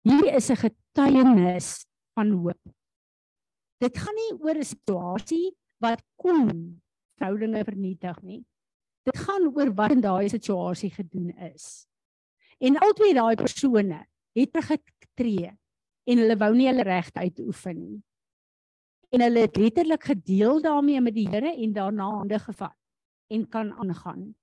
hier 0.02 0.34
is 0.36 0.50
'n 0.50 0.58
getuienis 0.66 1.86
van 2.14 2.32
hoop. 2.32 2.62
Dit 3.80 3.98
gaan 3.98 4.16
nie 4.16 4.34
oor 4.42 4.58
'n 4.58 4.66
situasie 4.66 5.59
wat 5.84 6.04
kom 6.20 6.48
verhoudinge 7.20 7.64
vernietig 7.68 8.20
nie. 8.24 8.42
Dit 9.08 9.18
gaan 9.26 9.48
oor 9.52 9.72
wat 9.76 9.96
in 9.96 10.04
daai 10.04 10.30
situasie 10.30 10.92
gedoen 10.94 11.32
is. 11.52 11.88
En 12.60 12.78
albei 12.84 13.14
daai 13.16 13.36
persone 13.40 14.04
het 14.38 14.60
getree 14.70 15.50
en 16.10 16.22
hulle 16.22 16.38
wou 16.40 16.54
nie 16.56 16.68
hulle 16.70 16.86
regte 16.88 17.24
uitoefen 17.24 17.80
nie 17.80 18.00
en 19.10 19.24
hulle 19.26 19.46
het 19.46 19.58
letterlik 19.58 20.04
gedeel 20.04 20.62
daarmee 20.62 21.02
met 21.02 21.16
die 21.16 21.28
Here 21.30 21.54
en 21.56 21.74
daarna 21.74 22.10
hande 22.10 22.40
gevat 22.40 22.76
en 23.28 23.48
kan 23.50 23.74
aangaan. 23.74 24.36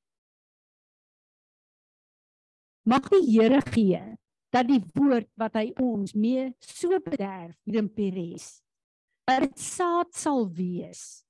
Mag 2.83 3.09
die 3.09 3.23
Here 3.31 3.61
gee 3.71 4.03
dat 4.51 4.69
die 4.69 4.83
woord 4.95 5.29
wat 5.35 5.55
hy 5.59 5.71
ons 5.83 6.15
mee 6.15 6.51
so 6.59 6.99
bederf 7.03 7.55
hier 7.65 7.83
in 7.83 7.93
Peres 7.93 8.61
dat 9.27 9.43
dit 9.43 9.59
saad 9.59 10.15
sal 10.15 10.47
wees 10.55 11.26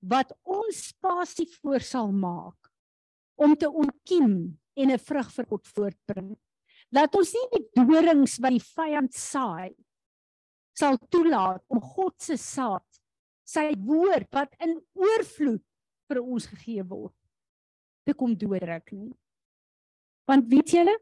wat 0.00 0.32
ons 0.46 0.88
spasie 0.92 1.48
voor 1.58 1.82
sal 1.82 2.12
maak 2.12 2.70
om 3.38 3.54
te 3.56 3.70
ontkiem 3.70 4.58
en 4.78 4.90
'n 4.90 4.98
vrug 4.98 5.30
vir 5.32 5.46
God 5.46 5.66
voortbring. 5.66 6.36
Laat 6.90 7.14
ons 7.14 7.32
nie 7.32 7.48
die 7.52 7.66
dorings 7.74 8.38
wat 8.38 8.50
die 8.50 8.66
vyand 8.74 9.12
saai 9.14 9.74
sal 10.78 10.98
toelaat 11.10 11.64
om 11.72 11.80
God 11.82 12.14
se 12.22 12.36
saad, 12.36 12.84
sy 13.48 13.72
woord 13.82 14.28
wat 14.36 14.54
in 14.62 14.76
oorvloed 14.94 15.64
vir 16.08 16.20
ons 16.22 16.46
gegee 16.46 16.84
word, 16.86 17.16
te 18.06 18.14
kom 18.14 18.36
doodruk 18.38 18.92
nie. 18.92 19.12
Want 20.28 20.48
weet 20.52 20.74
julle? 20.76 20.94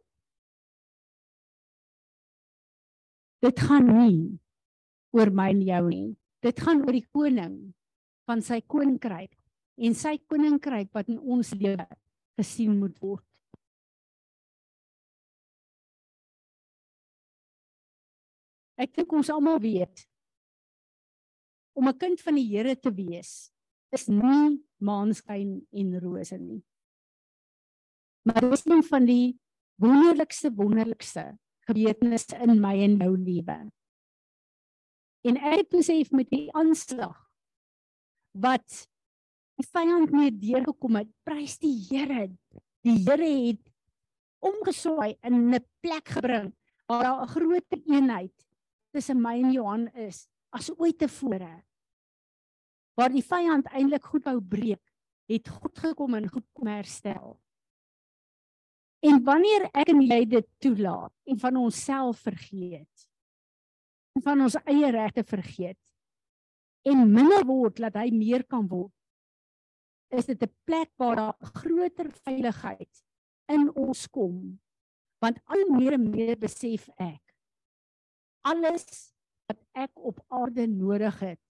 Dit 3.45 3.61
gaan 3.61 3.91
nie 3.91 4.39
oor 5.17 5.31
my 5.31 5.51
en 5.53 5.63
jou 5.63 5.83
nie. 5.91 6.09
Dit 6.43 6.61
gaan 6.63 6.83
oor 6.87 6.95
die 6.95 7.07
koning 7.15 7.57
van 8.27 8.43
sy 8.43 8.61
koninkryk 8.67 9.33
en 9.77 9.95
sy 9.95 10.17
koninkryk 10.31 10.91
wat 10.97 11.09
in 11.13 11.21
ons 11.21 11.53
lewe 11.55 11.87
gesien 12.37 12.77
moet 12.81 12.97
word. 13.01 13.25
Ek 18.77 18.93
dink 18.93 19.13
ons 19.17 19.33
almal 19.33 19.61
weet 19.63 20.05
om 21.77 21.89
'n 21.89 21.99
kind 21.99 22.21
van 22.21 22.35
die 22.35 22.49
Here 22.49 22.77
te 22.77 22.91
wees 22.93 23.53
is 23.93 24.09
nie 24.09 24.65
maanskyn 24.81 25.67
en 25.73 26.01
rose 26.01 26.39
nie. 26.39 26.63
Maar 28.25 28.41
dit 28.41 28.53
is 28.53 28.67
een 28.67 28.83
van 28.83 29.07
die 29.07 29.39
wonderlikste 29.81 30.51
wonderlikste 30.51 31.39
gebeurtenisse 31.69 32.37
in 32.37 32.61
my 32.61 32.75
en 32.83 32.99
jou 32.99 33.17
lewe. 33.17 33.71
En 35.27 35.37
ek 35.37 35.71
besef 35.71 36.11
met 36.11 36.31
die 36.31 36.53
aanslag 36.53 37.26
wat 38.41 38.87
die 39.57 39.67
vyand 39.73 40.13
mee 40.13 40.33
deurgekom 40.33 41.01
het, 41.01 41.11
prys 41.25 41.57
die 41.63 41.75
Here. 41.89 42.29
Die 42.85 42.99
Here 43.05 43.31
het 43.49 43.63
omgeswaai 44.45 45.17
in 45.25 45.55
'n 45.55 45.65
plek 45.81 46.09
gebring 46.09 46.53
waar 46.87 47.03
daar 47.03 47.23
'n 47.23 47.29
groot 47.29 47.73
eenheid 47.87 48.47
tussen 48.93 49.21
my 49.21 49.43
en 49.43 49.53
Johan 49.53 49.89
is 49.95 50.29
as 50.51 50.71
ooit 50.79 50.99
tevore. 50.99 51.65
Waar 52.95 53.13
die 53.13 53.25
vyand 53.25 53.67
eintlik 53.67 54.05
goed 54.05 54.25
wou 54.25 54.41
breek, 54.41 54.83
het 55.29 55.49
God 55.49 55.79
gekom 55.79 56.15
en 56.15 56.29
goed 56.29 56.47
kom 56.53 56.67
herstel. 56.67 57.41
En 59.01 59.23
wanneer 59.25 59.69
ek 59.73 59.89
en 59.89 60.01
jy 60.01 60.25
dit 60.25 60.47
toelaat 60.59 61.13
en 61.25 61.39
van 61.39 61.57
onsself 61.57 62.19
vergeet 62.19 63.09
en 64.17 64.23
van 64.23 64.41
ons 64.41 64.57
eie 64.65 64.91
regte 64.91 65.25
vergeet 65.25 65.79
en 66.87 67.03
minder 67.11 67.43
word 67.47 67.81
dat 67.83 67.99
hy 67.99 68.11
meer 68.15 68.45
kan 68.47 68.69
word, 68.71 68.95
is 70.15 70.27
dit 70.27 70.43
'n 70.43 70.55
plek 70.65 70.91
waar 70.97 71.17
daar 71.17 71.37
groter 71.59 72.11
veiligheid 72.23 73.05
in 73.49 73.71
ons 73.75 74.07
kom. 74.07 74.61
Want 75.21 75.39
al 75.45 75.67
meer 75.71 75.93
en 75.93 76.11
meer 76.11 76.37
besef 76.39 76.89
ek 76.99 77.27
alles 78.47 78.87
wat 79.51 79.59
ek 79.75 79.93
op 79.95 80.23
aarde 80.29 80.67
nodig 80.71 81.19
het 81.21 81.43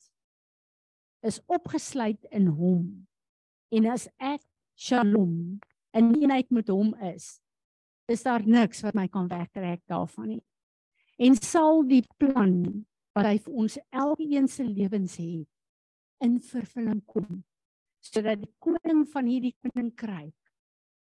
is 1.27 1.41
opgesluit 1.51 2.27
in 2.31 2.47
hom. 2.47 2.85
En 3.75 3.89
as 3.91 4.07
ek 4.23 4.45
Shalom 4.77 5.57
in 5.97 6.11
eenheid 6.21 6.51
met 6.53 6.69
hom 6.69 6.93
is, 7.09 7.39
is 8.13 8.23
daar 8.23 8.45
niks 8.45 8.83
wat 8.85 8.95
my 8.95 9.07
kan 9.09 9.29
wegtrek 9.31 9.81
daarvan 9.89 10.29
nie. 10.35 10.43
En 11.17 11.35
sal 11.41 11.81
die 11.89 12.05
plan 12.21 12.85
wat 13.17 13.27
hy 13.31 13.37
vir 13.41 13.61
ons 13.65 13.79
elkeen 14.05 14.49
se 14.53 14.65
lewens 14.65 15.17
het 15.17 16.27
in 16.27 16.41
vervulling 16.41 17.01
kom 17.09 17.45
sodat 18.05 18.43
die 18.43 18.53
koning 18.63 19.07
van 19.13 19.31
hierdie 19.31 19.55
koninkryk 19.65 20.35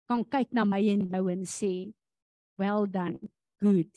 kan 0.07 0.23
kyk 0.31 0.53
na 0.55 0.65
my 0.69 0.83
en 0.93 1.07
jou 1.11 1.25
en 1.33 1.47
sê 1.51 1.73
well 2.61 2.87
done 2.87 3.19
good 3.61 3.91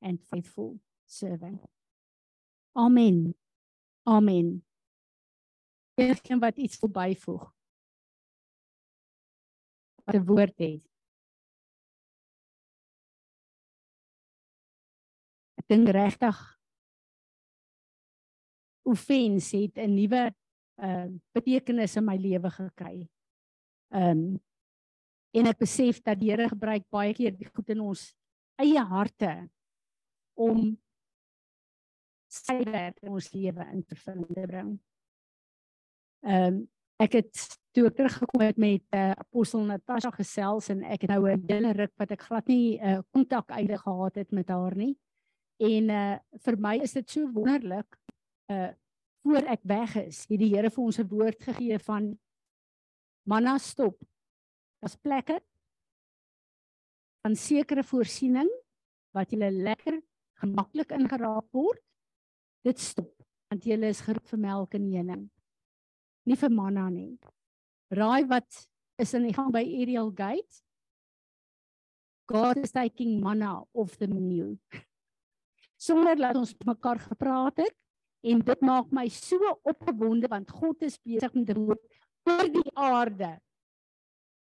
and 0.00 0.22
faithful 0.22 0.78
servant. 1.06 1.64
Amen. 2.74 3.34
Amen. 4.06 4.64
Geen 5.96 6.38
wat 6.38 6.56
iets 6.56 6.78
wil 6.78 6.90
byvoeg. 6.90 7.52
Wat 10.04 10.14
'n 10.14 10.24
woord 10.24 10.58
het. 10.58 10.84
Ek 15.58 15.66
dink 15.66 15.88
regtig 15.88 16.55
offens 18.86 19.50
het 19.52 19.78
'n 19.78 19.94
nuwe 19.94 20.32
uh 20.82 21.08
betekenis 21.34 21.96
in 21.96 22.04
my 22.04 22.16
lewe 22.16 22.50
gekry. 22.50 23.08
Um 23.90 24.40
En 25.36 25.48
ek 25.50 25.60
besef 25.60 26.00
dat 26.04 26.20
die 26.20 26.30
Here 26.30 26.48
gebruik 26.48 26.86
baie 26.92 27.12
keer 27.16 27.34
die 27.36 27.48
goed 27.50 27.68
in 27.74 27.82
ons 27.84 28.08
eie 28.62 28.80
harte 28.88 29.32
om 30.36 30.70
sy 32.32 32.56
werk 32.64 33.02
in 33.04 33.12
ons 33.12 33.28
lewe 33.34 33.66
in 33.72 33.82
te 33.84 33.98
vind 34.00 34.32
te 34.32 34.46
bring. 34.46 34.72
Ehm 36.26 36.48
um, 36.48 36.64
ek 36.96 37.18
het 37.18 37.40
toe 37.76 37.82
ek 37.90 37.96
teruggekom 37.98 38.40
het 38.40 38.56
met 38.56 38.80
uh, 38.96 39.10
apostel 39.20 39.66
Natasha 39.68 40.08
gesels 40.14 40.70
en 40.72 40.78
ek 40.80 41.02
het 41.04 41.10
nou 41.12 41.28
'n 41.28 41.42
hele 41.50 41.74
ruk 41.76 41.92
wat 42.00 42.14
ek 42.16 42.22
glad 42.24 42.48
nie 42.48 42.80
uh, 42.80 43.02
kontak 43.12 43.52
einde 43.52 43.76
gehad 43.76 44.16
het 44.16 44.32
met 44.32 44.48
haar 44.48 44.74
nie. 44.74 44.96
En 45.60 45.90
uh 45.90 46.16
vir 46.46 46.56
my 46.56 46.78
is 46.80 46.96
dit 46.96 47.10
so 47.10 47.28
wonderlik 47.32 48.00
uh 48.52 48.72
voor 49.26 49.42
ek 49.50 49.64
weg 49.66 49.94
is, 50.06 50.20
het 50.30 50.38
die 50.38 50.52
Here 50.52 50.70
vir 50.70 50.84
ons 50.84 50.98
'n 51.02 51.08
woord 51.10 51.40
gegee 51.42 51.78
van 51.82 52.18
manna 53.26 53.58
stop. 53.58 53.98
Daar's 54.78 54.96
plekke 54.96 55.40
van 57.24 57.34
sekere 57.34 57.82
voorsiening 57.82 58.50
wat 59.10 59.32
jy 59.32 59.50
lekker 59.50 59.98
gemaklik 60.38 60.92
ingeraak 60.94 61.48
word. 61.50 61.82
Dit 62.62 62.78
stop 62.78 63.12
want 63.50 63.64
jy 63.66 63.78
is 63.86 64.00
geroep 64.00 64.26
vir 64.26 64.38
melk 64.38 64.74
en 64.74 64.86
honing. 64.90 65.30
Nie 66.26 66.36
vir 66.36 66.50
manna 66.50 66.88
nie. 66.90 67.18
Raai 67.90 68.26
wat 68.26 68.68
is 68.98 69.14
in 69.14 69.22
die 69.28 69.34
gang 69.34 69.52
by 69.52 69.62
Ariel 69.62 70.10
Gate? 70.10 70.62
God 72.26 72.58
is 72.58 72.72
taking 72.72 73.20
manna 73.22 73.62
off 73.72 73.96
the 73.98 74.06
menu. 74.06 74.58
Sonder 75.78 76.16
dat 76.16 76.36
ons 76.36 76.54
mekaar 76.66 76.98
gepraat 76.98 77.56
het 77.56 77.76
en 78.20 78.42
dit 78.44 78.60
maak 78.64 78.92
my 78.94 79.08
so 79.12 79.38
opgewonde 79.66 80.28
want 80.32 80.50
God 80.50 80.82
is 80.86 80.98
besig 81.04 81.34
met 81.34 81.52
woord 81.56 81.82
oor 82.26 82.48
die 82.52 82.70
aarde. 82.74 83.36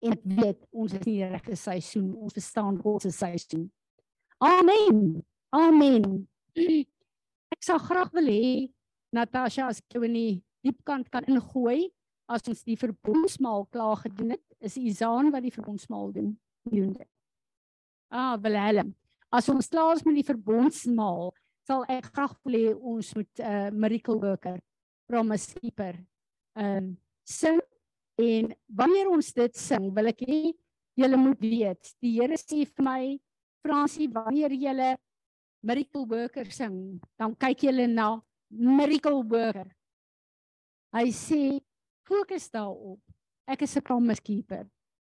En 0.04 0.12
ek 0.12 0.24
weet 0.24 0.60
ons 0.70 0.92
is 0.92 1.00
in 1.00 1.10
die 1.10 1.28
regte 1.32 1.56
seisoen. 1.56 2.12
Ons 2.14 2.36
verstaan 2.36 2.78
God 2.82 3.04
se 3.04 3.12
seisoen. 3.14 3.68
Amen. 4.44 5.22
Amen. 5.54 6.26
Ek 6.54 7.62
sou 7.64 7.78
graag 7.80 8.10
wil 8.16 8.28
hê 8.28 8.46
Natasha 9.14 9.68
as 9.70 9.80
jy 9.92 10.02
in 10.08 10.16
die 10.18 10.32
diepkant 10.66 11.10
kan 11.12 11.26
ingooi 11.30 11.92
as 12.30 12.44
ons 12.48 12.64
die 12.66 12.76
verbondsmaal 12.80 13.66
klaar 13.72 14.00
gedoen 14.02 14.34
het. 14.34 14.44
Is 14.64 14.76
Izaan 14.80 15.30
wat 15.32 15.44
die 15.44 15.52
verbondsmaal 15.54 16.12
doen? 16.12 16.34
Doen 16.64 16.92
dit. 16.96 17.08
Ah, 18.08 18.36
Willem. 18.40 18.94
As 19.34 19.48
ons 19.52 19.68
klaar 19.68 19.96
is 19.96 20.04
met 20.06 20.16
die 20.20 20.26
verbondsmaal, 20.26 21.32
sal 21.66 21.84
ek 21.88 22.10
graag 22.12 22.34
wil 22.44 22.58
hê 22.58 22.74
ons 22.74 23.14
moet 23.16 23.40
'n 23.40 23.44
uh, 23.52 23.70
miracle 23.70 24.18
worker, 24.20 24.58
promise 25.08 25.54
keeper, 25.60 25.96
ehm 26.56 26.76
um, 26.76 26.96
sing 27.24 27.60
en 28.20 28.52
wanneer 28.68 29.08
ons 29.10 29.32
dit 29.32 29.56
sing, 29.56 29.88
wil 29.94 30.06
ek 30.06 30.20
hê 30.28 30.54
julle 30.94 31.16
moet 31.16 31.40
weet, 31.40 31.94
die 32.02 32.20
Here 32.20 32.36
sê 32.38 32.64
vir 32.64 32.84
my, 32.84 33.18
Fransie, 33.64 34.08
wanneer 34.12 34.52
julle 34.52 34.96
miracle 35.64 36.04
worker 36.06 36.50
sing, 36.52 37.00
dan 37.18 37.34
kyk 37.34 37.66
julle 37.66 37.88
na 37.88 38.20
miracle 38.50 39.24
worker. 39.24 39.66
Hy 40.94 41.10
sê 41.10 41.40
fokus 42.06 42.50
daarop. 42.52 43.00
Ek 43.48 43.62
is 43.62 43.76
'n 43.76 43.82
promise 43.82 44.22
keeper. 44.22 44.68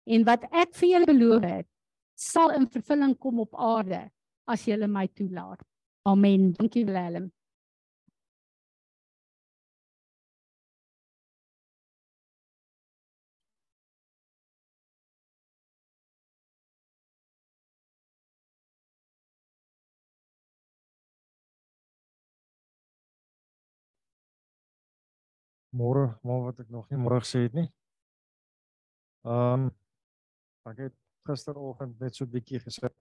En 0.08 0.24
wat 0.24 0.44
ek 0.52 0.74
vir 0.76 0.90
julle 0.90 1.06
beloof 1.06 1.44
het, 1.44 1.68
sal 2.16 2.52
in 2.56 2.68
vervulling 2.70 3.18
kom 3.20 3.40
op 3.40 3.56
aarde 3.56 4.10
as 4.48 4.66
julle 4.66 4.88
my 4.88 5.08
toelaat. 5.08 5.62
Amen. 6.08 6.54
Dankie 6.54 6.86
Willem. 6.86 7.32
Môre, 25.76 26.20
maar 26.24 26.44
wat 26.46 26.60
ek 26.64 26.70
nog 26.70 26.86
nie 26.90 27.00
môre 27.02 27.18
gesê 27.24 27.48
het 27.48 27.58
nie. 27.58 27.68
Ehm 29.26 29.66
um, 29.66 29.72
ek 30.70 30.78
het 30.86 30.96
gisteroggend 31.26 32.00
net 32.00 32.16
so 32.16 32.26
'n 32.26 32.32
bietjie 32.32 32.62
gesit. 32.62 32.94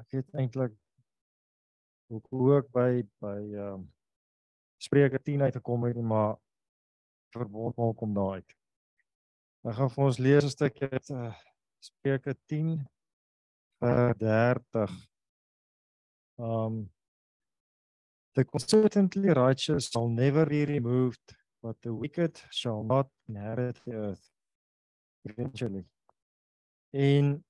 Ek 0.00 0.12
het 0.20 0.28
eintlik 0.36 0.76
hoe 2.10 2.56
ek 2.58 2.70
by 2.74 2.90
by 3.22 3.38
ehm 3.38 3.80
um, 3.80 3.88
Spreuke 4.80 5.18
10 5.20 5.42
uitgekom 5.44 5.82
het, 5.84 5.98
maar 6.00 6.38
verbond 7.36 7.76
maak 7.76 7.96
kom 8.00 8.14
daar 8.16 8.38
uit. 8.40 8.54
Ek 9.68 9.76
gaan 9.76 9.90
vir 9.92 10.04
ons 10.04 10.18
lees 10.18 10.44
'n 10.44 10.54
stukkie 10.54 10.88
uit 10.88 11.10
uh, 11.12 11.34
Spreuke 11.84 12.32
10 12.48 12.80
vers 13.80 14.16
30. 14.18 14.96
Um 16.38 16.88
The 18.32 18.44
consistently 18.44 19.30
righteous 19.30 19.90
shall 19.90 20.08
never 20.08 20.46
be 20.46 20.64
removed, 20.64 21.34
but 21.62 21.76
the 21.82 21.92
wicked 21.92 22.40
shall 22.50 22.84
not 22.84 23.08
inherit 23.28 23.80
the 23.84 23.92
earth. 23.92 24.30
Eventually. 25.24 25.84
En 26.90 27.44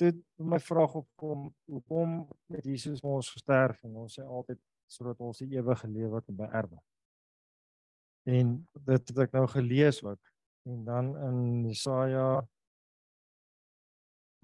dit 0.00 0.18
my 0.36 0.58
vraag 0.60 0.94
opkom 0.94 1.46
hoekom 1.70 2.18
het 2.52 2.64
Jesus 2.64 3.00
vir 3.00 3.16
ons 3.18 3.30
gesterf 3.32 3.82
en 3.86 4.02
ons 4.04 4.18
sê 4.18 4.24
altyd 4.24 4.60
sodat 4.90 5.20
ons 5.24 5.38
die 5.42 5.56
ewige 5.56 5.88
lewe 5.90 6.20
kan 6.22 6.36
beerwe. 6.36 6.78
En 8.26 8.52
dit 8.90 9.10
het 9.10 9.22
ek 9.26 9.34
nou 9.34 9.46
gelees 9.50 10.02
ook 10.04 10.32
en 10.66 10.84
dan 10.84 11.10
in 11.28 11.40
Jesaja 11.68 12.28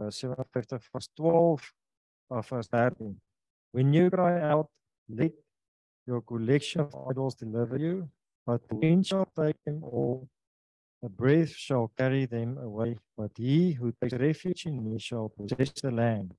57 0.02 0.84
vers 0.90 1.08
12 1.18 1.72
of 2.32 2.46
vers 2.46 2.68
13 2.68 3.20
When 3.72 3.92
you 3.92 4.10
cry 4.10 4.40
out 4.40 4.70
let 5.06 5.34
your 6.06 6.22
collection 6.22 6.86
of 6.86 7.10
idols 7.10 7.36
deliver 7.36 7.78
you 7.78 8.08
but 8.46 8.62
wind 8.70 9.06
shall 9.06 9.26
take 9.34 9.58
them 9.64 9.82
all 9.84 10.28
A 11.04 11.08
breath 11.08 11.50
shall 11.50 11.88
carry 11.98 12.26
them 12.26 12.58
away, 12.58 12.96
but 13.16 13.32
he 13.36 13.72
who 13.72 13.92
takes 14.00 14.14
refuge 14.14 14.66
in 14.66 14.84
me 14.84 14.98
shall 15.00 15.28
possess 15.30 15.72
the 15.80 15.90
land 15.90 16.34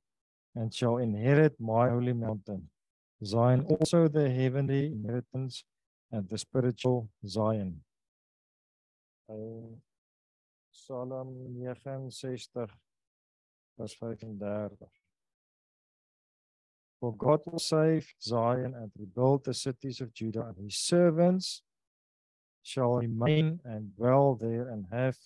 and 0.55 0.73
shall 0.73 0.97
inherit 0.97 1.59
my 1.59 1.89
holy 1.89 2.13
mountain. 2.13 2.69
Zion, 3.25 3.65
also 3.65 4.07
the 4.07 4.29
heavenly 4.29 4.87
inheritance 4.87 5.65
and 6.11 6.29
the 6.29 6.37
spiritual 6.37 7.09
Zion. 7.27 7.81
Psalm 9.27 9.81
69 10.71 12.09
vers 13.77 13.93
35. 13.99 14.71
For 16.99 17.15
God 17.17 17.41
will 17.45 17.59
save 17.59 18.13
Zion 18.21 18.73
and 18.75 18.91
rebuild 18.97 19.43
the 19.43 19.53
cities 19.53 19.99
of 19.99 20.13
Judah 20.13 20.45
and 20.47 20.57
his 20.57 20.77
servants 20.77 21.63
shall 22.63 22.95
remain 22.95 23.59
and 23.65 23.95
dwell 23.95 24.35
there 24.35 24.69
and 24.69 24.85
have 24.91 25.17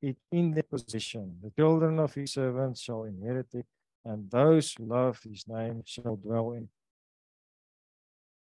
it 0.00 0.16
in 0.32 0.52
their 0.52 0.64
possession. 0.64 1.38
The 1.42 1.50
children 1.50 1.98
of 1.98 2.14
his 2.14 2.32
servants 2.32 2.80
shall 2.80 3.04
inherit 3.04 3.54
it, 3.54 3.66
and 4.04 4.30
those 4.30 4.74
who 4.74 4.86
love 4.86 5.20
his 5.22 5.46
name 5.46 5.82
shall 5.84 6.16
dwell 6.16 6.52
in. 6.52 6.68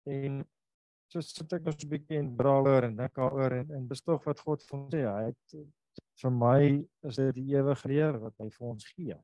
En 0.08 0.46
so 1.12 1.22
sit 1.22 1.54
ek 1.54 1.68
ons 1.68 1.84
'n 1.84 1.90
bietjie 1.92 2.20
in 2.20 2.36
brouwer 2.36 2.88
en 2.88 2.96
dink 2.96 3.14
daaroor 3.16 3.54
en 3.60 3.72
en 3.76 3.88
dis 3.88 4.02
tog 4.02 4.24
wat 4.24 4.40
God 4.40 4.64
vir 4.64 4.80
ons 4.80 4.94
sê. 4.94 5.04
Hy 5.04 5.24
het 5.28 5.58
vir 6.22 6.32
my 6.32 6.62
is 7.04 7.16
dit 7.16 7.36
die 7.36 7.56
ewige 7.56 7.88
lewe 7.88 8.20
wat 8.28 8.36
hy 8.40 8.50
vir 8.50 8.68
ons 8.68 8.88
gee. 8.96 9.18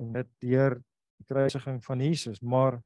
En 0.00 0.12
dit 0.12 0.30
deur 0.46 0.78
die 1.18 1.26
kruisiging 1.26 1.82
van 1.84 2.00
Jesus, 2.00 2.40
maar 2.40 2.82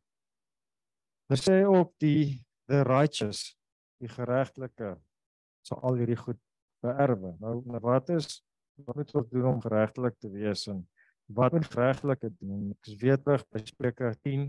daar 1.29 1.41
sê 1.41 1.65
ook 1.65 1.93
die 2.01 2.45
the 2.69 2.83
righteous, 2.85 3.57
die 4.01 4.09
geregtelike 4.09 4.97
sal 5.69 5.83
al 5.85 5.99
hierdie 6.01 6.19
goed 6.19 6.39
beerwe. 6.85 7.35
Nou, 7.43 7.59
nou 7.67 7.81
wat 7.85 8.13
is 8.15 8.41
wat 8.87 8.97
moet 8.97 9.15
ons 9.19 9.29
doen 9.33 9.49
om 9.51 9.61
geregtelik 9.61 10.15
te 10.23 10.31
wees 10.31 10.67
en 10.71 10.85
wat 11.35 11.53
moet 11.53 11.67
geregtelike 11.67 12.31
doen? 12.39 12.71
Ek 12.77 12.93
is 12.93 13.01
weer 13.03 13.19
by 13.27 13.63
Spreuke 13.67 14.13
10. 14.23 14.49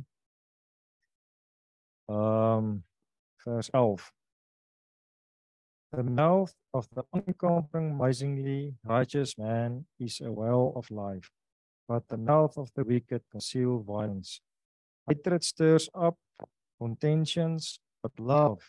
Um 2.14 2.80
vers 3.44 3.70
11. 3.74 4.12
The 5.92 6.04
mouth 6.04 6.54
of 6.72 6.88
the 6.94 7.04
uncompromisingly 7.16 8.76
righteous 8.84 9.38
man 9.38 9.88
is 9.98 10.20
a 10.22 10.32
well 10.32 10.72
of 10.76 10.90
life, 10.92 11.32
but 11.88 12.08
the 12.08 12.18
mouth 12.18 12.58
of 12.58 12.70
the 12.76 12.84
wicked 12.84 13.24
conceal 13.32 13.80
violence. 13.80 14.42
Hatred 15.08 15.44
stirs 15.44 15.90
up 15.96 16.18
contentions, 16.80 17.80
but 18.04 18.12
love 18.20 18.62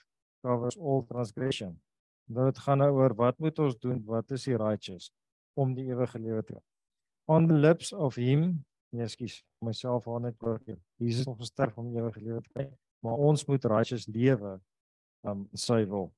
covers 0.42 0.76
all 0.76 1.02
transgression. 1.02 1.76
Nou 2.30 2.46
dit 2.46 2.58
gaan 2.62 2.78
nou 2.78 2.90
oor 2.94 3.14
wat 3.18 3.38
moet 3.42 3.58
ons 3.58 3.76
doen? 3.82 3.98
Wat 4.06 4.30
is 4.30 4.46
die 4.46 4.58
righteous 4.58 5.10
om 5.58 5.74
die 5.74 5.88
ewige 5.90 6.18
lewe 6.22 6.44
te 6.46 6.54
hê? 6.54 6.62
On 7.30 7.46
the 7.46 7.54
lips 7.54 7.92
of 7.92 8.16
him, 8.18 8.64
nee, 8.94 9.04
ekskuus, 9.06 9.40
myself 9.66 10.06
aan 10.10 10.28
net 10.28 10.38
oor 10.46 10.60
hier. 10.66 10.78
Jesus 11.02 11.26
het 11.26 11.42
gesterf 11.42 11.78
om 11.78 11.90
ewige 11.96 12.22
lewe 12.22 12.42
te 12.46 12.62
hê, 12.62 12.68
maar 13.04 13.18
ons 13.30 13.44
moet 13.50 13.66
righteous 13.70 14.06
lewe 14.10 14.56
um 15.26 15.44
sy 15.58 15.82
wil. 15.90 16.10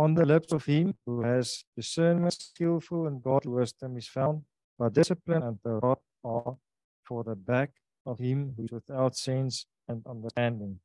On 0.00 0.14
the 0.16 0.24
lips 0.24 0.52
of 0.56 0.64
him 0.64 0.94
who 1.04 1.20
has 1.22 1.60
discernment 1.76 2.32
skillful 2.32 3.06
and 3.06 3.20
God 3.22 3.44
wisdom 3.44 3.96
is 4.00 4.08
found 4.08 4.40
but 4.78 4.94
discipline 4.94 5.42
and 5.42 5.58
the 5.62 5.76
rod 5.84 5.98
are 6.24 6.56
for 7.04 7.24
the 7.24 7.36
back 7.36 7.70
of 8.06 8.18
him 8.18 8.54
who 8.56 8.64
is 8.64 8.72
without 8.72 9.16
sense 9.16 9.66
and 9.86 10.04
understanding. 10.06 10.80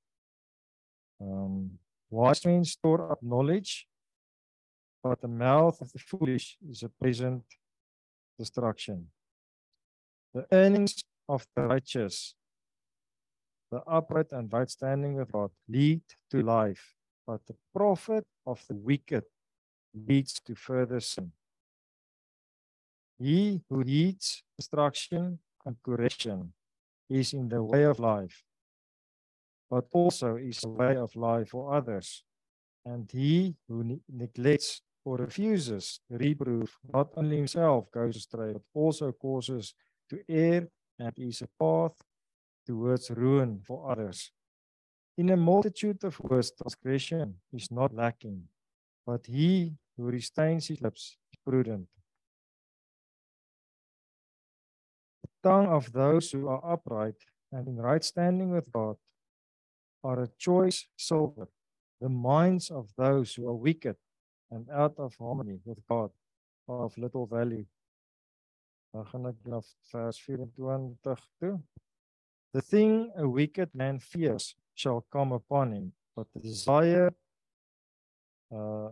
Um, 1.22 1.80
wise 2.09 2.45
men 2.45 2.65
store 2.65 3.11
up 3.11 3.24
knowledge, 3.24 3.88
but 5.04 5.22
the 5.22 5.28
mouth 5.28 5.82
of 5.82 5.91
the 5.91 6.00
foolish 6.00 6.58
is 6.70 6.84
a 6.84 6.89
present 6.89 7.43
destruction. 8.38 9.08
The 10.34 10.45
earnings 10.52 11.04
of 11.28 11.45
the 11.56 11.64
righteous, 11.64 12.36
the 13.72 13.82
upright 13.88 14.32
and 14.32 14.52
right 14.52 14.70
standing 14.70 15.16
with 15.16 15.32
God, 15.32 15.52
lead 15.68 16.02
to 16.32 16.41
life, 16.41 16.95
but 17.26 17.41
the 17.48 17.56
profit 17.76 18.26
of 18.45 18.64
the 18.68 18.76
wicked 18.76 19.24
leads 19.93 20.39
to 20.45 20.56
further 20.56 21.00
sin. 21.00 21.32
He 23.20 23.62
who 23.70 23.82
heeds 23.82 24.43
destruction 24.58 25.39
and 25.66 25.76
correction 25.84 26.54
is 27.10 27.34
in 27.34 27.50
the 27.50 27.64
way 27.64 27.84
of 27.84 28.00
life, 28.00 28.43
but 29.70 29.86
also 29.91 30.36
is 30.36 30.64
a 30.64 30.70
way 30.70 30.95
of 30.95 31.16
life 31.16 31.50
for 31.50 31.74
others. 31.74 32.24
And 32.86 33.10
he 33.12 33.56
who 33.68 33.84
ne- 33.84 34.02
neglects 34.08 34.82
or 35.08 35.16
refuses 35.16 36.01
reproof 36.10 36.78
not 36.93 37.08
only 37.16 37.38
himself 37.38 37.89
goes 37.91 38.18
astray, 38.18 38.51
but 38.51 38.62
also 38.74 39.14
causes 39.14 39.74
to 40.10 40.20
err 40.28 40.68
and 40.99 41.14
is 41.18 41.41
a 41.41 41.49
path 41.58 41.95
towards 42.66 43.10
ruin 43.12 43.62
for 43.66 43.89
others. 43.89 44.32
In 45.18 45.30
a 45.30 45.38
multitude 45.38 46.03
of 46.03 46.20
words, 46.20 46.51
transgression 46.51 47.36
is 47.53 47.72
not 47.72 47.93
lacking, 47.93 48.49
but 49.05 49.26
he 49.26 49.78
who 49.95 50.03
restrains 50.03 50.68
his 50.68 50.82
lips 50.82 51.16
is 51.32 51.39
prudent. 51.45 51.88
The 55.24 55.49
tongue 55.49 55.68
of 55.68 55.93
those 55.93 56.32
who 56.32 56.49
are 56.49 56.74
upright 56.74 57.20
and 57.53 57.66
in 57.70 57.78
right 57.78 58.03
standing 58.03 58.51
with 58.51 58.70
God 58.74 58.97
are 60.03 60.24
a 60.24 60.34
choice 60.38 60.86
silver. 60.97 61.47
The 62.01 62.10
minds 62.10 62.70
of 62.70 62.89
those 62.97 63.34
who 63.34 63.47
are 63.47 63.55
wicked 63.55 63.95
and 64.52 64.70
out 64.70 64.98
of 64.98 65.16
harmony 65.16 65.60
with 65.66 65.80
God 65.88 66.12
of 66.68 66.98
little 66.98 67.26
value. 67.26 67.66
Dan 68.91 69.06
gaan 69.06 69.28
ek 69.30 69.39
na 69.45 69.60
vers 69.91 70.18
24 70.26 71.20
toe. 71.39 71.60
The 72.54 72.62
thing 72.62 73.12
a 73.16 73.28
wicked 73.28 73.76
man 73.76 74.00
fears 74.00 74.56
shall 74.74 75.06
come 75.12 75.34
upon 75.36 75.74
him, 75.74 75.93
but 76.16 76.28
the 76.34 76.39
desire 76.39 77.12
uh, 78.52 78.89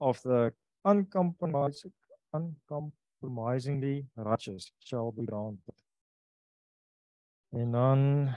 of 0.00 0.22
the 0.22 0.52
uncompromising, 0.84 1.92
uncompromisingly 2.32 4.06
righteous 4.16 4.72
shall 4.80 5.12
be 5.12 5.24
granted. 5.24 5.76
En 7.52 7.70
dan 7.70 8.34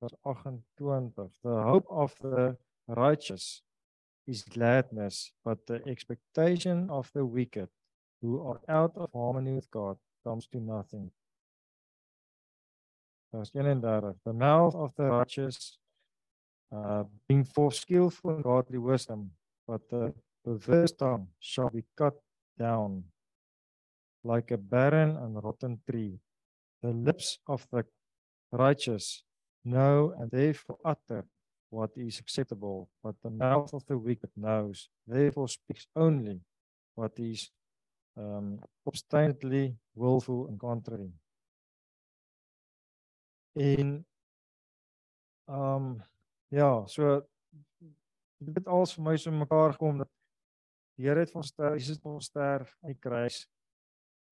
vers 0.00 0.14
28 0.22 1.14
The 1.42 1.62
hope 1.62 1.86
of 1.90 2.14
the 2.20 2.56
righteous 2.88 3.62
is 4.26 4.42
gladness, 4.44 5.32
but 5.44 5.66
the 5.66 5.80
expectation 5.86 6.90
of 6.90 7.10
the 7.14 7.24
wicked 7.24 7.68
who 8.20 8.40
are 8.46 8.60
out 8.68 8.92
of 8.96 9.10
harmony 9.12 9.52
with 9.52 9.70
God 9.70 9.96
comes 10.24 10.46
to 10.48 10.60
nothing. 10.60 11.10
Vers 13.32 13.50
31 13.50 14.14
The 14.24 14.32
mouth 14.32 14.74
of 14.74 14.92
the 14.96 15.04
righteous 15.04 15.78
uh, 16.72 17.04
bring 17.28 17.44
forth 17.44 17.74
skillful 17.74 18.30
and 18.30 18.44
godly 18.44 18.78
wisdom, 18.78 19.30
but 19.66 19.88
the 19.88 20.12
perverse 20.44 20.92
tongue 20.92 21.28
shall 21.40 21.70
be 21.70 21.84
cut 21.96 22.14
down 22.58 23.04
like 24.24 24.50
a 24.50 24.58
barren 24.58 25.16
and 25.16 25.42
rotten 25.42 25.80
tree. 25.88 26.18
The 26.82 26.92
lips 26.92 27.38
of 27.46 27.66
the 27.70 27.84
righteous 28.52 29.22
know 29.66 30.14
and 30.18 30.30
therefore 30.30 30.78
utter 30.84 31.24
what 31.70 31.90
is 31.96 32.18
acceptable, 32.20 32.88
but 33.02 33.14
the 33.22 33.30
mouth 33.30 33.74
of 33.74 33.84
the 33.86 33.98
wicked 33.98 34.30
knows, 34.36 34.88
therefore 35.06 35.48
speaks 35.48 35.86
only 35.96 36.40
what 36.94 37.18
is 37.18 37.50
um, 38.16 38.58
obstinately 38.86 39.76
willful 39.94 40.46
and 40.48 40.58
contrary. 40.58 41.12
En 43.52 44.06
um 45.48 46.02
ja, 46.48 46.86
so 46.86 47.22
dit 48.38 48.66
alles 48.66 48.92
vir 48.94 49.04
my 49.04 49.16
so 49.16 49.32
mekaar 49.32 49.72
gekom 49.72 49.98
dat 49.98 50.10
die 50.96 51.06
Here 51.06 51.20
het 51.20 51.34
ons 51.36 51.50
ster, 51.52 51.74
Jesus 51.76 51.98
het 51.98 52.08
ons 52.08 52.24
sterf 52.24 52.72
aan 52.80 52.94
die 52.94 53.00
kruis. 53.00 53.42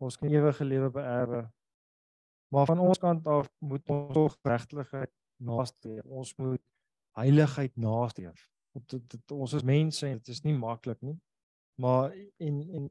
Ons 0.00 0.16
kan 0.16 0.32
ewige 0.32 0.64
lewe 0.64 0.88
beerwe. 0.92 1.42
Maar 2.52 2.66
van 2.66 2.80
ons 2.80 3.00
kant 3.00 3.26
af 3.26 3.50
moet 3.60 3.90
ons 3.92 4.14
tog 4.16 4.36
regtigheid 4.48 5.12
nastreef. 5.44 6.04
Ons 6.04 6.34
moet 6.40 6.62
heiligheid 7.18 7.76
nastreef. 7.76 8.48
Dit, 8.74 8.88
dit, 8.90 9.04
dit 9.14 9.34
ons 9.36 9.52
is 9.54 9.66
mense 9.66 10.06
en 10.06 10.18
dit 10.18 10.32
is 10.34 10.42
nie 10.46 10.56
maklik 10.58 11.00
nie. 11.06 11.18
Maar 11.80 12.14
en 12.42 12.60
en 12.74 12.90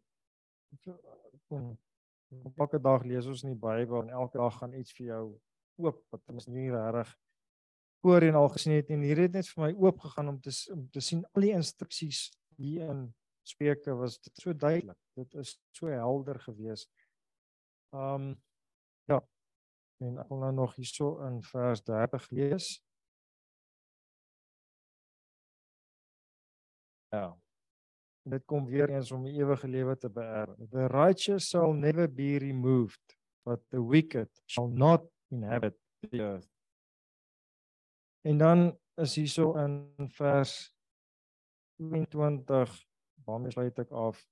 op 2.44 2.60
elke 2.66 2.80
dag 2.82 3.04
lees 3.06 3.28
ons 3.30 3.44
in 3.44 3.54
die 3.54 3.60
Bybel 3.60 4.02
en 4.02 4.10
elke 4.10 4.38
dag 4.38 4.56
gaan 4.58 4.74
iets 4.74 4.96
vir 4.98 5.06
jou 5.06 5.26
oop 5.84 6.00
wat 6.14 6.34
ons 6.34 6.48
nie 6.50 6.70
regtig 6.72 7.12
oor 8.04 8.26
en 8.28 8.36
al 8.36 8.50
gesien 8.56 8.76
het 8.76 8.90
en 8.92 9.04
hier 9.06 9.22
het 9.24 9.36
net 9.38 9.48
vir 9.48 9.64
my 9.64 9.70
oop 9.86 10.02
gegaan 10.06 10.32
om 10.34 10.40
te 10.44 10.54
om 10.74 10.88
te 10.92 11.04
sien 11.04 11.22
al 11.32 11.46
die 11.46 11.54
instruksies 11.56 12.26
hier 12.58 12.90
in 12.90 13.06
Spreuke 13.44 13.96
was 14.00 14.20
dit 14.24 14.40
so 14.40 14.54
duidelik. 14.56 14.98
Dit 15.20 15.34
is 15.36 15.58
so 15.76 15.92
helder 15.92 16.40
gewees. 16.40 16.86
Um 17.92 18.34
ja. 19.12 19.20
En 19.98 20.18
ek 20.18 20.28
wil 20.30 20.38
nou 20.38 20.52
nog 20.54 20.76
hierso 20.76 21.20
in 21.28 21.42
vers 21.44 21.84
30 21.84 22.30
lees. 22.30 22.68
Ja. 27.14 27.38
Dit 28.24 28.46
kom 28.46 28.66
weer 28.66 28.90
eens 28.90 29.12
om 29.12 29.24
die 29.24 29.36
ewige 29.38 29.68
lewe 29.68 29.98
te 29.98 30.10
beerf. 30.10 30.56
The 30.72 30.88
righteous 30.88 31.50
shall 31.50 31.74
never 31.74 32.08
be 32.08 32.38
removed, 32.38 33.18
but 33.44 33.62
the 33.70 33.82
wicked 33.88 34.42
shall 34.46 34.68
not 34.68 35.04
inhabit 35.28 35.78
the 36.00 36.18
earth. 36.18 36.50
En 38.22 38.38
dan 38.38 38.80
is 38.96 39.16
hierso 39.16 39.54
in 39.58 39.94
vers 40.10 40.76
22 41.76 42.86
waarmee 43.26 43.52
sluit 43.52 43.80
ek 43.80 43.92
af 43.92 44.24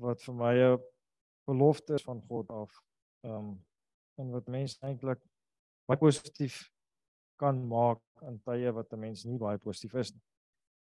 wat 0.00 0.22
vir 0.24 0.34
my 0.34 0.54
'n 0.54 0.82
belofte 1.44 1.94
is 1.94 2.02
van 2.02 2.22
God 2.28 2.50
af. 2.50 2.80
Ehm 3.20 3.34
um, 3.34 3.64
en 4.18 4.30
wat 4.34 4.48
mense 4.48 4.78
eintlik 4.86 5.20
baie 5.88 6.00
positief 6.00 6.62
kan 7.40 7.58
maak 7.68 8.00
in 8.28 8.38
tye 8.46 8.70
wat 8.72 8.92
'n 8.92 9.00
mens 9.00 9.24
nie 9.24 9.38
baie 9.38 9.58
positief 9.58 9.94
is 9.94 10.14
nie. 10.14 10.22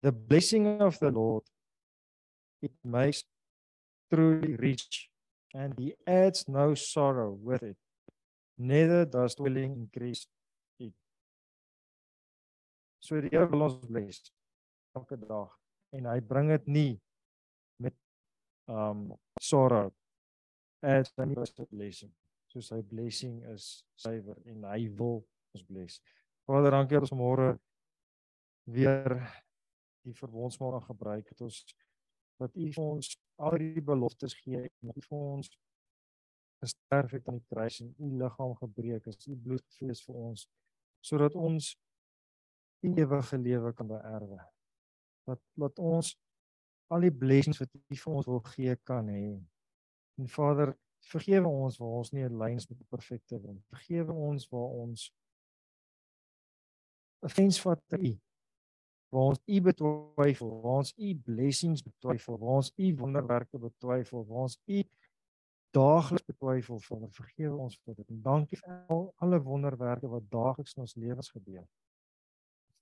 The 0.02 0.12
blessing 0.12 0.80
of 0.82 0.98
the 0.98 1.10
Lord 1.10 1.48
it 2.62 2.74
makes 2.82 3.24
truly 4.10 4.56
rich 4.56 5.10
and 5.54 5.78
he 5.78 5.94
adds 6.06 6.48
no 6.48 6.74
sorrow 6.74 7.32
with 7.32 7.62
it. 7.62 7.78
Neither 8.58 9.04
does 9.04 9.34
dwelling 9.34 9.76
increase 9.76 10.26
it. 10.78 10.94
So 13.00 13.20
die 13.20 13.28
Here 13.32 13.46
wil 13.46 13.66
ons 13.68 13.76
bless 13.86 14.32
elke 14.94 15.16
dag 15.16 15.50
en 15.92 16.06
hy 16.06 16.20
bring 16.20 16.48
dit 16.48 16.66
nie 16.66 16.92
met 17.82 17.96
um 18.68 19.12
sorrow 19.40 19.92
as 20.82 21.10
nie 21.18 21.34
was 21.34 21.52
'n 21.58 21.66
blessing. 21.70 22.12
So 22.54 22.62
sy 22.62 22.80
blessing 22.86 23.40
is 23.50 23.82
suiwer 23.98 24.38
en 24.46 24.62
hy 24.70 24.86
wil 24.94 25.24
ons 25.54 25.64
bless. 25.66 25.98
Vader, 26.46 26.76
dankie 26.76 27.00
dat 27.00 27.08
ons 27.08 27.18
môre 27.18 27.48
weer 28.70 29.16
die 30.06 30.14
verbondsmaal 30.14 30.78
gebruik 30.84 31.32
het 31.32 31.42
ons 31.42 31.64
dat 32.38 32.54
u 32.54 32.68
vir 32.76 32.84
ons 32.84 33.10
al 33.42 33.58
die 33.58 33.82
beloftes 33.82 34.36
gee 34.38 34.62
en 34.62 34.90
dat 34.90 35.02
u 35.02 35.04
vir 35.08 35.18
ons 35.18 35.50
gesterf 36.62 37.16
het 37.18 37.28
aan 37.28 37.40
die 37.40 37.50
kruis 37.50 37.80
en 37.82 37.90
u 37.98 38.10
liggaam 38.22 38.54
gebreek 38.62 39.10
is, 39.10 39.18
u 39.26 39.34
bloed 39.34 39.64
gevloei 39.74 39.98
vir 40.06 40.20
ons 40.28 40.46
sodat 41.04 41.34
ons 41.36 41.74
ewige 42.86 43.40
lewe 43.40 43.74
kan 43.74 43.90
beerwe 43.90 44.40
dat 45.26 45.42
dat 45.58 45.82
ons 45.82 46.14
al 46.92 47.04
die 47.06 47.14
blessings 47.14 47.60
wat 47.62 47.72
U 47.74 47.96
vir 47.96 48.16
ons 48.18 48.28
wil 48.28 48.42
gee 48.52 48.74
kan 48.88 49.08
hê. 49.10 49.34
En 50.20 50.28
Vader, 50.30 50.74
vergewe 51.10 51.48
ons 51.48 51.78
waar 51.80 52.00
ons 52.00 52.12
nie 52.14 52.24
in 52.26 52.38
lyn 52.40 52.60
is 52.60 52.68
met 52.68 52.78
die 52.78 52.90
perfekte 52.90 53.40
wil. 53.40 53.56
Vergewe 53.72 54.12
ons 54.12 54.48
waar 54.52 54.76
ons 54.84 55.08
offense 57.24 57.60
vat 57.60 57.80
te 57.88 57.98
U. 57.98 58.12
Waar 59.14 59.30
ons 59.32 59.40
U 59.46 59.60
betwyfel, 59.68 60.50
waar 60.64 60.80
ons 60.82 60.92
U 60.96 61.14
blessings 61.28 61.84
betwyfel, 61.86 62.38
waar 62.38 62.60
ons 62.60 62.72
U 62.76 62.90
wonderwerke 63.00 63.60
betwyfel, 63.62 64.26
waar 64.28 64.48
ons 64.48 64.58
U 64.66 64.82
daagliks 65.74 66.26
betwyfel, 66.30 66.78
Vader, 66.82 67.10
vergewe 67.14 67.56
ons 67.66 67.78
vir 67.82 67.96
dit. 67.98 68.10
En 68.10 68.20
dankie 68.22 68.58
vir 68.60 68.74
al 68.94 69.08
alle 69.24 69.40
wonderwerke 69.42 70.10
wat 70.10 70.28
daagliks 70.30 70.76
in 70.76 70.84
ons 70.86 70.94
lewens 70.94 71.30
gebeur. 71.34 71.64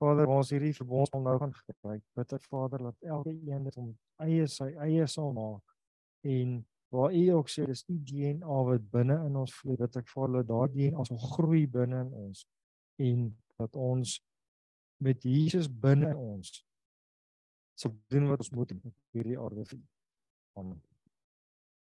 Vader, 0.02 0.26
ons 0.34 0.50
hierdie 0.50 0.74
verbond 0.74 1.08
sal 1.08 1.22
nou 1.22 1.36
gaan 1.38 1.54
gebruik, 1.54 2.02
bid 2.18 2.34
ek 2.36 2.44
Vader 2.50 2.88
dat 2.88 3.08
elke 3.14 3.32
een 3.32 3.68
dit 3.68 3.76
om 3.78 3.92
eie 4.24 4.48
sy 4.50 4.72
eie 4.82 5.06
sal 5.06 5.30
maak 5.36 5.76
en 6.26 6.56
waar 6.92 7.14
U 7.14 7.22
ook 7.38 7.48
sê 7.48 7.64
dis 7.66 7.84
die 7.88 8.00
DNA 8.04 8.58
wat 8.68 8.90
binne 8.92 9.16
in 9.26 9.38
ons 9.40 9.54
vloei, 9.56 9.78
dat 9.80 9.96
ek 9.96 10.10
Vader 10.12 10.42
dat 10.42 10.50
daardie 10.50 10.90
DNA 10.90 11.06
sal 11.08 11.22
groei 11.32 11.64
binne 11.78 12.02
in 12.04 12.12
ons 12.26 12.44
en 13.00 13.24
dat 13.56 13.80
ons 13.80 14.18
met 15.02 15.24
Jesus 15.24 15.70
binne 15.72 16.12
in 16.12 16.20
ons 16.20 16.52
sal 17.80 17.96
doen 18.12 18.28
wat 18.28 18.44
ons 18.44 18.54
moet 18.54 18.76
in 18.76 18.82
hierdie 19.16 19.38
aarde 19.40 19.64
vir. 19.72 19.84
Amen. 20.60 20.91